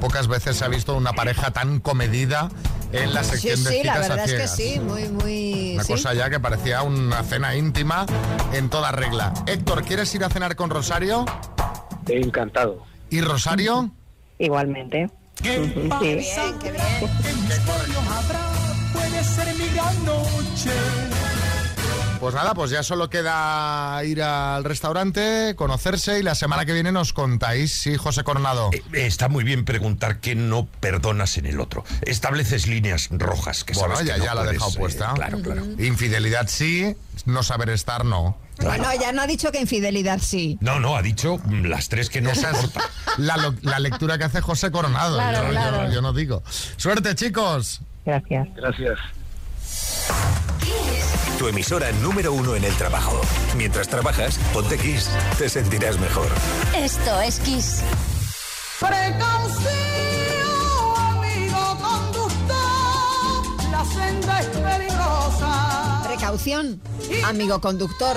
pocas 0.00 0.26
veces 0.28 0.56
se 0.56 0.64
ha 0.64 0.68
visto 0.68 0.96
una 0.96 1.12
pareja 1.12 1.50
tan 1.50 1.80
comedida 1.80 2.48
en 2.92 3.12
la 3.12 3.24
Sí, 3.24 3.30
sección 3.32 3.64
de 3.64 3.70
sí, 3.70 3.76
la 3.84 3.94
citas 3.94 3.96
a 3.96 4.14
verdad 4.16 4.24
es 4.30 4.40
que 4.40 4.48
sí, 4.48 4.80
muy, 4.80 5.08
muy... 5.08 5.74
Una 5.74 5.84
sí. 5.84 5.92
cosa 5.92 6.14
ya 6.14 6.30
que 6.30 6.40
parecía 6.40 6.82
una 6.82 7.22
cena 7.24 7.54
íntima 7.56 8.06
en 8.52 8.70
toda 8.70 8.92
regla. 8.92 9.32
Héctor, 9.46 9.82
¿quieres 9.84 10.14
ir 10.14 10.24
a 10.24 10.30
cenar 10.30 10.56
con 10.56 10.70
Rosario? 10.70 11.24
Encantado. 12.08 12.84
¿Y 13.10 13.20
Rosario? 13.20 13.90
Igualmente. 14.38 15.10
Ujú, 15.40 15.88
sí. 16.00 16.18
Puede 18.92 19.24
ser 19.24 19.54
mi 19.56 19.68
gran 19.74 20.04
noche. 20.04 20.70
Pues 22.24 22.34
nada, 22.34 22.54
pues 22.54 22.70
ya 22.70 22.82
solo 22.82 23.10
queda 23.10 24.02
ir 24.02 24.22
al 24.22 24.64
restaurante, 24.64 25.52
conocerse 25.56 26.20
y 26.20 26.22
la 26.22 26.34
semana 26.34 26.64
que 26.64 26.72
viene 26.72 26.90
nos 26.90 27.12
contáis, 27.12 27.70
sí, 27.74 27.96
José 27.98 28.24
Coronado. 28.24 28.70
Eh, 28.72 28.82
Está 28.94 29.28
muy 29.28 29.44
bien 29.44 29.66
preguntar 29.66 30.20
qué 30.20 30.34
no 30.34 30.64
perdonas 30.80 31.36
en 31.36 31.44
el 31.44 31.60
otro. 31.60 31.84
Estableces 32.00 32.66
líneas 32.66 33.08
rojas 33.10 33.62
que 33.62 33.74
Bueno, 33.74 33.96
sabes 33.96 34.08
ya, 34.08 34.14
que 34.14 34.20
no 34.20 34.24
ya 34.24 34.34
la 34.36 34.44
he 34.48 34.52
dejado 34.54 34.70
eh, 34.70 34.74
puesta. 34.78 35.12
claro, 35.12 35.42
claro. 35.42 35.64
Infidelidad 35.78 36.46
sí, 36.48 36.96
no 37.26 37.42
saber 37.42 37.68
estar 37.68 38.06
no. 38.06 38.38
Bueno, 38.56 38.86
ya 38.98 39.12
no 39.12 39.20
ha 39.20 39.26
dicho 39.26 39.52
que 39.52 39.60
infidelidad 39.60 40.18
sí. 40.22 40.56
No, 40.62 40.80
no, 40.80 40.96
ha 40.96 41.02
dicho 41.02 41.36
mm, 41.44 41.66
las 41.66 41.90
tres 41.90 42.08
que 42.08 42.22
no 42.22 42.34
soporta. 42.34 42.80
la, 43.18 43.52
la 43.60 43.78
lectura 43.80 44.16
que 44.16 44.24
hace 44.24 44.40
José 44.40 44.70
Coronado. 44.70 45.16
Claro, 45.18 45.40
yo, 45.40 45.44
yo- 45.48 45.50
claro. 45.52 45.92
yo 45.92 46.00
no 46.00 46.14
digo. 46.14 46.42
Suerte, 46.78 47.14
chicos. 47.16 47.82
Gracias. 48.06 48.48
Gracias. 48.56 48.98
Tu 51.44 51.48
emisora 51.48 51.92
número 52.00 52.32
uno 52.32 52.56
en 52.56 52.64
el 52.64 52.74
trabajo. 52.76 53.20
Mientras 53.54 53.86
trabajas, 53.86 54.38
ponte 54.54 54.78
Kiss. 54.78 55.10
Te 55.36 55.50
sentirás 55.50 56.00
mejor. 56.00 56.26
Esto 56.74 57.20
es 57.20 57.38
Kiss. 57.40 57.82
Precaución, 58.80 59.76
amigo 60.96 61.78
conductor, 61.82 62.50
la 63.70 63.84
senda 63.84 64.40
es 64.40 64.46
peligrosa. 64.46 66.02
Precaución, 66.06 66.80
amigo 67.26 67.60
conductor. 67.60 68.16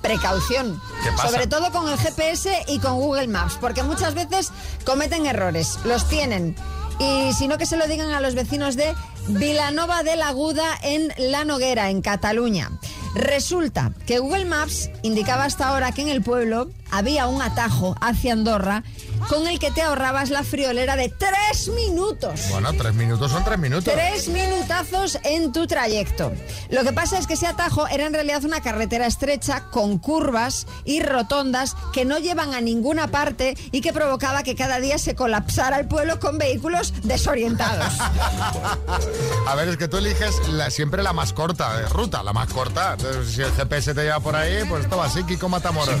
Precaución. 0.00 0.80
Sobre 1.20 1.46
todo 1.46 1.70
con 1.72 1.90
el 1.90 1.98
GPS 1.98 2.64
y 2.68 2.78
con 2.78 2.94
Google 2.94 3.28
Maps, 3.28 3.58
porque 3.60 3.82
muchas 3.82 4.14
veces 4.14 4.50
cometen 4.86 5.26
errores, 5.26 5.78
los 5.84 6.08
tienen. 6.08 6.56
Y 6.98 7.34
si 7.34 7.48
no, 7.48 7.58
que 7.58 7.66
se 7.66 7.76
lo 7.76 7.86
digan 7.86 8.12
a 8.12 8.20
los 8.20 8.34
vecinos 8.34 8.76
de 8.76 8.94
Vilanova 9.28 10.02
de 10.02 10.16
la 10.16 10.28
Aguda 10.28 10.78
en 10.82 11.12
La 11.16 11.44
Noguera, 11.44 11.90
en 11.90 12.02
Cataluña. 12.02 12.70
Resulta 13.14 13.92
que 14.06 14.18
Google 14.18 14.44
Maps 14.46 14.90
indicaba 15.02 15.44
hasta 15.44 15.68
ahora 15.68 15.92
que 15.92 16.02
en 16.02 16.08
el 16.08 16.22
pueblo 16.22 16.70
había 16.90 17.26
un 17.26 17.40
atajo 17.40 17.94
hacia 18.00 18.32
Andorra 18.34 18.82
con 19.28 19.46
el 19.46 19.58
que 19.58 19.70
te 19.70 19.80
ahorrabas 19.82 20.30
la 20.30 20.42
friolera 20.42 20.96
de 20.96 21.08
tres 21.08 21.68
minutos. 21.68 22.40
Bueno, 22.50 22.72
tres 22.74 22.92
minutos 22.94 23.30
son 23.30 23.44
tres 23.44 23.58
minutos. 23.58 23.92
Tres 23.94 24.28
minutazos 24.28 25.18
en 25.24 25.52
tu 25.52 25.66
trayecto. 25.66 26.32
Lo 26.70 26.82
que 26.82 26.92
pasa 26.92 27.18
es 27.18 27.26
que 27.26 27.34
ese 27.34 27.46
atajo 27.46 27.86
era 27.86 28.06
en 28.06 28.12
realidad 28.12 28.44
una 28.44 28.60
carretera 28.60 29.06
estrecha 29.06 29.64
con 29.70 29.98
curvas 29.98 30.66
y 30.84 31.00
rotondas 31.02 31.76
que 31.92 32.04
no 32.04 32.18
llevan 32.18 32.52
a 32.54 32.60
ninguna 32.60 33.06
parte 33.08 33.56
y 33.70 33.80
que 33.80 33.92
provocaba 33.92 34.42
que 34.42 34.54
cada 34.56 34.80
día 34.80 34.98
se 34.98 35.14
colapsara 35.14 35.78
el 35.78 35.86
pueblo 35.86 36.18
con 36.18 36.36
vehículos 36.38 36.92
desorientados. 37.04 37.94
A 39.46 39.54
ver, 39.54 39.68
es 39.68 39.76
que 39.76 39.88
tú 39.88 39.96
eliges 39.98 40.36
la- 40.48 40.70
siempre 40.70 41.02
la 41.02 41.12
más 41.12 41.32
corta 41.32 41.76
de 41.78 41.88
ruta, 41.88 42.22
la 42.22 42.32
más 42.32 42.48
corta. 42.52 42.96
Si 43.26 43.42
el 43.42 43.50
GPS 43.52 43.94
te 43.94 44.02
lleva 44.04 44.20
por 44.20 44.36
ahí, 44.36 44.64
pues 44.68 44.84
esto 44.84 44.96
va 44.96 45.06
así, 45.06 45.24
Kiko 45.24 45.48
Matamoros. 45.48 45.94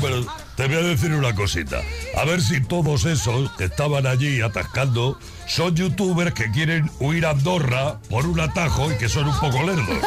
te 0.62 0.68
voy 0.68 0.76
a 0.76 0.80
decir 0.88 1.12
una 1.12 1.34
cosita. 1.34 1.80
A 2.16 2.24
ver 2.24 2.40
si 2.40 2.60
todos 2.60 3.04
esos 3.04 3.50
que 3.56 3.64
estaban 3.64 4.06
allí 4.06 4.40
atascando 4.42 5.18
son 5.48 5.74
youtubers 5.74 6.32
que 6.34 6.52
quieren 6.52 6.88
huir 7.00 7.26
a 7.26 7.30
Andorra 7.30 7.98
por 8.08 8.26
un 8.26 8.38
atajo 8.38 8.92
y 8.92 8.96
que 8.96 9.08
son 9.08 9.26
un 9.28 9.38
poco 9.40 9.60
lerdos. 9.64 9.88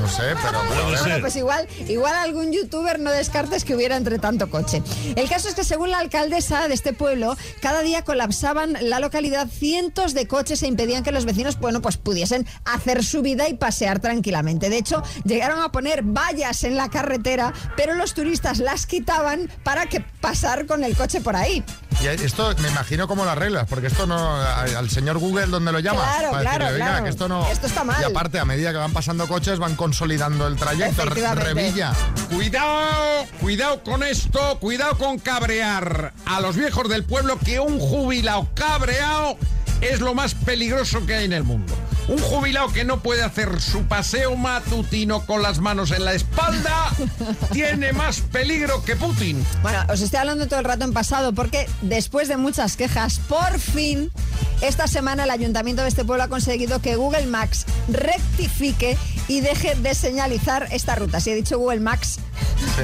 No 0.00 0.08
sé, 0.08 0.22
pero 0.42 0.58
Puede 0.66 0.82
Bueno, 0.82 1.04
ser. 1.04 1.20
pues 1.20 1.36
igual, 1.36 1.66
igual 1.88 2.14
algún 2.16 2.52
youtuber 2.52 2.98
no 2.98 3.10
descartes 3.12 3.64
que 3.64 3.74
hubiera 3.74 3.96
entre 3.96 4.18
tanto 4.18 4.50
coche. 4.50 4.82
El 5.14 5.26
caso 5.28 5.48
es 5.48 5.54
que 5.54 5.64
según 5.64 5.90
la 5.90 6.00
alcaldesa 6.00 6.68
de 6.68 6.74
este 6.74 6.92
pueblo, 6.92 7.34
cada 7.62 7.80
día 7.80 8.02
colapsaban 8.02 8.76
la 8.82 9.00
localidad 9.00 9.48
cientos 9.48 10.12
de 10.12 10.26
coches 10.26 10.62
e 10.62 10.66
impedían 10.66 11.02
que 11.04 11.12
los 11.12 11.24
vecinos, 11.24 11.58
bueno, 11.60 11.80
pues 11.80 11.96
pudiesen 11.96 12.46
hacer 12.64 13.04
su 13.04 13.22
vida 13.22 13.48
y 13.48 13.54
pasear 13.54 14.00
tranquilamente. 14.00 14.68
De 14.68 14.76
hecho, 14.76 15.02
llegaron 15.24 15.60
a 15.60 15.70
poner 15.72 16.02
vallas 16.02 16.64
en 16.64 16.76
la 16.76 16.90
carretera, 16.90 17.54
pero 17.76 17.94
los 17.94 18.12
turistas 18.12 18.58
las 18.58 18.86
quitaban 18.86 19.48
para 19.62 19.75
que 19.84 20.00
pasar 20.00 20.64
con 20.64 20.82
el 20.82 20.96
coche 20.96 21.20
por 21.20 21.36
ahí. 21.36 21.62
Y 22.02 22.06
esto 22.06 22.54
me 22.60 22.68
imagino 22.68 23.06
cómo 23.08 23.24
lo 23.24 23.30
arreglas, 23.30 23.66
porque 23.68 23.88
esto 23.88 24.06
no. 24.06 24.36
Al 24.40 24.88
señor 24.90 25.18
Google, 25.18 25.46
¿dónde 25.46 25.72
lo 25.72 25.80
llamas? 25.80 26.04
Claro, 26.04 26.30
Para 26.30 26.42
claro, 26.42 26.64
decirle, 26.64 26.74
"Oiga, 26.82 26.86
claro. 26.86 27.04
que 27.04 27.10
esto 27.10 27.28
no. 27.28 27.46
Esto 27.48 27.66
está 27.66 27.84
mal. 27.84 28.00
Y 28.00 28.04
aparte, 28.04 28.38
a 28.38 28.44
medida 28.44 28.70
que 28.72 28.78
van 28.78 28.92
pasando 28.92 29.26
coches, 29.28 29.58
van 29.58 29.76
consolidando 29.76 30.46
el 30.46 30.56
trayecto. 30.56 31.04
Revilla. 31.04 31.92
Cuidado, 32.30 33.26
cuidado 33.40 33.82
con 33.82 34.02
esto, 34.02 34.58
cuidado 34.60 34.96
con 34.98 35.18
cabrear 35.18 36.12
a 36.26 36.40
los 36.40 36.56
viejos 36.56 36.88
del 36.88 37.04
pueblo 37.04 37.38
que 37.38 37.60
un 37.60 37.78
jubilado 37.78 38.46
cabreado 38.54 39.36
es 39.80 40.00
lo 40.00 40.14
más 40.14 40.34
peligroso 40.34 41.04
que 41.06 41.14
hay 41.14 41.24
en 41.24 41.32
el 41.32 41.44
mundo. 41.44 41.74
Un 42.08 42.18
jubilado 42.18 42.72
que 42.72 42.84
no 42.84 43.00
puede 43.00 43.22
hacer 43.22 43.60
su 43.60 43.84
paseo 43.84 44.36
matutino 44.36 45.26
con 45.26 45.42
las 45.42 45.58
manos 45.58 45.90
en 45.90 46.04
la 46.04 46.14
espalda 46.14 46.90
tiene 47.52 47.92
más 47.92 48.20
peligro 48.20 48.84
que 48.84 48.94
Putin. 48.94 49.44
Bueno, 49.62 49.84
os 49.88 50.00
estoy 50.00 50.20
hablando 50.20 50.46
todo 50.46 50.60
el 50.60 50.64
rato 50.64 50.84
en 50.84 50.92
pasado 50.92 51.32
porque 51.32 51.68
después 51.82 52.28
de 52.28 52.36
muchas 52.36 52.76
quejas, 52.76 53.20
por 53.28 53.58
fin, 53.58 54.12
esta 54.60 54.86
semana 54.86 55.24
el 55.24 55.30
ayuntamiento 55.30 55.82
de 55.82 55.88
este 55.88 56.04
pueblo 56.04 56.24
ha 56.24 56.28
conseguido 56.28 56.80
que 56.80 56.96
Google 56.96 57.26
Maps 57.26 57.66
rectifique 57.88 58.96
y 59.28 59.40
deje 59.40 59.74
de 59.74 59.94
señalizar 59.94 60.68
esta 60.70 60.94
ruta. 60.94 61.20
Si 61.20 61.30
he 61.30 61.34
dicho 61.34 61.58
Google 61.58 61.80
Maps, 61.80 62.20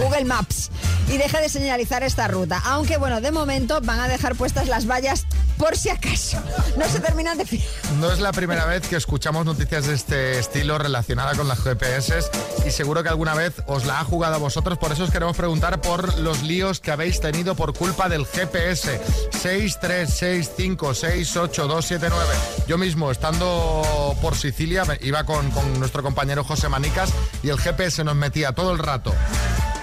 Google 0.00 0.24
Maps, 0.24 0.70
y 1.08 1.18
deje 1.18 1.40
de 1.40 1.48
señalizar 1.48 2.02
esta 2.02 2.28
ruta. 2.28 2.60
Aunque 2.64 2.96
bueno, 2.96 3.20
de 3.20 3.30
momento 3.30 3.80
van 3.82 4.00
a 4.00 4.08
dejar 4.08 4.34
puestas 4.34 4.68
las 4.68 4.86
vallas 4.86 5.26
por 5.58 5.76
si 5.76 5.90
acaso. 5.90 6.38
No 6.76 6.88
se 6.88 7.00
terminan 7.00 7.38
de 7.38 7.46
fiar. 7.46 7.64
No 8.00 8.10
es 8.12 8.20
la 8.20 8.32
primera 8.32 8.66
vez 8.66 8.86
que 8.88 8.96
escuchamos 9.12 9.44
noticias 9.44 9.86
de 9.86 9.92
este 9.92 10.38
estilo 10.38 10.78
relacionada 10.78 11.34
con 11.34 11.46
las 11.46 11.60
GPS 11.60 12.20
y 12.66 12.70
seguro 12.70 13.02
que 13.02 13.10
alguna 13.10 13.34
vez 13.34 13.62
os 13.66 13.84
la 13.84 14.00
ha 14.00 14.04
jugado 14.04 14.36
a 14.36 14.38
vosotros. 14.38 14.78
Por 14.78 14.90
eso 14.90 15.04
os 15.04 15.10
queremos 15.10 15.36
preguntar 15.36 15.82
por 15.82 16.18
los 16.18 16.42
líos 16.42 16.80
que 16.80 16.92
habéis 16.92 17.20
tenido 17.20 17.54
por 17.54 17.74
culpa 17.74 18.08
del 18.08 18.24
GPS. 18.24 19.02
636568279. 19.32 22.10
Yo 22.66 22.78
mismo, 22.78 23.10
estando 23.10 24.16
por 24.22 24.34
Sicilia, 24.34 24.84
iba 25.02 25.24
con, 25.24 25.50
con 25.50 25.78
nuestro 25.78 26.02
compañero 26.02 26.42
José 26.42 26.70
Manicas 26.70 27.12
y 27.42 27.50
el 27.50 27.58
GPS 27.58 28.04
nos 28.04 28.16
metía 28.16 28.52
todo 28.52 28.72
el 28.72 28.78
rato 28.78 29.12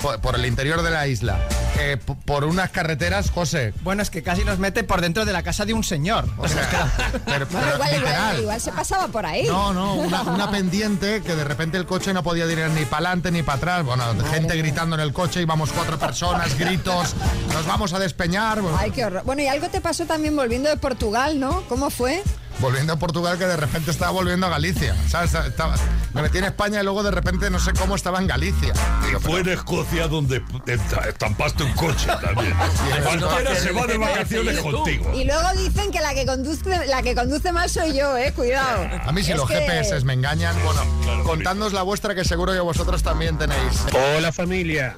por, 0.02 0.20
por 0.22 0.36
el 0.36 0.46
interior 0.46 0.82
de 0.82 0.90
la 0.92 1.08
isla. 1.08 1.38
eh, 1.80 1.98
por 2.26 2.44
unas 2.44 2.70
carreteras, 2.72 3.32
José. 3.32 3.74
Bueno, 3.84 4.02
es 4.02 4.10
que 4.10 4.22
casi 4.24 4.44
nos 4.44 4.60
mete 4.60 4.84
por 4.84 5.02
dentro 5.02 5.26
de 5.26 5.32
la 5.34 5.44
casa 5.44 5.66
de 5.66 5.74
un 5.74 5.84
señor. 5.84 6.26
O 6.38 6.48
sea, 6.48 6.68
Pero, 7.26 7.46
Bueno, 7.48 7.48
pero 7.48 7.76
igual, 7.76 7.90
igual, 7.90 7.92
literal. 8.02 8.40
igual 8.42 8.62
se 8.62 8.72
pasaba 8.72 9.08
por 9.08 9.26
ahí. 9.26 9.48
No, 9.48 9.74
no, 9.74 9.94
una, 9.96 10.22
una 10.24 10.52
pendiente 10.52 11.22
que 11.22 11.36
de 11.36 11.44
repente 11.44 11.78
el 11.78 11.86
coche 11.86 12.14
no 12.14 12.24
podía 12.24 12.46
ir 12.46 12.58
ni 12.72 12.86
para 12.86 12.98
adelante 13.10 13.32
ni 13.32 13.44
para 13.44 13.58
atrás. 13.58 13.86
Bueno, 13.86 14.04
gente 14.32 14.58
gritando 14.58 14.96
en 14.96 15.02
el 15.02 15.14
coche, 15.14 15.42
íbamos 15.42 15.72
cuatro 15.72 15.98
personas, 15.98 16.56
gritos, 16.60 17.16
nos 17.54 17.66
vamos 17.66 17.94
a 17.94 18.00
despeñar. 18.00 18.62
Bueno, 18.62 18.78
Ay, 18.80 18.92
qué 18.92 19.06
horror. 19.06 19.24
Bueno, 19.26 19.42
y 19.42 19.48
algo 19.48 19.70
te 19.70 19.80
pasó 19.82 20.06
también 20.06 20.36
volviendo 20.36 20.70
de 20.70 20.78
Portugal, 20.78 21.40
¿no? 21.40 21.62
¿Cómo 21.70 21.90
fue? 21.90 22.24
Volviendo 22.60 22.94
a 22.94 22.96
Portugal 22.98 23.38
que 23.38 23.46
de 23.46 23.56
repente 23.58 23.92
estaba 23.92 24.12
volviendo 24.12 24.46
a 24.48 24.50
Galicia. 24.50 24.96
¿sabes? 25.08 25.34
Estaba- 25.34 25.76
me 26.14 26.22
metí 26.22 26.40
en 26.40 26.46
España 26.46 26.82
y 26.82 26.84
luego 26.84 27.04
de 27.04 27.12
repente 27.12 27.50
no 27.50 27.60
sé 27.60 27.72
cómo 27.74 27.96
estaba 27.96 28.20
en 28.20 28.28
Galicia. 28.28 28.74
Digo, 29.06 29.20
Fue 29.20 29.40
en 29.42 29.50
Escocia 29.50 30.08
donde 30.08 30.42
te 30.66 30.74
estampaste 31.08 31.64
un 31.64 31.72
coche 31.74 32.08
también. 32.22 32.54
Cualquiera 33.04 33.56
se 33.56 33.72
va 33.72 33.88
de 33.88 33.98
vacaciones 33.98 34.60
contigo. 34.60 35.12
Y 35.16 35.24
luego 35.26 35.48
dicen 35.56 35.92
que 35.92 36.02
la 36.02 36.14
que 36.14 36.26
conduce, 36.26 36.88
la 36.88 37.02
que 37.02 37.16
conduce 37.16 37.52
mal 37.52 37.70
soy 37.70 37.98
yo, 37.98 38.18
eh, 38.18 38.34
cuidado. 38.34 38.88
A 39.06 39.12
mí 39.12 39.24
si 39.24 39.32
Es 39.32 39.38
los 39.38 39.48
que- 39.48 39.56
GPS 39.56 40.04
me 40.04 40.14
engañan, 40.14 40.56
bueno, 40.64 41.24
contadnos 41.24 41.74
la 41.74 41.84
vuestra 41.84 42.16
que 42.16 42.26
seguro 42.26 42.52
que 42.54 42.60
vosotros 42.60 43.04
también 43.04 43.38
tenéis. 43.38 43.84
Hola 44.18 44.32
familia, 44.32 44.96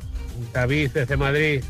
David 0.54 0.92
desde 0.94 1.18
Madrid. 1.18 1.64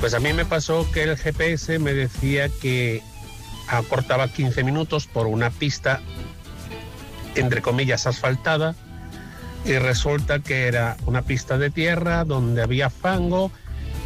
Pues 0.00 0.12
a 0.12 0.20
mí 0.20 0.32
me 0.34 0.44
pasó 0.44 0.86
que 0.92 1.04
el 1.04 1.16
GPS 1.16 1.78
me 1.78 1.92
decía 1.94 2.48
que 2.60 3.02
acortaba 3.68 4.28
15 4.28 4.64
minutos 4.64 5.06
por 5.06 5.26
una 5.26 5.50
pista, 5.50 6.00
entre 7.34 7.62
comillas, 7.62 8.06
asfaltada, 8.06 8.74
y 9.64 9.78
resulta 9.78 10.40
que 10.40 10.68
era 10.68 10.96
una 11.06 11.22
pista 11.22 11.58
de 11.58 11.70
tierra 11.70 12.24
donde 12.24 12.62
había 12.62 12.88
fango 12.88 13.50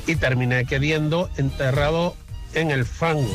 y 0.06 0.16
terminé 0.16 0.64
quedando 0.64 1.30
enterrado 1.36 2.16
en 2.54 2.70
el 2.70 2.84
fango. 2.84 3.34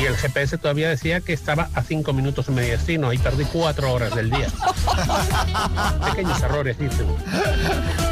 Y 0.00 0.06
el 0.06 0.16
GPS 0.16 0.56
todavía 0.56 0.88
decía 0.88 1.20
que 1.20 1.34
estaba 1.34 1.68
a 1.74 1.82
5 1.82 2.12
minutos 2.14 2.46
de 2.46 2.52
mi 2.52 2.62
destino, 2.62 3.10
ahí 3.10 3.18
perdí 3.18 3.44
4 3.44 3.92
horas 3.92 4.14
del 4.14 4.30
día. 4.30 4.48
Pequeños 6.10 6.42
errores, 6.42 6.78
dicen. 6.78 7.06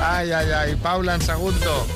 Ay, 0.03 0.31
ay, 0.31 0.51
ay, 0.51 0.77
Paula 0.77 1.15
en 1.15 1.23
Sagunto. 1.23 1.87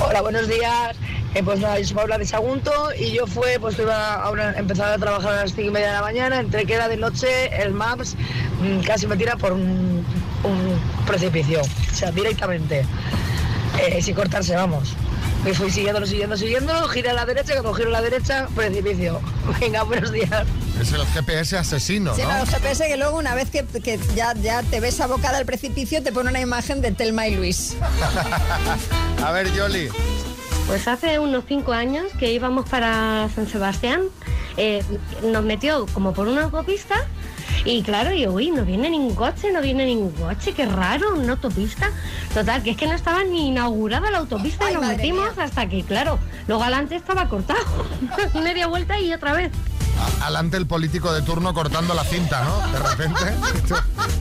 Hola, 0.00 0.20
buenos 0.22 0.48
días. 0.48 0.96
Eh, 1.34 1.42
pues 1.42 1.60
nada, 1.60 1.78
yo 1.78 1.84
soy 1.86 1.96
Paula 1.96 2.18
de 2.18 2.26
Sagunto 2.26 2.72
y 2.98 3.12
yo 3.12 3.26
fue, 3.26 3.58
pues 3.60 3.78
iba 3.78 4.24
a 4.24 4.58
empezar 4.58 4.92
a 4.92 4.98
trabajar 4.98 5.32
a 5.32 5.36
las 5.42 5.54
5 5.54 5.68
y 5.68 5.70
media 5.70 5.88
de 5.88 5.92
la 5.94 6.02
mañana, 6.02 6.38
entre 6.38 6.64
que 6.64 6.74
era 6.74 6.88
de 6.88 6.96
noche, 6.96 7.50
el 7.60 7.72
Maps 7.72 8.14
mm, 8.60 8.80
casi 8.80 9.06
me 9.06 9.16
tira 9.16 9.36
por 9.36 9.52
un, 9.52 10.04
un 10.44 10.80
precipicio, 11.06 11.60
o 11.62 11.94
sea, 11.94 12.10
directamente, 12.12 12.84
Eh, 13.80 14.00
sin 14.00 14.14
cortarse, 14.14 14.54
vamos. 14.54 14.94
Me 15.44 15.52
fui 15.52 15.70
siguiéndolo, 15.70 16.06
siguiendo, 16.06 16.36
siguiéndolo, 16.38 16.88
giré 16.88 17.10
a 17.10 17.14
la 17.14 17.26
derecha, 17.26 17.52
cuando 17.54 17.74
giro 17.74 17.88
a 17.90 17.92
la 17.92 18.00
derecha, 18.02 18.48
precipicio. 18.54 19.20
Venga, 19.60 19.82
buenos 19.82 20.10
días. 20.10 20.46
Es 20.80 20.92
el 20.92 21.04
GPS 21.06 21.58
asesino, 21.58 22.14
Sí, 22.14 22.22
¿no? 22.22 22.28
no, 22.32 22.38
los 22.40 22.48
GPS 22.48 22.88
que 22.88 22.96
luego 22.96 23.18
una 23.18 23.34
vez 23.34 23.50
que, 23.50 23.62
que 23.64 23.98
ya, 24.16 24.32
ya 24.34 24.62
te 24.62 24.80
ves 24.80 25.00
abocada 25.00 25.36
al 25.38 25.44
precipicio 25.44 26.02
te 26.02 26.12
pone 26.12 26.30
una 26.30 26.40
imagen 26.40 26.80
de 26.80 26.92
Telma 26.92 27.28
y 27.28 27.34
Luis. 27.36 27.76
A 29.24 29.32
ver, 29.32 29.52
Yoli. 29.52 29.88
Pues 30.66 30.88
hace 30.88 31.18
unos 31.18 31.44
cinco 31.46 31.72
años 31.72 32.06
que 32.18 32.32
íbamos 32.32 32.66
para 32.68 33.28
San 33.34 33.46
Sebastián, 33.46 34.00
eh, 34.56 34.82
nos 35.22 35.44
metió 35.44 35.84
como 35.92 36.14
por 36.14 36.26
una 36.26 36.44
autopista 36.44 37.06
y 37.64 37.82
claro, 37.82 38.12
yo, 38.12 38.32
uy, 38.32 38.50
no 38.50 38.64
viene 38.64 38.90
ningún 38.90 39.14
coche, 39.14 39.50
no 39.50 39.62
viene 39.62 39.86
ningún 39.86 40.12
coche, 40.12 40.52
qué 40.52 40.66
raro, 40.66 41.14
una 41.16 41.32
autopista. 41.32 41.90
Total, 42.34 42.62
que 42.62 42.70
es 42.70 42.76
que 42.76 42.86
no 42.86 42.92
estaba 42.92 43.24
ni 43.24 43.48
inaugurada 43.48 44.10
la 44.10 44.18
autopista 44.18 44.70
y 44.70 44.74
nos 44.74 44.86
metimos 44.86 45.38
hasta 45.38 45.68
que, 45.68 45.82
claro, 45.82 46.18
luego 46.46 46.62
adelante 46.62 46.96
estaba 46.96 47.28
cortado. 47.28 47.60
Media 48.34 48.66
vuelta 48.66 49.00
y 49.00 49.12
otra 49.12 49.32
vez. 49.32 49.50
Alante 50.20 50.56
el 50.56 50.66
político 50.66 51.12
de 51.12 51.22
turno 51.22 51.54
cortando 51.54 51.94
la 51.94 52.04
cinta, 52.04 52.44
¿no? 52.44 52.58
De 52.72 52.78
repente. 52.80 53.34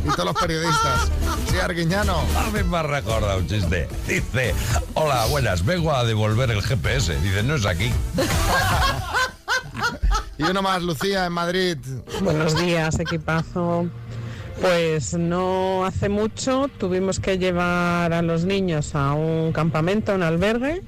y 0.06 0.10
todos 0.10 0.26
los 0.26 0.36
periodistas. 0.36 1.10
Sí, 1.50 1.58
Arguiñano. 1.58 2.20
A 2.38 2.50
mí 2.52 2.64
me 2.64 2.78
ha 2.78 2.84
recordado 2.84 3.40
un 3.40 3.48
chiste. 3.48 3.90
Dice, 4.08 4.54
hola, 4.94 5.26
buenas, 5.26 5.66
vengo 5.66 5.94
a 5.94 6.06
devolver 6.06 6.52
el 6.52 6.62
GPS. 6.62 7.20
Dice, 7.20 7.44
no 7.44 7.56
es 7.56 7.66
aquí. 7.66 7.92
Y 10.38 10.44
uno 10.44 10.62
más, 10.62 10.82
Lucía, 10.82 11.26
en 11.26 11.34
Madrid. 11.34 11.78
Buenos 12.22 12.60
días, 12.60 13.00
equipazo. 13.00 13.88
Pues 14.62 15.14
no 15.14 15.86
hace 15.86 16.10
mucho 16.10 16.70
tuvimos 16.78 17.20
que 17.20 17.38
llevar 17.38 18.14
a 18.14 18.22
los 18.22 18.46
niños 18.46 18.96
a 18.96 19.14
un 19.14 19.52
campamento, 19.52 20.12
a 20.12 20.16
un 20.16 20.24
albergue, 20.24 20.84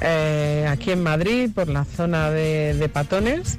eh, 0.00 0.66
aquí 0.68 0.92
en 0.92 1.02
Madrid, 1.02 1.50
por 1.54 1.68
la 1.68 1.84
zona 1.84 2.30
de, 2.30 2.74
de 2.74 2.88
Patones. 2.88 3.58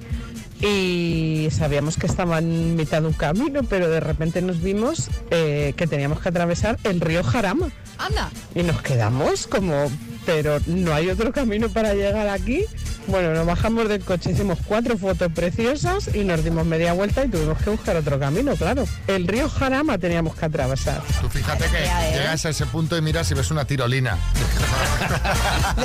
Y 0.62 1.50
sabíamos 1.52 1.98
que 1.98 2.08
estaba 2.08 2.40
en 2.40 2.76
mitad 2.76 3.02
de 3.02 3.08
un 3.08 3.14
camino, 3.14 3.62
pero 3.64 3.90
de 3.90 4.00
repente 4.00 4.42
nos 4.42 4.62
vimos 4.62 5.10
eh, 5.30 5.74
que 5.76 5.86
teníamos 5.86 6.22
que 6.22 6.30
atravesar 6.30 6.80
el 6.84 7.02
río 7.02 7.24
Jarama. 7.24 7.70
Anda. 7.98 8.32
Y 8.56 8.64
nos 8.64 8.82
quedamos 8.82 9.48
como, 9.48 9.92
pero 10.26 10.60
no 10.66 10.94
hay 10.94 11.10
otro 11.10 11.32
camino 11.32 11.70
para 11.70 11.94
llegar 11.94 12.28
aquí. 12.30 12.64
Bueno, 13.08 13.34
nos 13.36 13.46
bajamos 13.46 13.88
del 13.88 14.02
coche, 14.04 14.32
hicimos 14.32 14.58
cuatro 14.66 14.98
fotos 14.98 15.32
preciosas 15.32 16.10
y 16.16 16.24
nos 16.24 16.44
dimos 16.44 16.66
media 16.66 16.94
vuelta 16.94 17.24
y 17.24 17.28
tuvimos 17.30 17.60
que 17.62 17.70
buscar 17.70 17.96
otro 17.98 18.20
camino, 18.20 18.56
claro. 18.56 18.84
El 19.06 19.28
río 19.28 19.48
Jarama 19.48 20.00
teníamos 20.00 20.36
que 20.36 20.46
atravesar. 20.46 21.04
Tú 21.22 21.30
fíjate 21.30 21.66
que 21.66 21.78
llegas 22.18 22.46
a 22.46 22.50
ese 22.50 22.66
punto 22.66 22.98
y 22.98 23.02
miras 23.04 23.30
y 23.30 23.36
ves 23.36 23.52
una 23.52 23.66
tirolina. 23.66 24.18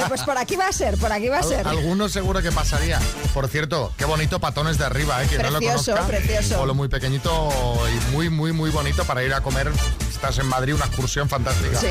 Pues 0.09 0.23
por 0.23 0.37
aquí 0.39 0.57
va 0.57 0.69
a 0.69 0.73
ser, 0.73 0.97
por 0.97 1.13
aquí 1.13 1.29
va 1.29 1.39
a 1.39 1.43
ser. 1.43 1.61
Al- 1.67 1.79
Alguno 1.79 2.09
seguro 2.09 2.43
que 2.43 2.51
pasaría. 2.51 2.99
Por 3.35 3.49
cierto, 3.49 3.93
qué 3.97 4.05
bonito 4.05 4.41
Patones 4.41 4.77
de 4.79 4.85
arriba, 4.85 5.23
¿eh? 5.23 5.27
Quien 5.29 5.43
no 5.43 5.49
Precioso, 5.51 5.93
lo 5.93 5.97
conozca. 5.99 6.17
precioso. 6.19 6.49
Un 6.55 6.57
pueblo 6.57 6.75
muy 6.75 6.89
pequeñito 6.89 7.49
y 7.89 8.13
muy, 8.15 8.29
muy, 8.31 8.53
muy 8.53 8.71
bonito 8.71 9.05
para 9.05 9.23
ir 9.23 9.33
a 9.35 9.41
comer. 9.41 9.71
Estás 10.11 10.39
en 10.39 10.47
Madrid, 10.47 10.75
una 10.75 10.87
excursión 10.87 11.29
fantástica. 11.29 11.79
Sí. 11.79 11.89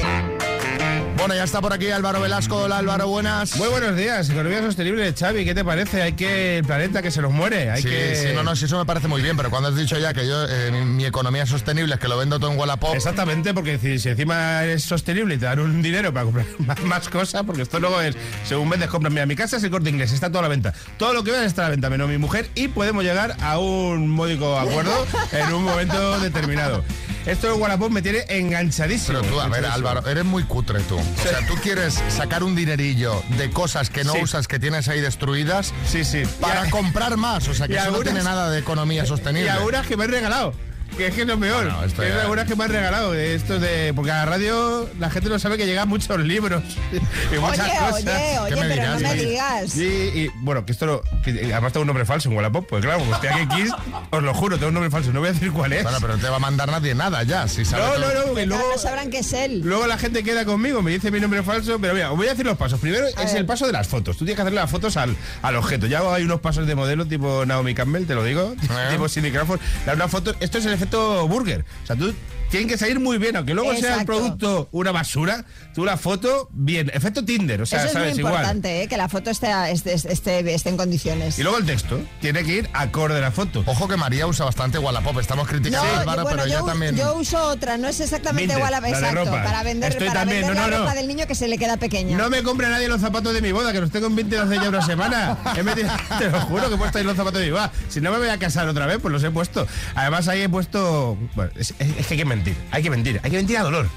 Bueno, 1.20 1.36
ya 1.36 1.44
está 1.44 1.60
por 1.60 1.74
aquí 1.74 1.92
Álvaro 1.92 2.22
Velasco. 2.22 2.56
Hola 2.56 2.78
Álvaro, 2.78 3.10
buenas. 3.10 3.58
Muy 3.58 3.68
buenos 3.68 3.98
días, 3.98 4.30
economía 4.30 4.62
sostenible, 4.62 5.14
Xavi, 5.14 5.44
¿qué 5.44 5.54
te 5.54 5.66
parece? 5.66 6.02
Hay 6.02 6.14
que 6.14 6.60
el 6.60 6.64
planeta 6.64 7.02
que 7.02 7.12
se 7.12 7.22
nos 7.22 7.34
muere, 7.34 7.70
hay 7.70 7.82
sí, 7.82 7.90
que 7.90 8.16
sí, 8.16 8.28
no, 8.34 8.42
no, 8.42 8.56
sí, 8.56 8.66
eso 8.66 8.80
me 8.80 8.86
parece 8.86 9.10
muy 9.10 9.22
bien, 9.22 9.36
pero 9.36 9.50
cuando 9.50 9.68
has 9.68 9.76
dicho 9.76 10.00
ya 10.00 10.14
que 10.14 10.26
yo, 10.26 10.46
eh, 10.48 10.72
mi, 10.72 11.06
economía 11.06 11.46
sostenible 11.46 11.96
es 11.96 12.00
que 12.00 12.08
lo 12.08 12.18
vendo 12.18 12.40
todo 12.40 12.52
en 12.54 12.58
Wallapop. 12.58 12.96
Exactamente, 12.96 13.54
porque 13.54 13.78
si, 13.78 14.00
si 14.00 14.10
encima 14.10 14.64
eres 14.64 14.84
sostenible 14.84 15.36
y 15.36 15.38
te 15.38 15.46
dan 15.46 15.60
un 15.60 15.82
dinero 15.82 16.14
para 16.14 16.24
comprar 16.24 16.46
más, 16.60 16.82
más 16.84 17.10
cosas, 17.10 17.44
porque 17.44 17.64
esto 17.64 17.82
luego 17.82 18.00
es, 18.00 18.16
según 18.48 18.70
vendes, 18.70 18.88
compras. 18.88 19.12
Mira, 19.12 19.26
mi 19.26 19.36
casa 19.36 19.58
es 19.58 19.64
el 19.64 19.72
corte 19.72 19.90
inglés, 19.90 20.14
está 20.14 20.30
toda 20.30 20.40
a 20.40 20.44
la 20.44 20.50
venta. 20.50 20.74
Todo 20.96 21.14
lo 21.14 21.26
que 21.26 21.32
veas 21.32 21.44
está 21.44 21.64
a 21.64 21.66
la 21.66 21.72
venta, 21.72 21.90
menos 21.90 22.08
mi 22.08 22.18
mujer, 22.18 22.50
y 22.56 22.70
podemos 22.70 23.04
llegar 23.04 23.36
a 23.42 23.60
un 23.60 24.08
módico 24.08 24.58
acuerdo 24.58 25.06
en 25.34 25.54
un 25.54 25.64
momento 25.66 26.18
determinado. 26.22 26.82
Esto 27.26 27.48
de 27.48 27.54
Wallapop 27.54 27.92
me 27.92 28.02
tiene 28.02 28.24
enganchadísimo. 28.30 29.20
Pero 29.22 29.32
tú, 29.34 29.40
a 29.42 29.48
ver. 29.50 29.66
Álvaro, 29.66 30.08
eres 30.08 30.26
muy 30.26 30.44
cutre 30.44 30.80
tú. 30.82 30.98
O 30.98 31.22
sea, 31.22 31.46
tú 31.48 31.56
quieres 31.62 32.02
sacar 32.10 32.44
un 32.44 32.56
dinerillo 32.56 33.22
de 33.38 33.50
cosas 33.52 33.90
que 33.90 34.04
no 34.04 34.14
Sí. 34.14 34.20
usas, 34.24 34.48
que 34.48 34.60
tienes 34.60 34.88
ahí 34.88 35.02
destruidas. 35.02 35.74
Sí, 35.88 36.04
sí. 36.04 36.24
Para 36.40 36.64
a- 36.64 36.70
comprar 36.70 37.18
más. 37.18 37.48
O 37.48 37.54
sea, 37.54 37.68
que 37.68 37.76
eso 37.76 37.92
no 37.92 38.00
tiene 38.00 38.24
nada 38.24 38.50
de 38.50 38.60
economía 38.60 39.06
sostenible. 39.06 39.48
Y 39.48 39.50
algunas 39.50 39.86
que 39.86 39.96
me 39.98 40.06
han 40.06 40.12
regalado. 40.12 40.54
Que 40.98 41.08
es 41.08 41.16
que 41.16 41.22
es 41.22 41.28
lo 41.28 41.40
peor. 41.40 41.64
Bueno, 41.64 41.84
esto 41.86 42.04
es 42.04 42.14
algunas 42.14 42.46
que 42.46 42.56
me 42.58 42.66
han 42.66 42.72
regalado. 42.72 43.12
de 43.14 43.34
Esto 43.34 43.58
de. 43.60 43.94
Porque 43.96 44.12
a 44.12 44.16
la 44.18 44.26
radio 44.26 44.90
la 45.00 45.10
gente 45.10 45.30
no 45.30 45.40
sabe 45.40 45.58
que 45.58 45.66
llegan 45.66 45.88
muchos 45.88 46.20
libros 46.20 46.62
y 46.92 47.40
muchas 47.40 47.60
Oye, 47.70 47.80
cosas. 47.80 47.94
oye, 48.04 48.40
oye, 48.40 48.56
¿Qué 48.56 48.62
pero 48.68 48.94
no 48.94 49.00
me 49.00 49.16
digas. 49.16 49.78
Y 49.78 50.30
bueno, 50.42 50.66
que 50.66 50.74
esto 50.74 50.86
lo. 50.86 51.02
que 51.24 51.32
además 51.54 51.72
tengo 51.72 51.82
un 51.84 51.88
nombre 51.88 52.06
falso 52.06 52.30
en 52.30 52.36
Wallapop. 52.36 52.68
Pues 52.68 52.84
claro, 52.84 53.00
como 53.00 53.14
estoy 53.16 53.30
aquí 53.30 53.40
en 53.40 53.50
Kiss, 53.50 53.72
os 54.10 54.24
lo 54.24 54.34
juro, 54.34 54.58
tengo 54.58 54.68
un 54.70 54.74
nombre 54.74 54.92
falso. 54.92 55.14
No 55.14 55.22
voy 55.22 55.30
a 55.30 55.32
decir 55.34 55.52
cuál 55.54 55.72
es. 55.72 55.84
Bueno, 55.84 56.00
pero 56.02 56.18
no 56.18 56.22
te 56.22 56.30
va 56.30 56.36
a 56.36 56.40
mandar 56.40 56.70
nadie 56.70 56.94
nada 56.96 57.24
ya. 57.24 57.48
Si 57.48 57.64
sabe 57.64 57.84
No, 57.84 57.90
todo. 57.94 58.00
no, 58.00 58.08
no, 58.36 58.46
luego, 58.46 58.72
no 58.74 58.78
sabrán 58.78 59.10
que 59.10 59.20
es 59.20 59.32
él. 59.32 59.62
luego 59.64 59.88
la 59.88 59.98
gente 59.98 60.24
queda 60.24 60.44
conmigo, 60.44 60.82
me 60.82 60.92
dice 60.92 61.12
mi 61.12 61.22
nombre 61.22 61.44
falso, 61.44 61.80
pero 61.80 61.94
mira, 61.94 62.12
os 62.12 62.18
voy 62.18 62.28
a 62.28 62.32
decir 62.32 62.46
los 62.46 62.58
pasos. 62.58 62.80
Primero 62.80 63.08
es 63.08 63.16
ver. 63.16 63.38
el 63.38 63.46
paso 63.46 63.66
de 63.66 63.72
las 63.72 63.88
fotos. 63.88 64.18
Tú 64.18 64.26
tienes 64.26 64.36
que 64.36 64.42
hacerle 64.42 64.60
las 64.60 64.70
fotos 64.70 64.98
al, 64.98 65.16
al 65.42 65.56
objeto. 65.56 65.88
Ya 65.88 66.02
hay 66.14 66.24
unos 66.24 66.42
pasos 66.42 66.68
de 66.68 66.76
modelo 66.76 67.06
tipo 67.06 67.46
Naomi 67.46 67.74
Campbell, 67.74 68.06
te 68.06 68.16
lo 68.16 68.24
digo, 68.26 68.54
tipo 68.92 69.08
Cindy 69.08 69.32
Crawford. 69.32 69.60
Dar 69.86 69.96
una 69.96 70.08
foto, 70.10 70.36
esto 70.42 70.58
es 70.58 70.66
el 70.66 70.74
efecto 70.80 71.28
burger. 71.28 71.66
O 71.84 71.88
sea, 71.88 71.96
tú 71.96 72.14
tienen 72.50 72.68
que 72.68 72.78
salir 72.78 73.00
muy 73.00 73.18
bien, 73.18 73.36
aunque 73.36 73.54
luego 73.54 73.70
sea 73.72 73.80
el 73.80 73.86
Exacto. 74.02 74.06
producto 74.06 74.70
una 74.72 74.92
basura, 74.92 75.46
tú 75.74 75.86
la 75.86 75.98
foto 75.98 76.50
bien, 76.52 76.90
efecto 76.94 77.24
Tinder, 77.24 77.62
o 77.62 77.66
sea, 77.66 77.80
Eso 77.80 77.88
es 77.88 77.94
sabes 77.94 78.12
muy 78.14 78.20
igual. 78.20 78.34
importante, 78.34 78.84
¿eh? 78.84 78.88
que 78.88 78.98
la 78.98 79.10
foto 79.10 79.30
esté, 79.30 79.50
esté, 79.72 79.94
esté, 79.94 80.54
esté 80.54 80.70
en 80.70 80.78
condiciones. 80.78 81.38
Y 81.40 81.44
luego 81.44 81.58
el 81.58 81.66
texto, 81.66 82.00
tiene 82.22 82.44
que 82.44 82.54
ir 82.56 82.70
acorde 82.74 83.18
a 83.18 83.22
la 83.22 83.32
foto. 83.32 83.64
Ojo 83.66 83.88
que 83.88 83.98
María 83.98 84.28
usa 84.28 84.46
bastante 84.46 84.78
Wallapop. 84.80 85.20
Estamos 85.20 85.46
No, 85.46 85.52
criticando 85.52 85.88
a 85.88 85.94
yo, 85.94 86.00
Álvaro, 86.02 86.24
bueno, 86.24 86.38
pero 86.38 86.50
yo, 86.50 86.58
ella 86.60 86.66
también. 86.66 86.96
yo 86.96 87.16
uso 87.16 87.42
otra, 87.48 87.78
no 87.78 87.88
es 87.88 88.00
exactamente 88.00 88.54
a 88.54 88.70
la 88.72 88.82
de 88.82 88.90
exacto, 88.90 89.26
ropa. 89.26 89.44
para 89.44 89.64
vender, 89.64 89.92
Estoy 89.92 90.08
para 90.08 90.22
también, 90.22 90.42
vender 90.42 90.56
no, 90.58 90.62
la 90.62 90.68
no, 90.70 90.78
no. 90.80 90.84
ropa 90.86 90.96
del 90.96 91.08
niño 91.08 91.28
que 91.28 91.36
se 91.36 91.48
le 91.48 91.58
queda 91.58 91.78
pequeña. 91.78 92.18
No 92.18 92.30
me 92.30 92.44
compra 92.44 92.70
nadie 92.70 92.88
los 92.88 93.02
zapatos 93.02 93.34
de 93.34 93.42
mi 93.42 93.52
boda, 93.52 93.72
que 93.72 93.80
los 93.82 93.92
tengo 93.92 94.08
en 94.08 94.16
20 94.16 94.38
hace 94.38 94.56
ya 94.56 94.70
una 94.70 94.82
semana. 94.86 95.38
He 95.56 95.64
metido- 95.64 95.90
te 96.20 96.30
lo 96.30 96.42
juro 96.42 96.68
que 96.70 96.76
he 96.76 96.78
puesto 96.78 96.98
ahí 96.98 97.04
los 97.04 97.16
zapatos 97.16 97.40
de 97.40 97.46
mi 97.46 97.52
boda. 97.52 97.72
Si 97.90 98.02
no 98.02 98.12
me 98.12 98.18
voy 98.18 98.30
a 98.30 98.38
casar 98.38 98.68
otra 98.68 98.86
vez, 98.86 98.98
pues 99.02 99.12
los 99.12 99.24
he 99.24 99.32
puesto. 99.32 99.68
Además 99.96 100.28
ahí 100.28 100.42
he 100.42 100.50
puesto... 100.50 101.18
Bueno, 101.36 101.52
es, 101.56 101.74
es- 101.80 101.98
es 101.98 102.08
que 102.08 102.14
hay 102.14 102.18
que 102.20 102.26
mentir, 102.40 102.56
hay 102.72 102.84
que 102.84 102.90
mentir, 102.90 103.20
hay 103.24 103.32
que 103.32 103.38
mentir 103.38 103.58
a 103.58 103.64
dolor. 103.64 103.88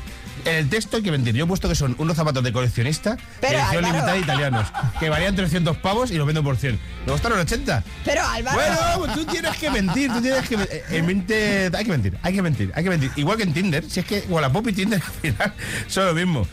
En 0.45 0.57
el 0.57 0.69
texto 0.69 0.97
hay 0.97 1.05
que 1.05 1.13
mentir. 1.13 1.37
Yo 1.37 1.45
he 1.45 1.47
puesto 1.47 1.69
que 1.69 1.77
son 1.77 1.95
unos 1.99 2.17
zapatos 2.17 2.43
de 2.43 2.53
coleccionista, 2.53 3.17
Pero, 3.41 3.59
edición 3.59 3.85
Álvaro. 3.85 3.93
limitada 3.93 4.19
italianos, 4.19 4.67
que 4.99 5.09
valían 5.09 5.37
300 5.37 5.77
pavos 5.77 6.11
y 6.11 6.17
los 6.17 6.27
vendo 6.27 6.43
por 6.43 6.57
100. 6.57 6.81
Luego 7.07 7.17
están 7.17 7.31
los 7.33 7.41
80. 7.43 7.85
Pero 8.05 8.27
Álvaro. 8.27 8.57
Bueno, 8.57 8.77
pues 8.99 9.13
tú 9.15 9.25
tienes 9.33 9.57
que 9.57 9.71
mentir, 9.71 10.11
tú 10.13 10.21
tienes 10.21 10.49
que 10.49 10.55
eh, 10.57 10.83
en 10.91 11.07
mente 11.07 11.71
hay 11.73 11.85
que 11.85 11.91
mentir, 11.93 12.19
hay 12.23 12.35
que 12.35 12.43
mentir, 12.43 12.73
hay 12.75 12.83
que 12.83 12.91
mentir. 12.91 13.13
Igual 13.15 13.37
que 13.37 13.43
en 13.45 13.53
Tinder, 13.53 13.85
si 13.89 14.01
es 14.01 14.07
que 14.07 14.25
Wallapop 14.29 14.67
y 14.69 14.73
Tinder 14.73 15.01
al 15.07 15.13
final 15.13 15.55
son 15.87 16.07
lo 16.07 16.15
mismo. 16.15 16.47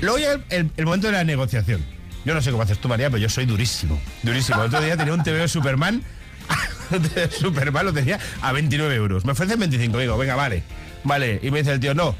Luego 0.00 0.18
llega 0.18 0.32
el, 0.32 0.44
el- 0.50 0.70
el 0.76 0.84
momento 0.84 1.06
de 1.06 1.12
la 1.12 1.22
negociación. 1.24 1.84
Yo 2.24 2.34
no 2.34 2.42
sé 2.42 2.50
cómo 2.50 2.64
haces 2.64 2.78
tú, 2.80 2.88
María, 2.88 3.08
pero 3.08 3.18
yo 3.18 3.28
soy 3.28 3.46
durísimo, 3.46 4.00
durísimo. 4.24 4.60
El 4.62 4.66
otro 4.68 4.80
día 4.80 4.96
tenía 4.96 5.14
un 5.14 5.22
TV 5.22 5.38
de 5.38 5.48
Superman, 5.48 6.02
un 6.90 7.02
TV 7.02 7.28
de 7.28 7.30
Superman 7.36 7.86
lo 7.86 7.92
tenía 7.92 8.18
a 8.42 8.52
29 8.52 8.94
euros. 8.96 9.24
Me 9.24 9.32
ofrecen 9.32 9.60
25, 9.60 9.96
digo, 9.98 10.18
venga, 10.18 10.34
vale, 10.34 10.62
vale. 11.04 11.40
Y 11.42 11.50
me 11.50 11.58
dice 11.58 11.72
el 11.72 11.80
tío, 11.80 11.94
no. 11.94 12.14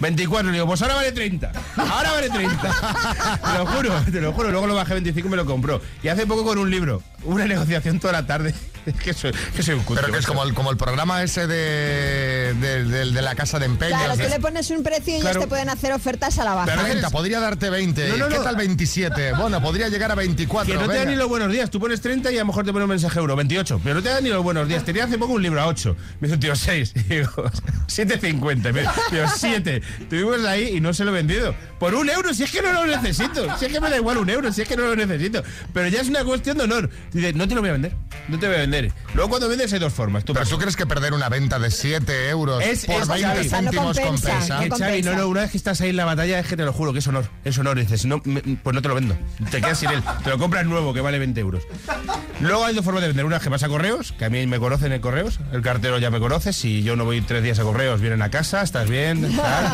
24, 0.00 0.50
le 0.50 0.54
digo, 0.54 0.66
pues 0.66 0.82
ahora 0.82 0.96
vale 0.96 1.12
30. 1.12 1.52
Ahora 1.76 2.12
vale 2.12 2.28
30. 2.28 2.60
te 3.52 3.58
lo 3.58 3.66
juro, 3.66 4.00
te 4.10 4.20
lo 4.20 4.32
juro. 4.32 4.50
Luego 4.50 4.66
lo 4.66 4.74
bajé 4.74 4.92
a 4.92 4.94
25 4.94 5.26
y 5.26 5.30
me 5.30 5.36
lo 5.36 5.46
compró. 5.46 5.80
Y 6.02 6.08
hace 6.08 6.26
poco 6.26 6.44
con 6.44 6.58
un 6.58 6.70
libro, 6.70 7.02
una 7.24 7.46
negociación 7.46 8.00
toda 8.00 8.12
la 8.12 8.26
tarde. 8.26 8.54
Que 9.04 9.12
soy, 9.14 9.32
que 9.54 9.62
soy 9.62 9.74
un 9.74 9.82
cutre. 9.84 10.02
Pero 10.02 10.12
que 10.12 10.18
es 10.20 10.26
como 10.26 10.42
el, 10.44 10.54
como 10.54 10.70
el 10.70 10.76
programa 10.76 11.22
ese 11.22 11.46
de, 11.46 12.54
de, 12.60 12.84
de- 12.84 13.10
de 13.12 13.22
la 13.22 13.34
casa 13.34 13.58
de 13.58 13.66
empeños. 13.66 13.98
Claro, 13.98 14.14
tú 14.14 14.22
de- 14.22 14.28
le 14.28 14.40
pones 14.40 14.70
un 14.70 14.82
precio 14.82 15.12
y 15.12 15.16
ellos 15.16 15.22
Claro. 15.22 15.40
te 15.40 15.46
pueden 15.46 15.68
hacer 15.68 15.92
ofertas 15.92 16.38
a 16.38 16.44
la 16.44 16.54
baja. 16.54 16.82
30, 16.84 17.10
podría 17.10 17.40
darte 17.40 17.70
20. 17.70 18.08
No, 18.08 18.16
no, 18.16 18.28
¿Qué 18.28 18.36
no. 18.36 18.42
tal 18.42 18.56
27? 18.56 19.32
Bueno, 19.34 19.62
podría 19.62 19.88
llegar 19.88 20.10
a 20.10 20.14
24. 20.14 20.66
Que 20.72 20.74
no 20.74 20.82
te 20.82 20.88
venga. 20.88 21.00
dan 21.04 21.08
ni 21.12 21.16
los 21.16 21.28
buenos 21.28 21.50
días. 21.52 21.70
Tú 21.70 21.78
pones 21.80 22.00
30 22.00 22.30
y 22.32 22.36
a 22.36 22.40
lo 22.40 22.46
mejor 22.46 22.64
te 22.64 22.72
pone 22.72 22.84
un 22.84 22.90
mensaje 22.90 23.18
euro, 23.18 23.36
28. 23.36 23.80
Pero 23.82 23.94
no 23.96 24.02
te 24.02 24.08
dan 24.08 24.24
ni 24.24 24.30
los 24.30 24.42
buenos 24.42 24.66
días. 24.68 24.84
Tenía 24.84 25.04
hace 25.04 25.18
poco 25.18 25.32
un 25.34 25.42
libro 25.42 25.60
a 25.60 25.66
8. 25.66 25.96
Me 26.20 26.26
dice 26.28 26.34
un 26.34 26.40
tío 26.40 26.56
6. 26.56 26.92
Y 26.96 27.00
digo, 27.14 27.30
7.50. 27.88 28.72
Me 28.72 28.80
Digo, 28.82 29.24
7. 29.36 29.82
Tuvimos 30.08 30.44
ahí 30.46 30.76
y 30.76 30.80
no 30.80 30.92
se 30.94 31.04
lo 31.04 31.10
he 31.10 31.14
vendido. 31.14 31.54
Por 31.78 31.94
un 31.94 32.08
euro, 32.10 32.32
si 32.34 32.44
es 32.44 32.50
que 32.50 32.62
no 32.62 32.72
lo 32.72 32.86
necesito. 32.86 33.56
Si 33.58 33.66
es 33.66 33.72
que 33.72 33.80
me 33.80 33.90
da 33.90 33.96
igual 33.96 34.18
un 34.18 34.30
euro, 34.30 34.52
si 34.52 34.62
es 34.62 34.68
que 34.68 34.76
no 34.76 34.84
lo 34.84 34.96
necesito. 34.96 35.42
Pero 35.72 35.88
ya 35.88 36.00
es 36.00 36.08
una 36.08 36.24
cuestión 36.24 36.58
de 36.58 36.64
honor. 36.64 36.90
Dice, 37.12 37.32
no 37.32 37.46
te 37.48 37.54
lo 37.54 37.60
voy 37.60 37.70
a 37.70 37.72
vender. 37.74 37.92
No 38.28 38.38
te 38.38 38.46
voy 38.46 38.56
a 38.56 38.60
vender. 38.60 38.71
Luego 39.14 39.28
cuando 39.30 39.48
vendes 39.48 39.72
hay 39.72 39.78
dos 39.78 39.92
formas. 39.92 40.24
Tú 40.24 40.32
Pero 40.34 40.46
tú 40.46 40.58
crees 40.58 40.76
que 40.76 40.86
perder 40.86 41.12
una 41.12 41.28
venta 41.28 41.58
de 41.58 41.70
7 41.70 42.28
euros 42.30 42.62
es, 42.64 42.86
por 42.86 43.02
es 43.02 43.08
20 43.08 43.26
Xavi. 43.28 43.48
céntimos 43.48 43.98
compensa? 44.00 44.60
Que, 44.60 44.70
Xavi, 44.70 45.02
no, 45.02 45.14
no, 45.14 45.28
una 45.28 45.42
vez 45.42 45.50
que 45.50 45.56
estás 45.58 45.80
ahí 45.80 45.90
en 45.90 45.96
la 45.96 46.04
batalla 46.04 46.38
es 46.38 46.46
que 46.46 46.56
te 46.56 46.64
lo 46.64 46.72
juro 46.72 46.92
que 46.92 47.00
es 47.00 47.06
honor. 47.06 47.26
Es 47.44 47.58
honor. 47.58 47.78
Dices, 47.78 48.04
no, 48.06 48.20
me- 48.24 48.40
pues 48.62 48.74
no 48.74 48.82
te 48.82 48.88
lo 48.88 48.94
vendo. 48.94 49.16
Te 49.50 49.60
quedas 49.60 49.78
sin 49.78 49.90
él. 49.90 50.02
Te 50.24 50.30
lo 50.30 50.38
compras 50.38 50.64
nuevo, 50.66 50.92
que 50.94 51.00
vale 51.00 51.18
20 51.18 51.40
euros. 51.40 51.62
Luego 52.40 52.64
hay 52.64 52.74
dos 52.74 52.84
formas 52.84 53.02
de 53.02 53.08
vender. 53.08 53.24
Una 53.24 53.36
es 53.36 53.42
que 53.42 53.48
vas 53.48 53.62
a 53.62 53.68
correos, 53.68 54.12
que 54.12 54.24
a 54.24 54.30
mí 54.30 54.46
me 54.46 54.58
conocen 54.58 54.92
en 54.92 55.00
correos. 55.00 55.38
El 55.52 55.62
cartero 55.62 55.98
ya 55.98 56.10
me 56.10 56.18
conoce. 56.18 56.52
Si 56.52 56.82
yo 56.82 56.96
no 56.96 57.04
voy 57.04 57.20
tres 57.20 57.42
días 57.42 57.58
a 57.58 57.62
correos, 57.62 58.00
vienen 58.00 58.22
a 58.22 58.30
casa, 58.30 58.62
estás 58.62 58.88
bien. 58.88 59.28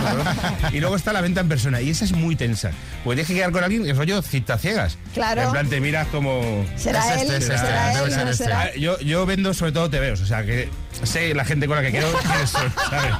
y 0.72 0.80
luego 0.80 0.96
está 0.96 1.12
la 1.12 1.20
venta 1.20 1.40
en 1.40 1.48
persona. 1.48 1.80
Y 1.80 1.90
esa 1.90 2.04
es 2.04 2.12
muy 2.12 2.36
tensa. 2.36 2.70
Porque 3.04 3.16
tienes 3.16 3.28
que 3.28 3.34
quedar 3.34 3.52
con 3.52 3.64
alguien, 3.64 3.84
que 3.84 3.92
rollo 3.92 4.20
cita 4.22 4.58
ciegas. 4.58 4.98
Claro. 5.14 5.42
En 5.42 5.50
plan, 5.52 5.68
te 5.68 5.80
miras 5.80 6.06
como. 6.08 6.64
¿Será 6.76 7.14
Es 7.14 7.22
él? 7.22 7.30
este, 7.30 7.54
es 7.54 7.60
¿Será 7.60 7.88
este, 7.92 8.04
él? 8.04 8.04
debe 8.04 8.10
ser 8.14 8.24
¿No 8.24 8.30
este. 8.30 8.44
será? 8.44 8.60
Ah, 8.62 8.70
Yo, 8.88 8.98
yo 9.00 9.26
vendo 9.26 9.52
sobre 9.52 9.72
todo 9.72 9.90
TVOs, 9.90 10.22
o 10.22 10.26
sea 10.26 10.44
que 10.46 10.70
sé 11.02 11.34
la 11.34 11.44
gente 11.44 11.66
con 11.66 11.76
la 11.76 11.82
que 11.82 11.90
quiero 11.90 12.10
son, 12.46 12.72
¿sabes? 12.90 13.12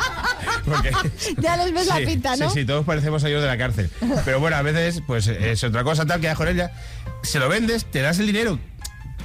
Porque, 0.64 0.91
Ya 1.43 1.59
les 1.59 1.75
ves 1.75 1.87
la 1.87 1.97
pinta, 1.99 2.37
¿no? 2.37 2.49
Sí, 2.49 2.61
sí, 2.61 2.64
todos 2.64 2.87
parecemos 2.87 3.23
ellos 3.25 3.43
de 3.43 3.49
la 3.49 3.59
cárcel. 3.59 3.91
Pero 4.25 4.41
bueno, 4.41 4.57
a 4.57 4.62
veces, 4.62 5.03
pues 5.07 5.27
es 5.27 5.62
otra 5.64 5.85
cosa 5.85 6.07
tal, 6.07 6.21
quedas 6.23 6.39
con 6.39 6.49
ella, 6.49 6.73
se 7.23 7.39
lo 7.39 7.51
vendes, 7.51 7.85
te 7.85 8.01
das 8.01 8.19
el 8.19 8.27
dinero. 8.27 8.59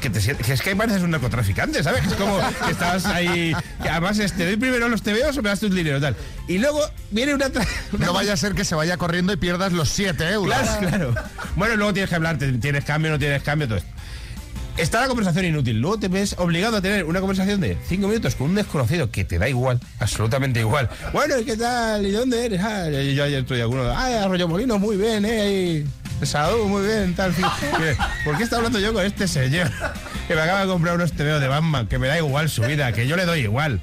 Que, 0.02 0.10
te, 0.10 0.20
que 0.20 0.52
es 0.52 0.62
que 0.62 0.76
pareces 0.76 1.02
un 1.02 1.12
narcotraficante, 1.12 1.82
¿sabes? 1.82 2.02
Que 2.02 2.10
es 2.10 2.14
como 2.16 2.38
que 2.66 2.72
estás 2.72 3.06
ahí. 3.06 3.56
Que 3.82 3.88
además, 3.88 4.20
es, 4.20 4.34
te 4.34 4.46
doy 4.46 4.58
primero 4.58 4.90
los 4.90 5.02
TVOs 5.02 5.38
o 5.38 5.42
me 5.42 5.48
das 5.48 5.62
tu 5.62 5.70
dinero, 5.70 6.02
tal. 6.02 6.18
Y 6.50 6.58
luego 6.58 6.82
viene 7.12 7.34
una. 7.34 7.46
No 7.98 8.12
vaya 8.12 8.34
a 8.34 8.38
ser 8.38 8.54
que 8.54 8.66
se 8.66 8.76
vaya 8.76 8.98
corriendo 8.98 9.32
y 9.32 9.38
pierdas 9.38 9.72
los 9.72 9.88
7 9.92 10.30
euros. 10.32 10.54
Claro, 10.54 10.80
claro. 10.90 11.16
Bueno, 11.56 11.78
luego 11.78 11.94
tienes 11.94 12.10
que 12.10 12.16
hablar, 12.18 12.38
te- 12.38 12.52
tienes 12.52 12.84
cambio, 12.84 13.12
no 13.12 13.20
tienes 13.20 13.44
cambio, 13.44 13.66
todo 13.70 13.78
esto. 13.78 13.90
Está 14.78 15.02
la 15.02 15.08
conversación 15.08 15.46
inútil. 15.46 15.80
Luego 15.80 16.00
te 16.00 16.08
ves 16.08 16.36
obligado 16.40 16.78
a 16.78 16.82
tener 16.82 17.06
una 17.06 17.20
conversación 17.20 17.62
de 17.62 17.78
cinco 17.88 18.08
minutos 18.08 18.36
con 18.36 18.50
un 18.50 18.56
desconocido 18.56 19.12
que 19.12 19.24
te 19.24 19.38
da 19.38 19.48
igual, 19.48 19.80
absolutamente 20.00 20.62
igual. 20.62 20.90
Bueno, 21.14 21.38
¿y 21.38 21.46
qué 21.46 21.56
tal? 21.56 22.06
¿Y 22.06 22.12
dónde 22.12 22.46
eres? 22.46 22.62
Ah, 22.64 22.90
y 22.90 23.14
yo 23.14 23.24
ayer 23.24 23.42
estoy 23.42 23.62
alguno. 23.62 23.84
Ah, 23.84 24.24
Arroyo 24.24 24.48
Molino, 24.48 24.80
muy 24.80 24.98
bien, 24.98 25.26
¿eh? 25.28 25.86
Salud, 26.24 26.66
muy 26.68 26.86
bien, 26.86 27.14
tal. 27.16 27.34
¿Por 28.26 28.38
qué 28.38 28.44
está 28.44 28.58
hablando 28.58 28.80
yo 28.80 28.94
con 28.94 29.06
este 29.06 29.28
señor? 29.28 29.70
Que 30.28 30.36
me 30.36 30.42
acaba 30.42 30.62
de 30.62 30.68
comprar 30.68 30.96
unos 30.96 31.12
TVO 31.12 31.40
de 31.40 31.48
Batman, 31.48 31.88
que 31.88 32.00
me 32.00 32.08
da 32.08 32.18
igual 32.18 32.50
su 32.50 32.62
vida, 32.64 32.92
que 32.94 33.08
yo 33.08 33.16
le 33.16 33.26
doy 33.26 33.42
igual. 33.42 33.80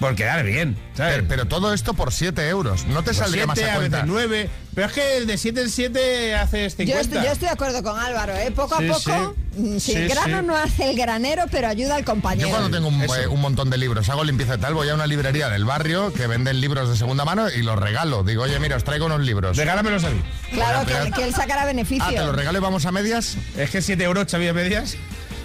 Por 0.00 0.14
quedar 0.14 0.44
bien, 0.44 0.76
¿sabes? 0.94 1.14
Pero, 1.16 1.28
pero 1.28 1.44
todo 1.46 1.74
esto 1.74 1.92
por 1.94 2.12
7 2.12 2.48
euros. 2.48 2.86
No 2.86 3.00
te 3.02 3.06
Por 3.10 3.14
saldría 3.16 3.46
más 3.46 3.58
siete, 3.58 3.70
a 3.72 3.74
a 3.74 3.78
veces 3.78 3.90
cuenta. 3.90 4.06
nueve. 4.06 4.48
Pero 4.74 4.86
es 4.86 4.92
que 4.92 5.26
de 5.26 5.36
7 5.38 5.60
en 5.62 5.70
7 5.70 6.34
haces 6.36 6.76
50. 6.76 6.84
Yo 6.94 7.00
estoy, 7.00 7.24
yo 7.26 7.32
estoy 7.32 7.46
de 7.48 7.52
acuerdo 7.54 7.82
con 7.82 7.98
Álvaro, 7.98 8.36
¿eh? 8.36 8.52
Poco 8.54 8.76
a 8.76 8.78
poco, 8.78 9.00
sí. 9.00 9.60
mm, 9.60 9.78
sin 9.80 9.80
Sí, 9.80 10.06
grano 10.06 10.38
sí. 10.40 10.46
no 10.46 10.56
hace 10.56 10.90
el 10.90 10.96
granero, 10.96 11.46
pero 11.50 11.66
ayuda 11.66 11.96
al 11.96 12.04
compañero. 12.04 12.46
Yo 12.48 12.54
cuando 12.56 12.70
tengo 12.76 12.86
un, 12.86 13.02
eh, 13.02 13.26
un 13.28 13.40
montón 13.40 13.70
de 13.70 13.76
libros, 13.78 14.08
hago 14.08 14.22
limpieza 14.22 14.54
y 14.54 14.58
tal, 14.58 14.74
voy 14.74 14.88
a 14.88 14.94
una 14.94 15.08
librería 15.08 15.48
del 15.48 15.64
barrio 15.64 16.12
que 16.12 16.28
venden 16.28 16.60
libros 16.60 16.88
de 16.88 16.96
segunda 16.96 17.24
mano 17.24 17.50
y 17.50 17.62
los 17.62 17.76
regalo. 17.76 18.22
Digo, 18.22 18.44
oye, 18.44 18.60
mira, 18.60 18.76
os 18.76 18.84
traigo 18.84 19.06
unos 19.06 19.20
libros. 19.22 19.56
Regálamelos 19.56 20.04
a 20.04 20.10
mí. 20.10 20.22
Claro, 20.52 20.86
que, 20.86 21.10
que 21.10 21.24
él 21.24 21.34
sacará 21.34 21.64
beneficio. 21.64 22.04
Ah, 22.06 22.10
te 22.12 22.24
los 22.24 22.36
regalo 22.36 22.56
y 22.58 22.60
vamos 22.60 22.86
a 22.86 22.92
medias. 22.92 23.36
Es 23.56 23.70
que 23.70 23.82
7 23.82 24.04
euros, 24.04 24.26
Xavi, 24.30 24.46
a 24.46 24.52
medias. 24.52 24.96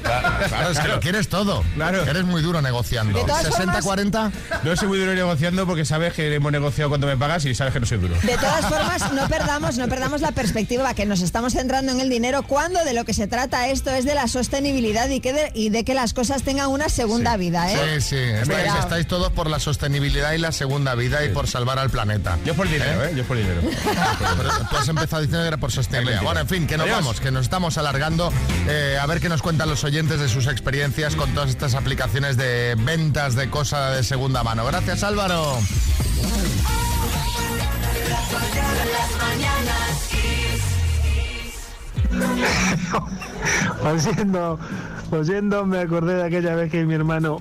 Claro, 0.03 0.69
es 0.71 0.79
que 0.79 0.87
lo 0.87 0.99
quieres 0.99 1.29
todo. 1.29 1.63
Claro. 1.75 2.03
Eres 2.03 2.23
muy 2.25 2.41
duro 2.41 2.61
negociando. 2.61 3.17
De 3.17 3.25
todas 3.25 3.45
60-40. 3.45 4.31
No 4.63 4.75
soy 4.75 4.87
muy 4.87 4.99
duro 4.99 5.13
negociando 5.13 5.65
porque 5.65 5.85
sabes 5.85 6.13
que 6.13 6.33
hemos 6.33 6.51
negociado 6.51 6.89
cuánto 6.89 7.07
me 7.07 7.17
pagas 7.17 7.45
y 7.45 7.55
sabes 7.55 7.73
que 7.73 7.79
no 7.79 7.85
soy 7.85 7.97
duro. 7.97 8.15
De 8.21 8.37
todas 8.37 8.65
formas, 8.65 9.13
no 9.13 9.27
perdamos, 9.27 9.77
no 9.77 9.87
perdamos 9.87 10.21
la 10.21 10.31
perspectiva 10.31 10.93
que 10.93 11.05
nos 11.05 11.21
estamos 11.21 11.53
centrando 11.53 11.91
en 11.91 11.99
el 11.99 12.09
dinero 12.09 12.43
cuando 12.43 12.83
de 12.83 12.93
lo 12.93 13.05
que 13.05 13.13
se 13.13 13.27
trata 13.27 13.67
esto 13.67 13.91
es 13.91 14.05
de 14.05 14.15
la 14.15 14.27
sostenibilidad 14.27 15.09
y, 15.09 15.19
que 15.19 15.33
de, 15.33 15.51
y 15.53 15.69
de 15.69 15.83
que 15.83 15.93
las 15.93 16.13
cosas 16.13 16.43
tengan 16.43 16.69
una 16.69 16.89
segunda 16.89 17.37
vida, 17.37 17.71
¿eh? 17.71 18.01
Sí, 18.01 18.09
sí, 18.09 18.15
estáis, 18.17 18.73
estáis 18.79 19.07
todos 19.07 19.31
por 19.31 19.49
la 19.49 19.59
sostenibilidad 19.59 20.33
y 20.33 20.37
la 20.37 20.51
segunda 20.51 20.95
vida 20.95 21.23
y 21.23 21.29
por 21.29 21.47
salvar 21.47 21.79
al 21.79 21.89
planeta. 21.89 22.37
Yo 22.45 22.53
por 22.55 22.69
dinero, 22.69 23.03
¿eh? 23.05 23.13
Yo 23.15 23.23
por 23.23 23.37
dinero. 23.37 23.61
Pero 23.63 24.49
tú 24.69 24.77
has 24.77 24.87
empezado 24.87 25.21
diciendo 25.21 25.43
que 25.43 25.47
era 25.47 25.57
por 25.57 25.71
sostenibilidad. 25.71 26.21
Bueno, 26.23 26.41
en 26.41 26.47
fin, 26.47 26.67
que 26.67 26.77
nos 26.77 26.85
Adiós. 26.85 26.99
vamos, 26.99 27.19
que 27.19 27.31
nos 27.31 27.43
estamos 27.43 27.77
alargando. 27.77 28.31
Eh, 28.67 28.97
a 28.99 29.05
ver 29.05 29.19
qué 29.19 29.29
nos 29.29 29.41
cuentan 29.41 29.69
los 29.69 29.83
oyentes 29.83 29.92
de 29.93 30.27
sus 30.27 30.47
experiencias 30.47 31.15
con 31.15 31.31
todas 31.35 31.51
estas 31.51 31.75
aplicaciones 31.75 32.35
de 32.35 32.73
ventas 32.79 33.35
de 33.35 33.51
cosas 33.51 33.95
de 33.95 34.03
segunda 34.03 34.43
mano. 34.43 34.65
Gracias, 34.65 35.03
Álvaro. 35.03 35.59
Oyendo, 43.85 44.57
oyendo, 45.11 45.63
me 45.67 45.81
acordé 45.81 46.15
de 46.15 46.23
aquella 46.23 46.55
vez 46.55 46.71
que 46.71 46.85
mi 46.85 46.95
hermano 46.95 47.37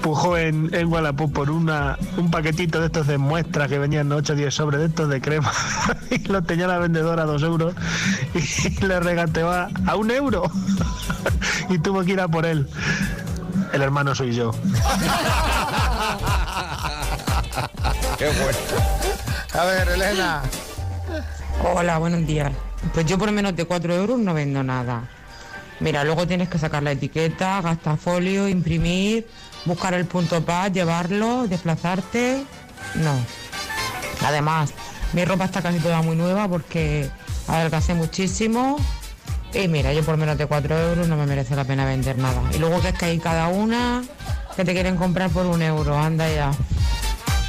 pujó 0.00 0.36
en, 0.36 0.72
en 0.72 0.86
Wallapop 0.86 1.32
por 1.32 1.50
una, 1.50 1.98
un 2.16 2.30
paquetito 2.30 2.78
de 2.78 2.86
estos 2.86 3.08
de 3.08 3.18
muestras 3.18 3.68
que 3.68 3.80
venían 3.80 4.12
8 4.12 4.32
o 4.32 4.36
10 4.36 4.54
sobres 4.54 4.78
de 4.78 4.86
estos 4.86 5.08
de 5.08 5.20
crema 5.20 5.50
y 6.12 6.18
lo 6.28 6.40
tenía 6.42 6.68
la 6.68 6.78
vendedora 6.78 7.24
a 7.24 7.26
2 7.26 7.42
euros 7.42 7.74
y 8.32 8.84
le 8.86 9.00
regateó 9.00 9.50
a 9.50 9.96
un 9.96 10.12
euro 10.12 10.52
y 11.68 11.78
tuvo 11.78 12.04
que 12.04 12.12
ir 12.12 12.20
a 12.20 12.28
por 12.28 12.46
él. 12.46 12.68
El 13.72 13.82
hermano 13.82 14.14
soy 14.14 14.34
yo. 14.34 14.52
Qué 18.18 18.26
bueno. 18.26 18.58
A 19.52 19.64
ver, 19.64 19.88
Elena. 19.88 20.42
Hola, 21.62 21.98
buenos 21.98 22.26
días. 22.26 22.52
Pues 22.92 23.06
yo 23.06 23.18
por 23.18 23.30
menos 23.32 23.56
de 23.56 23.64
4 23.64 23.94
euros 23.94 24.18
no 24.18 24.34
vendo 24.34 24.62
nada. 24.62 25.08
Mira, 25.80 26.04
luego 26.04 26.26
tienes 26.26 26.48
que 26.48 26.58
sacar 26.58 26.82
la 26.82 26.92
etiqueta, 26.92 27.60
gastar 27.60 27.98
folio, 27.98 28.48
imprimir, 28.48 29.26
buscar 29.64 29.94
el 29.94 30.06
punto 30.06 30.44
paz, 30.44 30.72
llevarlo, 30.72 31.46
desplazarte. 31.48 32.44
No. 32.96 33.14
Además, 34.24 34.72
mi 35.12 35.24
ropa 35.24 35.44
está 35.44 35.62
casi 35.62 35.78
toda 35.78 36.02
muy 36.02 36.16
nueva 36.16 36.48
porque 36.48 37.10
adelgacé 37.48 37.94
muchísimo. 37.94 38.76
Y 39.54 39.68
mira, 39.68 39.92
yo 39.92 40.04
por 40.04 40.16
menos 40.16 40.36
de 40.36 40.46
4 40.46 40.78
euros 40.90 41.08
no 41.08 41.16
me 41.16 41.26
merece 41.26 41.54
la 41.54 41.64
pena 41.64 41.84
vender 41.84 42.18
nada. 42.18 42.42
Y 42.52 42.58
luego 42.58 42.80
que 42.82 42.88
es 42.88 42.94
que 42.98 43.04
hay 43.06 43.18
cada 43.18 43.48
una 43.48 44.02
que 44.56 44.64
te 44.64 44.72
quieren 44.72 44.96
comprar 44.96 45.30
por 45.30 45.46
un 45.46 45.62
euro, 45.62 45.96
anda 45.96 46.28
ya. 46.28 46.50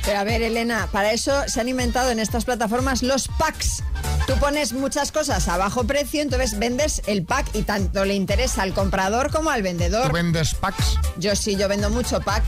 Pero 0.05 0.19
a 0.19 0.23
ver, 0.23 0.43
Elena, 0.43 0.87
para 0.91 1.11
eso 1.13 1.33
se 1.47 1.59
han 1.59 1.67
inventado 1.67 2.11
en 2.11 2.19
estas 2.19 2.45
plataformas 2.45 3.01
los 3.01 3.27
packs. 3.27 3.83
Tú 4.27 4.35
pones 4.35 4.73
muchas 4.73 5.11
cosas 5.11 5.47
a 5.47 5.57
bajo 5.57 5.85
precio, 5.85 6.21
entonces 6.21 6.59
vendes 6.59 7.01
el 7.07 7.23
pack 7.23 7.47
y 7.53 7.63
tanto 7.63 8.05
le 8.05 8.13
interesa 8.13 8.61
al 8.61 8.73
comprador 8.73 9.31
como 9.31 9.49
al 9.49 9.63
vendedor. 9.63 10.07
¿Tú 10.07 10.13
vendes 10.13 10.53
packs? 10.53 10.99
Yo 11.17 11.35
sí, 11.35 11.55
yo 11.55 11.67
vendo 11.67 11.89
mucho 11.89 12.21
pack. 12.21 12.43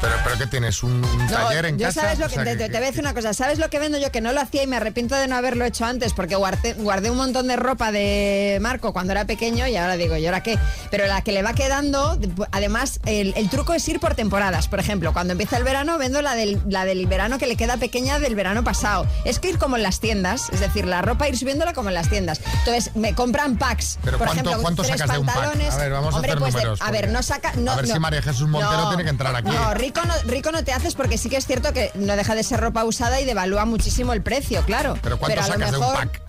¿Pero, 0.00 0.14
pero 0.24 0.38
qué 0.38 0.46
tienes? 0.46 0.82
¿Un, 0.82 0.92
un 1.04 1.26
No, 1.26 1.30
taller 1.30 1.66
en 1.66 1.78
yo 1.78 1.86
casa? 1.88 2.00
sabes 2.02 2.18
lo 2.18 2.26
O 2.26 2.28
que 2.30 2.36
te, 2.36 2.56
te- 2.56 2.68
te 2.68 2.76
voy 2.78 2.84
a 2.84 2.86
decir 2.86 3.00
una 3.00 3.12
cosa, 3.12 3.34
¿sabes 3.34 3.58
lo 3.58 3.68
que 3.68 3.78
vendo 3.78 3.98
yo 3.98 4.10
que 4.10 4.22
no 4.22 4.32
lo 4.32 4.40
hacía 4.40 4.62
y 4.62 4.66
me 4.66 4.76
arrepiento 4.76 5.14
de 5.14 5.26
no 5.28 5.36
haberlo 5.36 5.64
hecho 5.66 5.84
antes 5.84 6.14
porque 6.14 6.36
guardé, 6.36 6.72
guardé 6.72 7.10
un 7.10 7.18
montón 7.18 7.48
de 7.48 7.56
ropa 7.56 7.92
de 7.92 8.58
Marco 8.62 8.94
cuando 8.94 9.12
era 9.12 9.26
pequeño 9.26 9.66
y 9.66 9.76
ahora 9.76 9.96
digo, 9.96 10.16
¿y 10.16 10.24
ahora 10.24 10.42
qué? 10.42 10.58
Pero 10.90 11.06
la 11.06 11.20
que 11.22 11.32
le 11.32 11.42
va 11.42 11.52
quedando, 11.52 12.18
además, 12.50 12.98
el, 13.04 13.34
el 13.36 13.50
truco 13.50 13.74
es 13.74 13.86
ir 13.88 14.00
por 14.00 14.14
temporadas. 14.14 14.68
Por 14.68 14.80
ejemplo, 14.80 15.12
cuando 15.12 15.32
empieza 15.32 15.58
el 15.58 15.64
verano 15.64 15.98
vendo 15.98 16.22
la 16.22 16.34
del, 16.34 16.62
la 16.66 16.86
del 16.86 17.06
verano 17.06 17.36
que 17.38 17.46
le 17.46 17.56
queda 17.56 17.76
pequeña 17.76 18.18
del 18.18 18.34
verano 18.34 18.64
pasado. 18.64 19.06
Es 19.26 19.38
que 19.38 19.50
ir 19.50 19.58
como 19.58 19.76
en 19.76 19.82
las 19.82 20.00
tiendas, 20.00 20.48
es 20.50 20.60
decir, 20.60 20.86
la 20.86 21.02
ropa 21.02 21.28
ir 21.28 21.36
subiéndola 21.36 21.74
como 21.74 21.90
en 21.90 21.94
las 21.94 22.08
tiendas. 22.08 22.40
Entonces, 22.60 22.96
me 22.96 23.14
compran 23.14 23.58
packs. 23.58 23.98
Pero 24.02 24.16
por 24.16 24.28
¿cuánto- 24.28 24.44
ejemplo, 24.48 24.62
cuánto 24.62 24.82
tres 24.82 24.96
sacas 24.98 25.12
de 25.14 25.20
un 25.20 25.26
pack? 25.26 25.34
pantalones. 25.36 25.74
A 25.74 25.76
ver, 25.76 25.92
vamos 25.92 26.14
a 26.14 26.18
hacer 26.20 26.38
pues 26.38 26.54
de- 26.54 26.74
a 26.80 26.90
ver, 26.90 27.10
no 27.10 27.22
saca... 27.22 27.52
No, 27.56 27.72
a 27.72 27.76
ver 27.76 27.88
no. 27.88 27.92
si 27.94 28.00
María 28.00 28.22
Jesús 28.22 28.48
Montero 28.48 28.80
No, 28.82 28.88
tiene 28.88 29.04
que 29.04 29.10
entrar 29.10 29.36
aquí. 29.36 29.48
No, 29.50 29.74
rico 29.90 30.06
no, 30.06 30.14
rico 30.30 30.52
no 30.52 30.62
te 30.64 30.72
haces 30.72 30.94
porque 30.94 31.18
sí 31.18 31.28
que 31.28 31.36
es 31.36 31.46
cierto 31.46 31.72
que 31.72 31.90
no 31.94 32.14
deja 32.16 32.34
de 32.34 32.42
ser 32.42 32.60
ropa 32.60 32.84
usada 32.84 33.20
y 33.20 33.24
devalúa 33.24 33.64
muchísimo 33.64 34.12
el 34.12 34.22
precio, 34.22 34.62
claro. 34.64 34.96
Pero 35.02 35.18
¿cuánto 35.18 35.40
a 35.40 35.46
lo 35.46 35.52
sacas 35.52 35.70
de 35.72 35.76
un 35.78 35.80
mejor, 35.82 35.96
pack? 35.96 36.22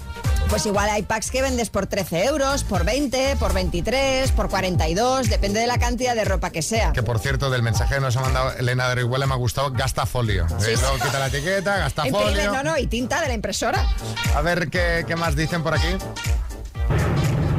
Pues 0.50 0.66
igual 0.66 0.90
hay 0.90 1.04
packs 1.04 1.32
que 1.32 1.42
vendes 1.42 1.70
por 1.70 1.88
13 1.88 2.26
euros, 2.26 2.64
por 2.66 2.84
20, 2.84 3.38
por 3.38 3.54
23, 3.54 4.32
por 4.32 4.50
42, 4.50 5.30
depende 5.30 5.60
de 5.62 5.68
la 5.68 5.78
cantidad 5.78 6.14
de 6.16 6.26
ropa 6.26 6.50
que 6.50 6.62
sea. 6.62 6.92
Que 6.92 7.04
por 7.04 7.20
cierto, 7.20 7.50
del 7.50 7.62
mensaje 7.62 7.96
que 7.96 8.02
nos 8.02 8.18
ha 8.18 8.22
mandado 8.22 8.52
Elena 8.58 8.88
de 8.88 8.94
Orihuela 8.94 9.28
me 9.28 9.34
ha 9.34 9.38
gustado, 9.38 9.72
gasta 9.72 10.06
folio. 10.06 10.48
Sí, 10.60 10.72
Eh, 10.72 10.78
luego 10.82 10.96
quita 10.96 11.20
la 11.20 11.28
etiqueta, 11.28 11.78
gasta 11.78 12.06
Imprime, 12.08 12.32
folio. 12.32 12.52
no, 12.52 12.64
no, 12.64 12.78
y 12.78 12.88
tinta 12.88 13.22
de 13.22 13.28
la 13.30 13.34
impresora. 13.34 13.88
A 14.36 14.42
ver 14.42 14.70
qué, 14.70 15.06
qué 15.08 15.16
más 15.16 15.36
dicen 15.36 15.64
por 15.64 15.74
aquí. 15.76 15.88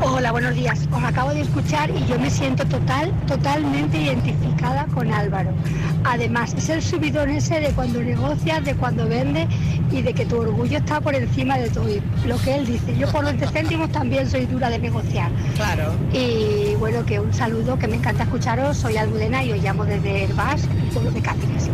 Hola, 0.05 0.33
buenos 0.33 0.57
días. 0.57 0.81
Os 0.91 1.05
acabo 1.05 1.31
de 1.33 1.43
escuchar 1.43 1.89
y 1.91 2.05
yo 2.07 2.19
me 2.19 2.29
siento 2.29 2.65
total, 2.65 3.13
totalmente 3.29 4.03
identificada 4.03 4.85
con 4.87 5.13
Álvaro. 5.13 5.53
Además, 6.03 6.55
es 6.55 6.69
el 6.71 6.83
subidón 6.83 7.31
ese 7.31 7.61
de 7.61 7.69
cuando 7.69 8.03
negocias, 8.03 8.65
de 8.65 8.75
cuando 8.75 9.09
vendes 9.09 9.47
y 9.93 10.03
de 10.03 10.13
que 10.13 10.27
tu 10.27 10.41
orgullo 10.41 10.79
está 10.79 11.01
por 11.01 11.15
encima 11.15 11.57
de 11.57 11.71
todo. 11.71 11.87
Lo 12.27 12.37
que 12.39 12.57
él 12.57 12.67
dice, 12.67 12.97
yo 12.99 13.11
por 13.13 13.25
20 13.25 13.47
céntimos 13.47 13.93
también 13.93 14.29
soy 14.29 14.47
dura 14.47 14.71
de 14.71 14.81
negociar. 14.81 15.31
Claro. 15.55 15.95
Y 16.13 16.75
bueno, 16.81 17.07
que 17.07 17.21
un 17.21 17.33
saludo, 17.33 17.79
que 17.79 17.87
me 17.87 17.95
encanta 17.95 18.25
escucharos. 18.25 18.77
Soy 18.77 18.97
Almudena 18.97 19.45
y 19.45 19.53
os 19.53 19.63
llamo 19.63 19.85
desde 19.85 20.25
Herbás, 20.25 20.63
pueblo 20.93 21.13
de 21.13 21.23
Cáceres. 21.23 21.71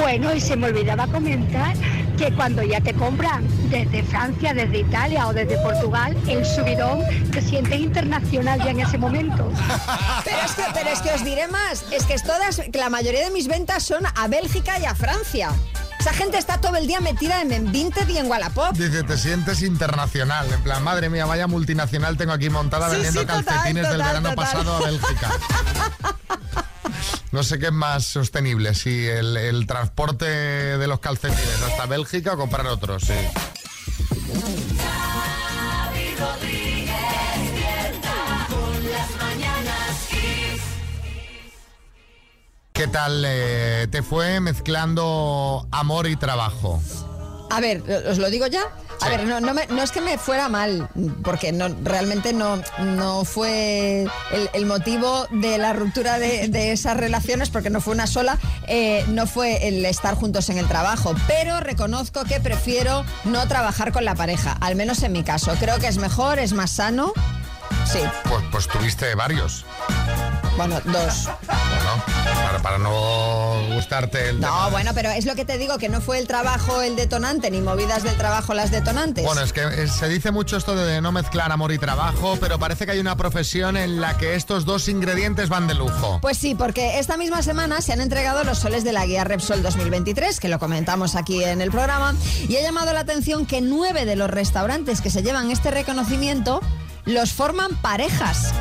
Bueno, 0.00 0.32
y 0.32 0.40
se 0.40 0.54
me 0.56 0.68
olvidaba 0.68 1.08
comentar 1.08 1.74
que 2.16 2.34
cuando 2.34 2.62
ya 2.62 2.80
te 2.80 2.94
compran 2.94 3.46
desde 3.68 4.02
Francia, 4.02 4.54
desde 4.54 4.78
Italia 4.78 5.28
o 5.28 5.32
desde 5.32 5.58
Portugal, 5.58 6.16
el 6.26 6.44
subidón 6.44 7.02
te 7.30 7.42
sientes 7.42 7.78
internacional 7.78 8.58
ya 8.62 8.70
en 8.70 8.80
ese 8.80 8.98
momento. 8.98 9.50
Pero 10.24 10.38
es 10.44 10.52
que, 10.52 10.62
pero 10.72 10.90
es 10.90 11.00
que 11.00 11.12
os 11.12 11.24
diré 11.24 11.46
más, 11.48 11.84
es 11.90 12.04
que 12.04 12.14
es 12.14 12.22
todas, 12.22 12.60
que 12.72 12.78
la 12.78 12.90
mayoría 12.90 13.24
de 13.24 13.30
mis 13.30 13.48
ventas 13.48 13.82
son 13.82 14.04
a 14.06 14.28
Bélgica 14.28 14.78
y 14.78 14.84
a 14.86 14.94
Francia. 14.94 15.50
Esa 15.98 16.12
gente 16.12 16.38
está 16.38 16.60
todo 16.60 16.76
el 16.76 16.86
día 16.86 17.00
metida 17.00 17.42
en, 17.42 17.72
Vinted 17.72 18.08
y 18.08 18.18
en 18.18 18.30
Wallapop. 18.30 18.76
Dice, 18.76 19.02
te 19.02 19.16
sientes 19.16 19.62
internacional. 19.62 20.50
En 20.52 20.62
plan, 20.62 20.82
madre 20.82 21.10
mía, 21.10 21.26
vaya 21.26 21.46
multinacional 21.46 22.16
tengo 22.16 22.32
aquí 22.32 22.48
montada 22.48 22.88
Sí, 22.88 22.92
vendiendo 22.94 23.20
sí, 23.20 23.26
total, 23.26 23.44
calcetines 23.44 23.82
del 23.82 23.92
total, 23.98 24.06
verano 24.06 24.30
total. 24.30 24.44
pasado 24.44 24.76
a 24.76 24.80
Bélgica. 24.86 25.30
No 27.36 27.42
sé 27.42 27.58
qué 27.58 27.66
es 27.66 27.72
más 27.72 28.06
sostenible, 28.06 28.74
si 28.74 29.06
el, 29.06 29.66
transporte 29.66 30.24
de 30.24 30.86
los 30.86 31.00
calcetines 31.00 31.60
hasta 31.66 31.84
Bélgica 31.84 32.32
o 32.32 32.38
comprar 32.38 32.66
otros. 32.66 33.02
Sí. 33.02 33.12
¿Qué 42.72 42.86
tal 42.86 43.22
eh, 43.26 43.86
te 43.90 44.02
fue 44.02 44.40
mezclando 44.40 45.68
amor 45.72 46.06
y 46.06 46.16
trabajo? 46.16 46.80
A 47.50 47.60
ver, 47.60 47.82
¿os 48.08 48.18
lo 48.18 48.28
digo 48.30 48.46
ya? 48.46 48.62
A 49.00 49.08
ver, 49.10 49.24
no, 49.24 49.40
no, 49.40 49.52
me- 49.54 49.66
no 49.66 49.82
es 49.82 49.92
que 49.92 50.00
me 50.00 50.16
fuera 50.18 50.48
mal, 50.48 50.88
porque 51.22 51.52
no, 51.52 51.68
realmente 51.84 52.32
no, 52.32 52.60
no 52.78 53.24
fue 53.24 54.06
el, 54.32 54.50
el 54.54 54.66
motivo 54.66 55.26
de 55.30 55.58
la 55.58 55.72
ruptura 55.74 56.18
de, 56.18 56.48
de 56.48 56.72
esas 56.72 56.96
relaciones, 56.96 57.50
porque 57.50 57.68
no 57.70 57.80
fue 57.80 57.92
una 57.94 58.06
sola, 58.06 58.38
eh, 58.66 59.04
no 59.08 59.26
fue 59.26 59.68
el 59.68 59.84
estar 59.84 60.14
juntos 60.14 60.48
en 60.48 60.58
el 60.58 60.66
trabajo, 60.66 61.14
pero 61.28 61.60
reconozco 61.60 62.24
que 62.24 62.40
prefiero 62.40 63.04
no 63.24 63.46
trabajar 63.46 63.92
con 63.92 64.04
la 64.06 64.14
pareja, 64.14 64.56
al 64.60 64.76
menos 64.76 65.02
en 65.02 65.12
mi 65.12 65.22
caso. 65.22 65.52
Creo 65.60 65.78
que 65.78 65.88
es 65.88 65.98
mejor, 65.98 66.38
es 66.38 66.52
más 66.54 66.70
sano. 66.72 67.12
Sí, 67.84 68.00
Pues, 68.28 68.42
pues 68.50 68.66
tuviste 68.68 69.14
varios. 69.14 69.64
Bueno, 70.56 70.80
dos. 70.84 71.28
Bueno, 71.46 72.04
para, 72.44 72.58
para 72.62 72.78
no 72.78 73.74
gustarte 73.74 74.30
el 74.30 74.40
No, 74.40 74.46
tema. 74.48 74.68
bueno, 74.68 74.90
pero 74.94 75.10
es 75.10 75.26
lo 75.26 75.34
que 75.34 75.44
te 75.44 75.58
digo, 75.58 75.78
que 75.78 75.88
no 75.88 76.00
fue 76.00 76.18
el 76.18 76.26
trabajo 76.26 76.80
el 76.82 76.96
detonante, 76.96 77.50
ni 77.50 77.60
movidas 77.60 78.02
del 78.02 78.16
trabajo 78.16 78.54
las 78.54 78.70
detonantes. 78.70 79.24
Bueno, 79.24 79.42
es 79.42 79.52
que 79.52 79.62
eh, 79.62 79.88
se 79.88 80.08
dice 80.08 80.30
mucho 80.30 80.56
esto 80.56 80.74
de 80.74 81.00
no 81.00 81.12
mezclar 81.12 81.52
amor 81.52 81.72
y 81.72 81.78
trabajo, 81.78 82.36
pero 82.40 82.58
parece 82.58 82.86
que 82.86 82.92
hay 82.92 82.98
una 82.98 83.16
profesión 83.16 83.76
en 83.76 84.00
la 84.00 84.16
que 84.16 84.34
estos 84.34 84.64
dos 84.64 84.88
ingredientes 84.88 85.48
van 85.48 85.66
de 85.66 85.74
lujo. 85.74 86.18
Pues 86.22 86.38
sí, 86.38 86.54
porque 86.54 86.98
esta 86.98 87.16
misma 87.16 87.42
semana 87.42 87.80
se 87.82 87.92
han 87.92 88.00
entregado 88.00 88.44
los 88.44 88.58
soles 88.58 88.84
de 88.84 88.92
la 88.92 89.04
guía 89.06 89.24
Repsol 89.24 89.62
2023, 89.62 90.40
que 90.40 90.48
lo 90.48 90.58
comentamos 90.58 91.14
aquí 91.16 91.42
en 91.44 91.60
el 91.60 91.70
programa, 91.70 92.14
y 92.48 92.56
ha 92.56 92.62
llamado 92.62 92.92
la 92.92 93.00
atención 93.00 93.46
que 93.46 93.60
nueve 93.60 94.04
de 94.04 94.16
los 94.16 94.30
restaurantes 94.30 95.00
que 95.00 95.10
se 95.10 95.22
llevan 95.22 95.50
este 95.50 95.70
reconocimiento 95.70 96.60
los 97.04 97.32
forman 97.32 97.76
parejas. 97.76 98.52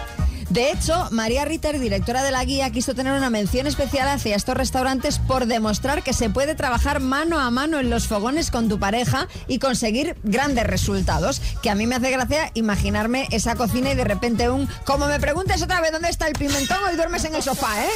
De 0.49 0.71
hecho, 0.71 1.07
María 1.11 1.43
Ritter, 1.45 1.79
directora 1.79 2.23
de 2.23 2.31
la 2.31 2.43
guía, 2.45 2.69
quiso 2.71 2.93
tener 2.93 3.13
una 3.13 3.29
mención 3.29 3.67
especial 3.67 4.07
hacia 4.07 4.35
estos 4.35 4.55
restaurantes 4.55 5.19
por 5.19 5.47
demostrar 5.47 6.03
que 6.03 6.13
se 6.13 6.29
puede 6.29 6.55
trabajar 6.55 6.99
mano 6.99 7.39
a 7.39 7.49
mano 7.51 7.79
en 7.79 7.89
los 7.89 8.07
fogones 8.07 8.51
con 8.51 8.69
tu 8.69 8.79
pareja 8.79 9.27
y 9.47 9.59
conseguir 9.59 10.15
grandes 10.23 10.65
resultados. 10.67 11.41
Que 11.61 11.69
a 11.69 11.75
mí 11.75 11.87
me 11.87 11.95
hace 11.95 12.11
gracia 12.11 12.51
imaginarme 12.53 13.27
esa 13.31 13.55
cocina 13.55 13.91
y 13.91 13.95
de 13.95 14.03
repente 14.03 14.49
un, 14.49 14.67
como 14.85 15.07
me 15.07 15.19
preguntes 15.19 15.61
otra 15.61 15.81
vez 15.81 15.91
dónde 15.91 16.09
está 16.09 16.27
el 16.27 16.33
pimentón, 16.33 16.77
hoy 16.89 16.95
duermes 16.95 17.25
en 17.25 17.35
el 17.35 17.41
sofá, 17.43 17.83
¿eh? 17.83 17.89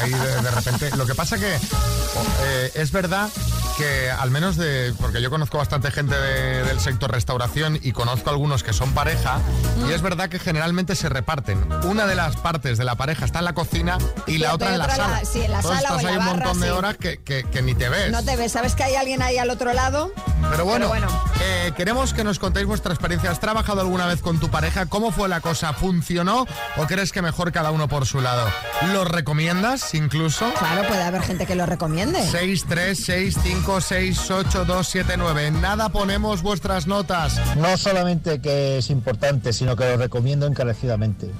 Ahí, 0.00 0.10
de, 0.42 0.50
repente. 0.50 0.96
Lo 0.96 1.06
que 1.06 1.14
pasa 1.14 1.38
que 1.38 1.54
eh, 1.54 2.70
es 2.74 2.92
verdad 2.92 3.28
que 3.78 4.10
al 4.10 4.30
menos 4.30 4.56
de. 4.56 4.94
Porque 5.00 5.20
yo 5.20 5.28
conozco 5.30 5.58
bastante 5.58 5.90
gente 5.90 6.14
de- 6.16 6.62
del 6.64 6.80
sector 6.80 7.10
restauración 7.10 7.78
y 7.82 7.92
conozco 7.92 8.30
algunos 8.30 8.62
que 8.62 8.72
son 8.72 8.92
pareja. 8.92 9.40
Y 9.88 9.92
es 9.92 10.02
verdad 10.02 10.28
que 10.28 10.38
generalmente 10.38 10.94
se 10.94 11.08
reparten. 11.16 11.66
Una 11.84 12.06
de 12.06 12.14
las 12.14 12.36
partes 12.36 12.76
de 12.76 12.84
la 12.84 12.94
pareja 12.94 13.24
está 13.24 13.38
en 13.38 13.46
la 13.46 13.54
cocina 13.54 13.96
y 14.26 14.36
la 14.38 14.54
otra 14.54 14.72
en 14.72 14.78
la 14.78 14.88
sala. 14.90 15.08
la- 15.20 15.24
sí, 15.24 15.40
en 15.42 15.50
la 15.50 15.58
Entonces 15.58 15.82
sala 15.82 15.96
o 15.96 16.00
en 16.00 16.06
ahí 16.06 16.16
un 16.18 16.24
montón 16.24 16.60
de 16.60 16.70
horas 16.70 16.96
que, 16.98 17.16
que- 17.22 17.44
que 17.44 17.62
ni 17.62 17.74
te 17.74 17.88
ves. 17.88 18.10
No 18.12 18.22
te 18.22 18.36
ves, 18.36 18.52
¿sabes 18.52 18.74
que 18.74 18.84
hay 18.84 18.96
alguien 18.96 19.22
ahí 19.22 19.38
al 19.38 19.48
otro 19.50 19.72
lado? 19.72 20.12
Pero 20.50 20.64
bueno, 20.64 20.88
Pero 20.92 21.06
bueno. 21.08 21.24
eh, 21.40 21.72
queremos 21.76 22.14
que 22.14 22.22
nos 22.22 22.38
contéis 22.38 22.66
vuestra 22.66 22.92
experiencia. 22.92 23.30
¿Has 23.30 23.40
trabajado 23.40 23.80
alguna 23.80 24.06
vez 24.06 24.20
con 24.20 24.38
tu 24.38 24.48
pareja? 24.48 24.86
¿Cómo 24.86 25.10
fue 25.10 25.28
la 25.28 25.40
cosa? 25.40 25.72
¿Funcionó? 25.72 26.46
¿O 26.76 26.86
crees 26.86 27.10
que 27.12 27.20
mejor 27.22 27.52
cada 27.52 27.70
uno 27.72 27.88
por 27.88 28.06
su 28.06 28.20
lado? 28.20 28.46
¿Lo 28.92 29.04
recomiendas 29.04 29.92
incluso? 29.94 30.52
Claro, 30.58 30.86
puede 30.86 31.02
haber 31.02 31.22
gente 31.22 31.46
que 31.46 31.54
lo 31.56 31.66
recomiende. 31.66 32.22
6, 32.26 32.64
3, 32.68 32.98
6, 33.04 33.38
5, 33.42 33.80
6, 33.80 34.30
8, 34.30 34.64
2, 34.66 34.88
7, 34.88 35.14
9. 35.16 35.50
Nada 35.52 35.88
ponemos 35.88 36.42
vuestras 36.42 36.86
notas. 36.86 37.40
No 37.56 37.76
solamente 37.76 38.40
que 38.40 38.78
es 38.78 38.90
importante, 38.90 39.52
sino 39.52 39.74
que 39.74 39.84
lo 39.84 39.96
recomiendo 39.96 40.46
encarecidamente. 40.46 41.30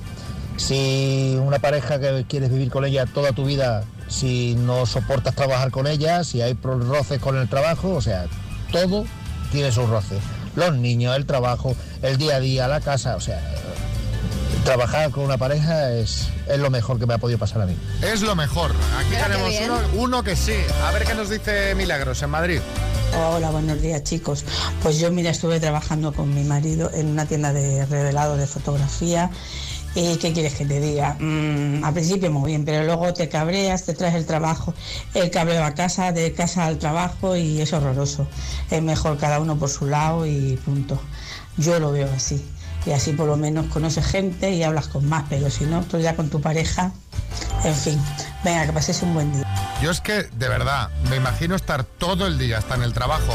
Si 0.57 1.39
una 1.41 1.59
pareja 1.59 2.01
que 2.01 2.25
quieres 2.29 2.51
vivir 2.51 2.71
con 2.71 2.85
ella 2.85 3.05
toda 3.07 3.33
tu 3.33 3.45
vida, 3.45 3.85
si 4.09 4.55
no 4.57 4.87
soportas 4.87 5.35
trabajar 5.35 5.71
con 5.71 5.87
ella, 5.87 6.25
si 6.25 6.41
hay 6.41 6.55
roces 6.63 7.21
con 7.21 7.37
el 7.37 7.49
trabajo, 7.49 7.91
o 7.95 8.01
sea, 8.01 8.25
todo 8.71 9.05
tiene 9.51 9.73
sus 9.73 9.89
roces. 9.89 10.21
Los 10.55 10.77
niños, 10.77 11.17
el 11.17 11.27
trabajo, 11.27 11.77
el 12.03 12.17
día 12.17 12.37
a 12.37 12.41
día, 12.41 12.69
la 12.69 12.81
casa, 12.81 13.17
o 13.17 13.21
sea, 13.21 13.41
trabajar 14.65 15.11
con 15.11 15.25
una 15.25 15.39
pareja 15.39 15.93
es, 15.93 16.29
es 16.49 16.59
lo 16.59 16.71
mejor 16.71 16.99
que 16.99 17.07
me 17.07 17.15
ha 17.15 17.19
podido 17.19 17.39
pasar 17.39 17.63
a 17.63 17.67
mí. 17.67 17.77
Es 18.03 18.23
lo 18.23 18.35
mejor. 18.35 18.73
Aquí 18.99 19.15
tenemos 19.23 19.53
uno, 19.65 20.03
uno 20.03 20.23
que 20.23 20.35
sí. 20.35 20.57
A 20.85 20.93
ver 20.93 21.05
qué 21.05 21.15
nos 21.15 21.31
dice 21.31 21.75
Milagros 21.75 22.23
en 22.23 22.31
Madrid. 22.31 22.61
Hola, 23.15 23.51
buenos 23.51 23.81
días 23.81 24.03
chicos. 24.03 24.45
Pues 24.83 24.99
yo 24.99 25.11
mira, 25.11 25.31
estuve 25.31 25.61
trabajando 25.61 26.13
con 26.13 26.35
mi 26.35 26.43
marido 26.43 26.91
en 26.93 27.07
una 27.07 27.27
tienda 27.27 27.53
de 27.53 27.87
revelado 27.87 28.37
de 28.37 28.47
fotografía. 28.47 29.31
¿Y 29.97 30.19
qué 30.19 30.35
quieres 30.35 30.55
que 30.55 30.67
te 30.67 30.79
diga? 30.79 31.17
Mm, 31.19 31.83
al 31.83 31.95
principio 31.95 32.31
muy 32.31 32.51
bien, 32.51 32.67
pero 32.67 32.85
luego 32.85 33.15
te 33.15 33.31
cabreas, 33.31 33.85
te 33.87 33.95
traes 33.95 34.15
el 34.15 34.27
trabajo, 34.27 34.75
el 35.15 35.31
cabreo 35.31 35.65
a 35.65 35.73
casa, 35.73 36.13
de 36.13 36.35
casa 36.35 36.67
al 36.67 36.77
trabajo 36.77 37.35
y 37.35 37.63
es 37.63 37.73
horroroso. 37.73 38.29
Es 38.71 38.83
mejor 38.83 39.17
cada 39.17 39.41
uno 39.41 39.57
por 39.57 39.71
su 39.71 39.87
lado 39.87 40.27
y 40.27 40.61
punto. 40.63 41.01
Yo 41.57 41.81
lo 41.81 41.93
veo 41.93 42.11
así. 42.15 42.45
Y 42.85 42.93
así 42.93 43.13
por 43.13 43.27
lo 43.27 43.39
menos 43.39 43.67
conoces 43.69 44.05
gente 44.05 44.51
y 44.51 44.63
hablas 44.63 44.89
con 44.89 45.09
más, 45.09 45.25
pero 45.31 45.49
si 45.49 45.65
no, 45.65 45.83
tú 45.83 45.99
ya 45.99 46.15
con 46.15 46.29
tu 46.29 46.43
pareja, 46.43 46.93
en 47.65 47.75
fin. 47.75 47.99
Venga, 48.45 48.67
que 48.67 48.73
paséis 48.75 49.01
un 49.01 49.15
buen 49.15 49.33
día. 49.33 49.45
Yo 49.83 49.91
es 49.91 50.03
que, 50.03 50.25
de 50.25 50.49
verdad, 50.49 50.91
me 51.09 51.17
imagino 51.17 51.57
estar 51.57 51.85
todo 51.85 52.27
el 52.27 52.39
día 52.39 52.59
hasta 52.59 52.75
en 52.75 52.83
el 52.83 52.93
trabajo 52.93 53.33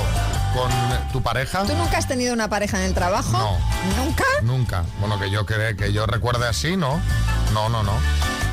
con 0.53 0.71
tu 1.11 1.21
pareja. 1.21 1.63
¿Tú 1.65 1.73
nunca 1.75 1.97
has 1.97 2.07
tenido 2.07 2.33
una 2.33 2.47
pareja 2.49 2.77
en 2.77 2.83
el 2.85 2.93
trabajo? 2.93 3.31
No. 3.37 3.57
¿Nunca? 4.03 4.23
Nunca. 4.43 4.83
Bueno, 4.99 5.19
que 5.19 5.29
yo 5.29 5.45
cree, 5.45 5.75
que 5.75 5.91
yo 5.93 6.05
recuerde 6.05 6.47
así, 6.47 6.77
¿no? 6.77 7.01
No, 7.53 7.69
no, 7.69 7.83
no. 7.83 7.93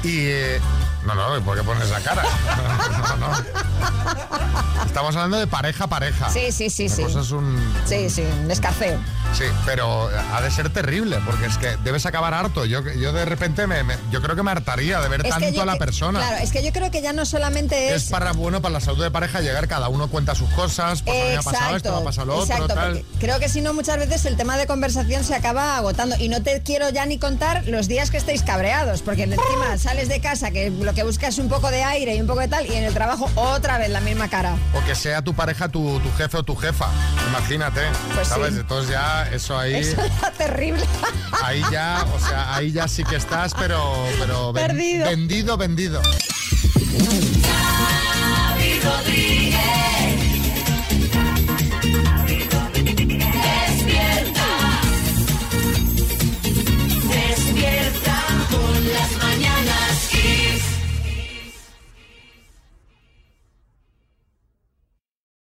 Y 0.03 0.27
eh, 0.29 0.61
no, 1.05 1.15
no, 1.15 1.37
¿y 1.37 1.41
¿por 1.41 1.57
qué 1.57 1.63
pones 1.65 1.85
esa 1.85 2.01
cara? 2.01 2.23
No, 3.19 3.29
no. 3.29 4.85
Estamos 4.85 5.15
hablando 5.17 5.39
de 5.39 5.47
pareja 5.47 5.87
pareja. 5.87 6.31
Sí, 6.31 6.53
sí, 6.53 6.71
sí, 6.71 6.87
Una 6.87 6.95
sí. 6.97 7.03
cosa 7.03 7.21
es 7.21 7.31
un 7.31 7.75
Sí, 7.85 8.11
sí, 8.11 8.25
un 8.45 8.51
escarceo. 8.51 8.99
Sí, 9.35 9.45
pero 9.67 10.09
ha 10.33 10.41
de 10.41 10.51
ser 10.51 10.71
terrible, 10.71 11.19
porque 11.25 11.47
es 11.47 11.59
que 11.59 11.77
debes 11.85 12.07
acabar 12.07 12.35
harto. 12.35 12.65
Yo, 12.65 12.83
yo 12.83 13.13
de 13.13 13.25
repente 13.25 13.67
me, 13.67 13.85
me- 13.85 13.97
yo 14.11 14.21
creo 14.23 14.35
que 14.35 14.43
me 14.43 14.51
hartaría 14.51 15.01
de 15.01 15.09
ver 15.09 15.25
Es 15.25 15.31
tanto 15.31 15.63
a 15.63 15.65
la 15.67 15.75
que- 15.75 15.79
persona. 15.79 16.19
Claro, 16.21 16.37
es 16.43 16.51
que 16.51 16.63
yo 16.65 16.73
creo 16.73 16.91
que 16.91 17.03
ya 17.03 17.13
no 17.13 17.25
solamente 17.27 17.95
es... 17.95 18.05
es 18.05 18.11
para 18.11 18.33
bueno 18.33 18.61
para 18.63 18.73
la 18.75 18.81
salud 18.81 19.03
de 19.03 19.11
pareja 19.11 19.41
llegar, 19.41 19.69
cada 19.69 19.89
uno 19.89 20.09
cuenta 20.09 20.35
sus 20.35 20.49
cosas, 20.51 21.03
pues 21.03 21.17
a 21.17 21.25
mí 21.25 21.31
me 21.31 21.37
ha 21.37 21.43
pasado 21.43 21.77
esto, 21.77 21.93
me 21.95 22.01
ha 22.01 22.05
pasado 22.05 22.27
lo 22.27 22.37
otro, 22.37 22.55
exacto, 22.55 22.75
tal. 22.75 22.93
porque 22.99 23.05
creo 23.21 23.39
que 23.39 23.49
si 23.49 23.61
no 23.61 23.75
muchas 23.75 23.99
veces 23.99 24.25
el 24.25 24.37
tema 24.37 24.57
de 24.57 24.67
conversación 24.67 25.23
se 25.25 25.35
acaba 25.35 25.77
agotando 25.77 26.17
y 26.19 26.29
no 26.29 26.43
te 26.43 26.61
quiero 26.63 26.89
ya 26.91 27.07
ni 27.07 27.19
contar 27.19 27.65
los 27.69 27.87
días 27.87 28.11
que 28.11 28.17
estéis 28.17 28.43
cabreados, 28.43 29.03
porque 29.03 29.25
encima 29.25 29.79
sales 29.79 30.09
de 30.09 30.21
casa 30.21 30.51
que 30.51 30.71
lo 30.71 30.95
que 30.95 31.05
buscas 31.05 31.35
es 31.35 31.39
un 31.39 31.49
poco 31.49 31.71
de 31.71 31.85
aire 31.85 32.17
y 32.17 32.21
un 32.21 32.27
poco 32.27 32.41
de 32.41 32.49
tal 32.49 32.67
y 32.67 32.75
en 32.75 32.85
el 32.85 32.95
trabajo 32.95 33.31
otra 33.37 33.79
vez 33.79 33.91
la 33.91 34.01
misma 34.01 34.29
cara. 34.29 34.57
O 34.75 34.85
que 34.85 34.95
sea 34.95 35.23
tu 35.23 35.35
pareja 35.35 35.69
tu, 35.69 36.01
tu 36.01 36.11
jefe 36.17 36.39
o 36.39 36.43
tu 36.43 36.57
jefa. 36.57 36.89
Imagínate. 37.29 37.83
Pues 38.15 38.29
¿Sabes? 38.29 38.55
sí. 38.55 38.61
Entonces 38.61 38.91
ya 38.91 39.18
eso 39.25 39.59
ahí. 39.59 39.75
Eso 39.77 40.01
era 40.03 40.31
terrible. 40.33 40.85
Ahí 41.45 41.63
ya, 41.71 42.05
o 42.15 42.19
sea, 42.19 42.55
ahí 42.57 42.73
ya 42.73 42.89
sí 42.89 43.05
que 43.05 43.17
estás, 43.17 43.55
pero, 43.55 43.81
pero 44.19 44.53
ven- 44.53 44.67
Perdido. 44.67 45.07
vendido, 45.07 45.57
vendido. 45.57 46.03